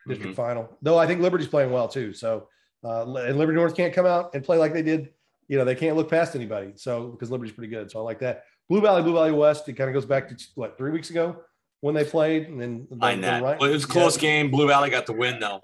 district 0.08 0.34
mm-hmm. 0.34 0.42
final. 0.42 0.78
Though 0.82 0.98
I 0.98 1.08
think 1.08 1.22
Liberty's 1.22 1.48
playing 1.48 1.72
well 1.72 1.88
too. 1.88 2.14
So 2.14 2.48
uh, 2.84 3.06
and 3.16 3.38
Liberty 3.38 3.56
North 3.56 3.76
can't 3.76 3.94
come 3.94 4.06
out 4.06 4.34
and 4.34 4.44
play 4.44 4.58
like 4.58 4.74
they 4.74 4.84
did. 4.84 5.10
You 5.48 5.58
know, 5.58 5.66
they 5.66 5.76
can't 5.76 5.96
look 5.96 6.10
past 6.10 6.36
anybody. 6.36 6.74
So 6.76 7.08
because 7.08 7.30
Liberty's 7.30 7.54
pretty 7.54 7.72
good. 7.72 7.92
So 7.92 8.00
I 8.00 8.04
like 8.04 8.20
that. 8.20 8.44
Blue 8.70 8.82
Valley, 8.82 9.02
Blue 9.02 9.14
Valley 9.14 9.32
West. 9.32 9.68
It 9.68 9.74
kind 9.74 9.90
of 9.90 9.94
goes 9.94 10.06
back 10.06 10.30
to 10.30 10.36
what 10.56 10.78
three 10.78 10.92
weeks 10.92 11.10
ago 11.10 11.38
when 11.82 11.94
they 11.94 12.06
played, 12.06 12.48
and 12.48 12.60
then 12.60 12.88
the, 12.90 13.06
I 13.06 13.16
know. 13.16 13.42
Right, 13.42 13.60
well, 13.60 13.70
it 13.70 13.74
was 13.74 13.84
a 13.84 13.88
close 13.88 14.16
yeah. 14.16 14.22
game. 14.22 14.52
Blue 14.52 14.68
Valley 14.68 14.90
got 14.90 15.06
the 15.06 15.14
win 15.14 15.40
though. 15.40 15.62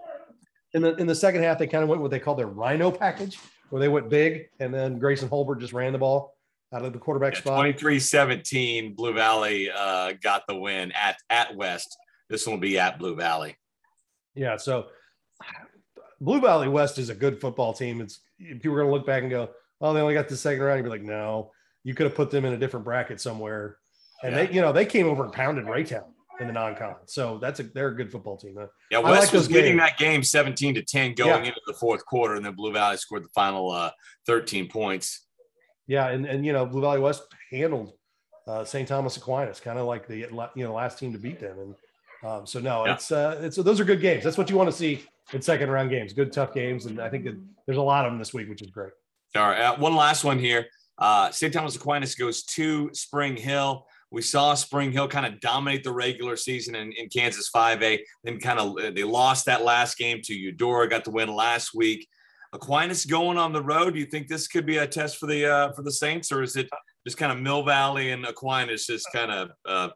In 0.73 0.81
the 0.81 0.95
in 0.95 1.07
the 1.07 1.15
second 1.15 1.43
half, 1.43 1.57
they 1.57 1.67
kind 1.67 1.83
of 1.83 1.89
went 1.89 2.01
what 2.01 2.11
they 2.11 2.19
called 2.19 2.37
their 2.37 2.47
Rhino 2.47 2.91
package, 2.91 3.39
where 3.69 3.79
they 3.79 3.87
went 3.87 4.09
big, 4.09 4.49
and 4.59 4.73
then 4.73 4.99
Grayson 4.99 5.29
Holbert 5.29 5.59
just 5.59 5.73
ran 5.73 5.93
the 5.93 5.99
ball 5.99 6.35
out 6.73 6.85
of 6.85 6.93
the 6.93 6.99
quarterback 6.99 7.33
yeah, 7.33 7.39
spot. 7.39 7.65
23-17, 7.65 8.95
Blue 8.95 9.13
Valley 9.13 9.71
uh, 9.75 10.13
got 10.21 10.43
the 10.47 10.55
win 10.55 10.91
at 10.91 11.17
at 11.29 11.55
West. 11.55 11.97
This 12.29 12.45
one 12.45 12.55
will 12.55 12.61
be 12.61 12.77
at 12.77 12.99
Blue 12.99 13.15
Valley. 13.15 13.55
Yeah. 14.35 14.57
So 14.57 14.87
Blue 16.21 16.41
Valley 16.41 16.67
West 16.67 16.97
is 16.97 17.09
a 17.09 17.15
good 17.15 17.39
football 17.39 17.73
team. 17.73 18.01
It's 18.01 18.19
people 18.37 18.73
are 18.73 18.81
going 18.81 18.87
to 18.87 18.93
look 18.93 19.05
back 19.05 19.23
and 19.23 19.31
go, 19.31 19.49
"Oh, 19.81 19.93
they 19.93 20.01
only 20.01 20.13
got 20.13 20.27
the 20.27 20.37
second 20.37 20.63
round." 20.63 20.79
You'd 20.79 20.83
be 20.83 20.89
like, 20.89 21.03
"No, 21.03 21.51
you 21.83 21.93
could 21.93 22.05
have 22.05 22.15
put 22.15 22.31
them 22.31 22.45
in 22.45 22.53
a 22.53 22.57
different 22.57 22.85
bracket 22.85 23.19
somewhere." 23.21 23.77
And 24.23 24.35
yeah. 24.35 24.45
they, 24.45 24.53
you 24.53 24.61
know, 24.61 24.71
they 24.71 24.85
came 24.85 25.07
over 25.07 25.23
and 25.23 25.33
pounded 25.33 25.65
Raytown 25.65 26.05
in 26.39 26.47
the 26.47 26.53
non-con. 26.53 26.95
So 27.05 27.37
that's 27.37 27.59
a 27.59 27.63
they're 27.63 27.89
a 27.89 27.95
good 27.95 28.11
football 28.11 28.37
team. 28.37 28.57
Yeah, 28.91 28.99
West 28.99 29.27
like 29.27 29.33
was 29.33 29.51
leading 29.51 29.77
that 29.77 29.97
game 29.97 30.23
17 30.23 30.75
to 30.75 30.81
10 30.81 31.13
going 31.15 31.29
yeah. 31.29 31.49
into 31.49 31.61
the 31.67 31.73
fourth 31.73 32.05
quarter, 32.05 32.35
and 32.35 32.45
then 32.45 32.53
Blue 32.53 32.71
Valley 32.71 32.97
scored 32.97 33.23
the 33.23 33.29
final 33.29 33.71
uh, 33.71 33.91
13 34.25 34.69
points. 34.69 35.25
Yeah, 35.87 36.09
and 36.09 36.25
and 36.25 36.45
you 36.45 36.53
know 36.53 36.65
Blue 36.65 36.81
Valley 36.81 36.99
West 36.99 37.23
handled 37.51 37.93
uh, 38.47 38.63
St. 38.63 38.87
Thomas 38.87 39.17
Aquinas, 39.17 39.59
kind 39.59 39.79
of 39.79 39.85
like 39.85 40.07
the 40.07 40.17
you 40.55 40.63
know 40.63 40.73
last 40.73 40.99
team 40.99 41.11
to 41.13 41.19
beat 41.19 41.39
them, 41.39 41.59
and 41.59 41.75
um, 42.23 42.45
so 42.45 42.59
no, 42.59 42.85
yeah. 42.85 42.93
it's 42.93 43.11
uh, 43.11 43.39
it's 43.41 43.57
those 43.57 43.79
are 43.79 43.85
good 43.85 44.01
games. 44.01 44.23
That's 44.23 44.37
what 44.37 44.49
you 44.49 44.55
want 44.55 44.69
to 44.69 44.75
see 44.75 45.03
in 45.33 45.41
second 45.41 45.69
round 45.69 45.89
games. 45.89 46.13
Good 46.13 46.31
tough 46.31 46.53
games, 46.53 46.85
and 46.85 46.99
I 46.99 47.09
think 47.09 47.25
that 47.25 47.39
there's 47.65 47.77
a 47.77 47.81
lot 47.81 48.05
of 48.05 48.11
them 48.11 48.19
this 48.19 48.33
week, 48.33 48.49
which 48.49 48.61
is 48.61 48.69
great. 48.69 48.91
All 49.35 49.47
right, 49.47 49.61
uh, 49.61 49.77
one 49.77 49.95
last 49.95 50.23
one 50.23 50.39
here. 50.39 50.67
Uh, 50.97 51.31
St. 51.31 51.53
Thomas 51.53 51.75
Aquinas 51.75 52.15
goes 52.15 52.43
to 52.43 52.89
Spring 52.93 53.37
Hill. 53.37 53.85
We 54.11 54.21
saw 54.21 54.55
Spring 54.55 54.91
Hill 54.91 55.07
kind 55.07 55.25
of 55.25 55.39
dominate 55.39 55.83
the 55.83 55.91
regular 55.91 56.35
season 56.35 56.75
in, 56.75 56.91
in 56.93 57.09
Kansas 57.09 57.49
5A. 57.55 57.99
Then 58.23 58.39
kind 58.39 58.59
of 58.59 58.77
uh, 58.77 58.91
they 58.91 59.03
lost 59.03 59.45
that 59.45 59.63
last 59.63 59.97
game 59.97 60.21
to 60.23 60.33
Eudora. 60.33 60.89
Got 60.89 61.05
the 61.05 61.11
win 61.11 61.33
last 61.33 61.75
week. 61.75 62.07
Aquinas 62.51 63.05
going 63.05 63.37
on 63.37 63.53
the 63.53 63.61
road. 63.61 63.93
Do 63.93 63.99
you 63.99 64.07
think 64.07 64.27
this 64.27 64.47
could 64.47 64.65
be 64.65 64.77
a 64.77 64.87
test 64.87 65.17
for 65.17 65.27
the 65.27 65.45
uh, 65.45 65.71
for 65.73 65.83
the 65.83 65.91
Saints, 65.91 66.31
or 66.31 66.41
is 66.41 66.55
it 66.55 66.67
just 67.05 67.17
kind 67.17 67.31
of 67.31 67.39
Mill 67.39 67.63
Valley 67.63 68.11
and 68.11 68.25
Aquinas 68.25 68.87
just 68.87 69.07
kind 69.13 69.31
of 69.31 69.51
uh, 69.65 69.89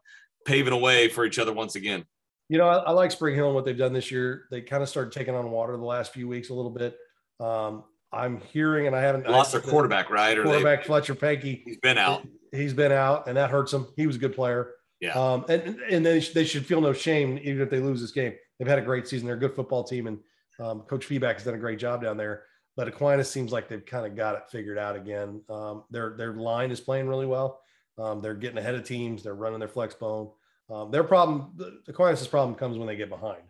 paving 0.46 0.72
a 0.72 0.78
way 0.78 1.08
for 1.08 1.24
each 1.24 1.40
other 1.40 1.52
once 1.52 1.74
again? 1.74 2.04
You 2.48 2.58
know, 2.58 2.68
I, 2.68 2.76
I, 2.76 2.90
like 2.92 3.10
Spring 3.10 3.34
Hill 3.34 3.46
and 3.46 3.54
what 3.54 3.64
they've 3.64 3.76
done 3.76 3.92
this 3.92 4.10
year. 4.10 4.46
They 4.50 4.60
kind 4.60 4.82
of 4.82 4.88
started 4.88 5.12
taking 5.12 5.34
on 5.34 5.50
water 5.50 5.76
the 5.76 5.82
last 5.82 6.12
few 6.12 6.28
weeks 6.28 6.50
a 6.50 6.54
little 6.54 6.70
bit. 6.70 6.96
Um, 7.40 7.84
I'm 8.14 8.40
hearing, 8.52 8.86
and 8.86 8.94
I 8.94 9.00
haven't 9.02 9.28
lost 9.28 9.52
their 9.52 9.60
quarterback, 9.60 10.10
right? 10.10 10.36
Or 10.38 10.44
quarterback 10.44 10.82
they, 10.82 10.86
Fletcher 10.86 11.14
Pankey. 11.14 11.62
He's 11.64 11.78
been 11.78 11.98
out. 11.98 12.26
He's 12.52 12.72
been 12.74 12.92
out, 12.92 13.26
and 13.26 13.36
that 13.36 13.50
hurts 13.50 13.72
him. 13.72 13.86
He 13.96 14.06
was 14.06 14.16
a 14.16 14.18
good 14.18 14.34
player. 14.34 14.72
Yeah. 15.00 15.12
Um, 15.12 15.44
and 15.48 15.80
and 15.90 16.06
they, 16.06 16.20
they 16.20 16.44
should 16.44 16.64
feel 16.64 16.80
no 16.80 16.92
shame 16.92 17.38
even 17.42 17.60
if 17.60 17.70
they 17.70 17.80
lose 17.80 18.00
this 18.00 18.12
game. 18.12 18.34
They've 18.58 18.68
had 18.68 18.78
a 18.78 18.82
great 18.82 19.08
season. 19.08 19.26
They're 19.26 19.36
a 19.36 19.40
good 19.40 19.54
football 19.54 19.84
team, 19.84 20.06
and 20.06 20.18
um, 20.60 20.80
Coach 20.82 21.04
Feedback 21.04 21.36
has 21.36 21.44
done 21.44 21.54
a 21.54 21.58
great 21.58 21.78
job 21.78 22.02
down 22.02 22.16
there. 22.16 22.44
But 22.76 22.88
Aquinas 22.88 23.30
seems 23.30 23.52
like 23.52 23.68
they've 23.68 23.84
kind 23.84 24.06
of 24.06 24.16
got 24.16 24.36
it 24.36 24.42
figured 24.50 24.78
out 24.78 24.96
again. 24.96 25.42
Um, 25.48 25.84
their 25.90 26.14
their 26.16 26.32
line 26.34 26.70
is 26.70 26.80
playing 26.80 27.08
really 27.08 27.26
well. 27.26 27.60
Um, 27.98 28.20
they're 28.20 28.34
getting 28.34 28.58
ahead 28.58 28.74
of 28.74 28.84
teams. 28.84 29.22
They're 29.22 29.34
running 29.34 29.58
their 29.60 29.68
flex 29.68 29.94
bone. 29.94 30.30
Um, 30.70 30.90
their 30.90 31.04
problem, 31.04 31.56
Aquinas' 31.86 32.26
problem 32.26 32.56
comes 32.56 32.78
when 32.78 32.86
they 32.86 32.96
get 32.96 33.08
behind. 33.08 33.42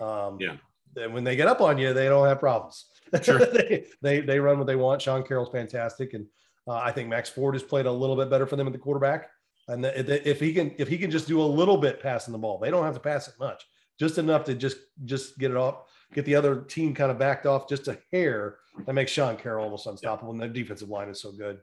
Um, 0.00 0.38
yeah. 0.40 0.56
then 0.94 1.12
when 1.12 1.24
they 1.24 1.36
get 1.36 1.48
up 1.48 1.60
on 1.60 1.78
you, 1.78 1.92
they 1.92 2.08
don't 2.08 2.26
have 2.26 2.40
problems. 2.40 2.86
Sure. 3.22 3.38
they, 3.52 3.86
they 4.02 4.20
they 4.20 4.38
run 4.38 4.58
what 4.58 4.66
they 4.66 4.76
want. 4.76 5.02
Sean 5.02 5.22
Carroll's 5.22 5.50
fantastic, 5.50 6.14
and 6.14 6.26
uh, 6.66 6.76
I 6.76 6.92
think 6.92 7.08
Max 7.08 7.28
Ford 7.28 7.54
has 7.54 7.62
played 7.62 7.86
a 7.86 7.92
little 7.92 8.16
bit 8.16 8.30
better 8.30 8.46
for 8.46 8.56
them 8.56 8.66
at 8.66 8.72
the 8.72 8.78
quarterback. 8.78 9.30
And 9.68 9.84
the, 9.84 10.28
if 10.28 10.40
he 10.40 10.52
can 10.52 10.74
if 10.78 10.88
he 10.88 10.98
can 10.98 11.10
just 11.10 11.28
do 11.28 11.40
a 11.40 11.44
little 11.44 11.76
bit 11.76 12.02
passing 12.02 12.32
the 12.32 12.38
ball, 12.38 12.58
they 12.58 12.70
don't 12.70 12.84
have 12.84 12.94
to 12.94 13.00
pass 13.00 13.28
it 13.28 13.34
much, 13.38 13.64
just 13.98 14.18
enough 14.18 14.44
to 14.44 14.54
just 14.54 14.78
just 15.04 15.38
get 15.38 15.50
it 15.50 15.56
off, 15.56 15.84
get 16.14 16.24
the 16.24 16.34
other 16.34 16.62
team 16.62 16.94
kind 16.94 17.10
of 17.10 17.18
backed 17.18 17.46
off 17.46 17.68
just 17.68 17.88
a 17.88 17.98
hair. 18.12 18.56
That 18.86 18.94
makes 18.94 19.12
Sean 19.12 19.36
Carroll 19.36 19.64
almost 19.64 19.86
unstoppable, 19.86 20.32
and 20.32 20.40
the 20.40 20.48
defensive 20.48 20.88
line 20.88 21.08
is 21.08 21.20
so 21.20 21.32
good. 21.32 21.60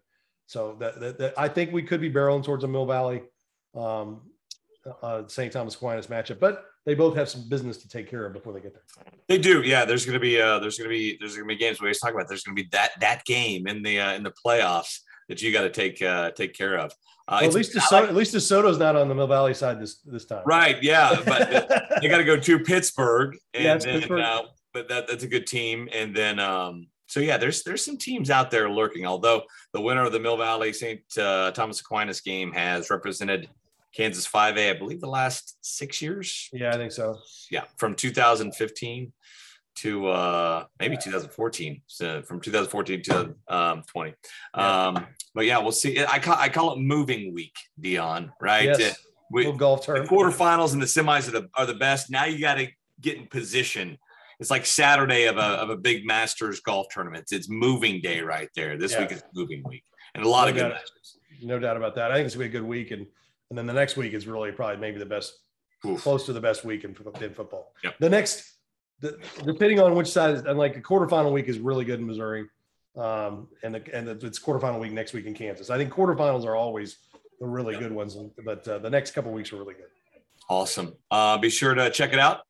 So 0.47 0.75
that, 0.79 0.99
that, 0.99 1.17
that 1.17 1.33
I 1.39 1.47
think 1.47 1.71
we 1.71 1.81
could 1.81 2.01
be 2.01 2.11
barreling 2.11 2.43
towards 2.43 2.63
a 2.63 2.67
Mill 2.67 2.85
Valley 2.85 3.23
um, 3.75 4.21
uh, 5.01 5.23
St. 5.27 5.51
Thomas 5.51 5.75
Aquinas 5.75 6.07
matchup, 6.07 6.39
but 6.39 6.65
they 6.85 6.93
both 6.93 7.15
have 7.15 7.29
some 7.29 7.47
business 7.49 7.77
to 7.77 7.87
take 7.87 8.09
care 8.09 8.25
of 8.25 8.33
before 8.33 8.53
they 8.53 8.59
get 8.59 8.73
there. 8.73 8.83
They 9.27 9.37
do, 9.37 9.61
yeah. 9.63 9.85
There's 9.85 10.05
going 10.05 10.13
to 10.13 10.19
be 10.19 10.39
uh, 10.39 10.59
there's 10.59 10.77
going 10.77 10.89
to 10.89 10.95
be 10.95 11.17
there's 11.19 11.35
going 11.35 11.47
to 11.47 11.55
be 11.55 11.59
games 11.59 11.81
we 11.81 11.87
always 11.87 11.99
talk 11.99 12.13
about. 12.13 12.27
There's 12.27 12.43
going 12.43 12.55
to 12.55 12.63
be 12.63 12.69
that 12.71 12.91
that 12.99 13.25
game 13.25 13.67
in 13.67 13.81
the 13.81 13.99
uh, 13.99 14.13
in 14.13 14.23
the 14.23 14.33
playoffs 14.45 14.99
that 15.29 15.41
you 15.41 15.51
got 15.51 15.61
to 15.61 15.69
take 15.69 16.01
uh, 16.01 16.31
take 16.31 16.53
care 16.53 16.77
of. 16.77 16.91
Uh, 17.27 17.39
well, 17.41 17.49
at 17.49 17.55
least 17.55 17.73
DeSoto, 17.73 17.91
like, 17.91 18.09
at 18.09 18.15
least 18.15 18.35
DeSoto's 18.35 18.77
not 18.77 18.95
on 18.95 19.09
the 19.09 19.15
Mill 19.15 19.25
Valley 19.25 19.55
side 19.55 19.81
this 19.81 19.97
this 20.01 20.25
time. 20.25 20.43
Right? 20.45 20.81
Yeah, 20.83 21.19
but 21.25 21.49
they 22.01 22.07
got 22.07 22.17
to 22.17 22.23
go 22.23 22.37
to 22.37 22.59
Pittsburgh, 22.59 23.35
and 23.53 23.63
yeah, 23.63 23.77
then, 23.77 23.99
Pittsburgh. 23.99 24.21
Uh, 24.21 24.43
but 24.73 24.89
that, 24.89 25.07
that's 25.07 25.23
a 25.23 25.27
good 25.27 25.47
team. 25.47 25.89
And 25.91 26.15
then 26.15 26.37
um, 26.37 26.87
so 27.07 27.19
yeah, 27.19 27.37
there's 27.37 27.63
there's 27.63 27.83
some 27.83 27.97
teams 27.97 28.29
out 28.29 28.51
there 28.51 28.69
lurking. 28.69 29.05
Although 29.05 29.43
the 29.73 29.81
winner 29.81 30.03
of 30.03 30.11
the 30.11 30.19
Mill 30.19 30.37
Valley 30.37 30.73
St. 30.73 31.01
Uh, 31.17 31.51
Thomas 31.51 31.79
Aquinas 31.79 32.21
game 32.21 32.51
has 32.51 32.89
represented 32.89 33.49
Kansas 33.95 34.27
5A, 34.27 34.75
I 34.75 34.77
believe, 34.77 34.99
the 34.99 35.07
last 35.07 35.57
six 35.61 36.01
years. 36.01 36.49
Yeah, 36.51 36.69
I 36.69 36.77
think 36.77 36.91
so. 36.91 37.17
Yeah, 37.49 37.63
from 37.77 37.95
2015 37.95 39.13
to 39.75 40.07
uh, 40.07 40.65
maybe 40.79 40.97
2014. 40.97 41.81
So 41.87 42.21
from 42.21 42.39
2014 42.39 42.97
to 42.97 43.03
2020. 43.03 44.13
Yeah. 44.55 44.87
Um, 44.87 45.07
but 45.33 45.45
yeah, 45.45 45.59
we'll 45.59 45.71
see. 45.71 46.03
I 46.03 46.19
call, 46.19 46.35
I 46.37 46.49
call 46.49 46.73
it 46.73 46.79
moving 46.79 47.33
week, 47.33 47.55
Dion. 47.79 48.31
Right? 48.39 48.77
Yes. 48.77 48.97
We, 49.31 49.51
golf 49.53 49.85
term. 49.85 50.03
The 50.03 50.09
quarterfinals 50.09 50.73
and 50.73 50.81
the 50.81 50.85
semis 50.85 51.27
are 51.27 51.31
the 51.31 51.49
are 51.55 51.65
the 51.65 51.73
best. 51.73 52.11
Now 52.11 52.25
you 52.25 52.39
got 52.39 52.55
to 52.55 52.67
get 53.01 53.17
in 53.17 53.27
position. 53.27 53.97
It's 54.39 54.51
like 54.51 54.65
Saturday 54.65 55.25
of 55.25 55.37
a 55.37 55.41
of 55.41 55.69
a 55.69 55.77
big 55.77 56.05
Masters 56.05 56.59
golf 56.59 56.87
tournament. 56.91 57.25
It's 57.31 57.49
moving 57.49 58.01
day 58.01 58.21
right 58.21 58.49
there. 58.55 58.77
This 58.77 58.91
yeah. 58.91 59.01
week 59.01 59.13
is 59.13 59.23
moving 59.33 59.63
week, 59.65 59.83
and 60.13 60.23
a 60.23 60.29
lot 60.29 60.43
no 60.43 60.49
of 60.49 60.55
good 60.55 60.69
matches. 60.69 61.17
No 61.41 61.59
doubt 61.59 61.75
about 61.75 61.95
that. 61.95 62.11
I 62.11 62.15
think 62.15 62.27
it's 62.27 62.35
gonna 62.35 62.47
be 62.47 62.55
a 62.55 62.59
good 62.59 62.67
week, 62.67 62.91
and 62.91 63.07
and 63.49 63.57
then 63.57 63.65
the 63.65 63.73
next 63.73 63.97
week 63.97 64.13
is 64.13 64.27
really 64.27 64.51
probably 64.51 64.77
maybe 64.77 64.97
the 64.97 65.05
best, 65.05 65.33
Oof. 65.85 66.01
close 66.01 66.25
to 66.25 66.33
the 66.33 66.41
best 66.41 66.63
week 66.63 66.83
in, 66.83 66.95
in 67.21 67.33
football. 67.33 67.73
Yep. 67.83 67.95
The 67.99 68.09
next, 68.09 68.53
the, 68.99 69.19
depending 69.43 69.79
on 69.79 69.95
which 69.95 70.07
side, 70.07 70.45
and 70.47 70.57
like 70.57 70.73
the 70.73 70.81
quarterfinal 70.81 71.31
week 71.31 71.47
is 71.47 71.59
really 71.59 71.85
good 71.85 71.99
in 71.99 72.07
Missouri, 72.07 72.45
um, 72.97 73.47
and 73.63 73.75
the, 73.75 73.95
and 73.95 74.07
the, 74.07 74.25
it's 74.25 74.39
quarterfinal 74.39 74.79
week 74.79 74.91
next 74.91 75.13
week 75.13 75.25
in 75.25 75.33
Kansas. 75.33 75.69
I 75.69 75.77
think 75.77 75.91
quarterfinals 75.91 76.45
are 76.45 76.55
always 76.55 76.97
the 77.39 77.45
really 77.45 77.73
yep. 77.73 77.83
good 77.83 77.91
ones, 77.91 78.17
but 78.45 78.67
uh, 78.67 78.79
the 78.79 78.89
next 78.89 79.11
couple 79.11 79.31
weeks 79.31 79.51
are 79.53 79.57
really 79.57 79.75
good. 79.75 79.85
Awesome. 80.49 80.93
Uh, 81.09 81.37
be 81.37 81.49
sure 81.49 81.73
to 81.73 81.89
check 81.89 82.13
it 82.13 82.19
out 82.19 82.41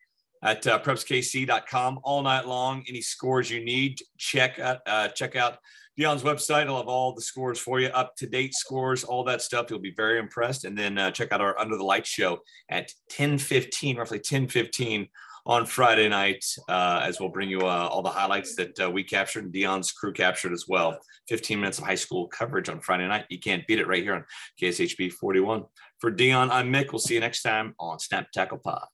at 0.43 0.65
uh, 0.67 0.79
prepskc.com 0.79 1.99
all 2.03 2.21
night 2.21 2.47
long. 2.47 2.83
Any 2.87 3.01
scores 3.01 3.49
you 3.49 3.63
need, 3.63 3.99
check 4.17 4.59
out, 4.59 4.79
uh, 4.85 5.07
check 5.09 5.35
out 5.35 5.57
Dion's 5.97 6.23
website. 6.23 6.67
I'll 6.67 6.77
have 6.77 6.87
all 6.87 7.13
the 7.13 7.21
scores 7.21 7.59
for 7.59 7.79
you, 7.79 7.87
up 7.87 8.15
to 8.17 8.27
date 8.27 8.53
scores, 8.53 9.03
all 9.03 9.23
that 9.25 9.41
stuff. 9.41 9.67
You'll 9.69 9.79
be 9.79 9.93
very 9.95 10.19
impressed. 10.19 10.65
And 10.65 10.77
then 10.77 10.97
uh, 10.97 11.11
check 11.11 11.31
out 11.31 11.41
our 11.41 11.57
Under 11.59 11.77
the 11.77 11.83
Light 11.83 12.05
show 12.05 12.39
at 12.69 12.91
10 13.09 13.37
15, 13.37 13.97
roughly 13.97 14.19
10 14.19 14.47
15 14.47 15.07
on 15.47 15.65
Friday 15.65 16.09
night, 16.09 16.43
uh, 16.67 17.01
as 17.03 17.19
we'll 17.19 17.29
bring 17.29 17.49
you 17.49 17.61
uh, 17.61 17.87
all 17.91 18.01
the 18.01 18.09
highlights 18.09 18.55
that 18.55 18.79
uh, 18.79 18.89
we 18.89 19.03
captured 19.03 19.43
and 19.43 19.53
Dion's 19.53 19.91
crew 19.91 20.11
captured 20.11 20.53
as 20.53 20.65
well. 20.67 20.97
15 21.29 21.59
minutes 21.59 21.77
of 21.77 21.85
high 21.85 21.95
school 21.95 22.27
coverage 22.27 22.67
on 22.67 22.81
Friday 22.81 23.07
night. 23.07 23.25
You 23.29 23.39
can't 23.39 23.65
beat 23.67 23.79
it 23.79 23.87
right 23.87 24.01
here 24.01 24.15
on 24.15 24.25
KSHB 24.61 25.13
41. 25.13 25.65
For 25.99 26.09
Dion, 26.09 26.49
I'm 26.51 26.73
Mick. 26.73 26.91
We'll 26.91 26.99
see 26.99 27.13
you 27.13 27.19
next 27.19 27.43
time 27.43 27.75
on 27.79 27.99
Snap 27.99 28.31
Tackle 28.31 28.57
Pod. 28.57 28.85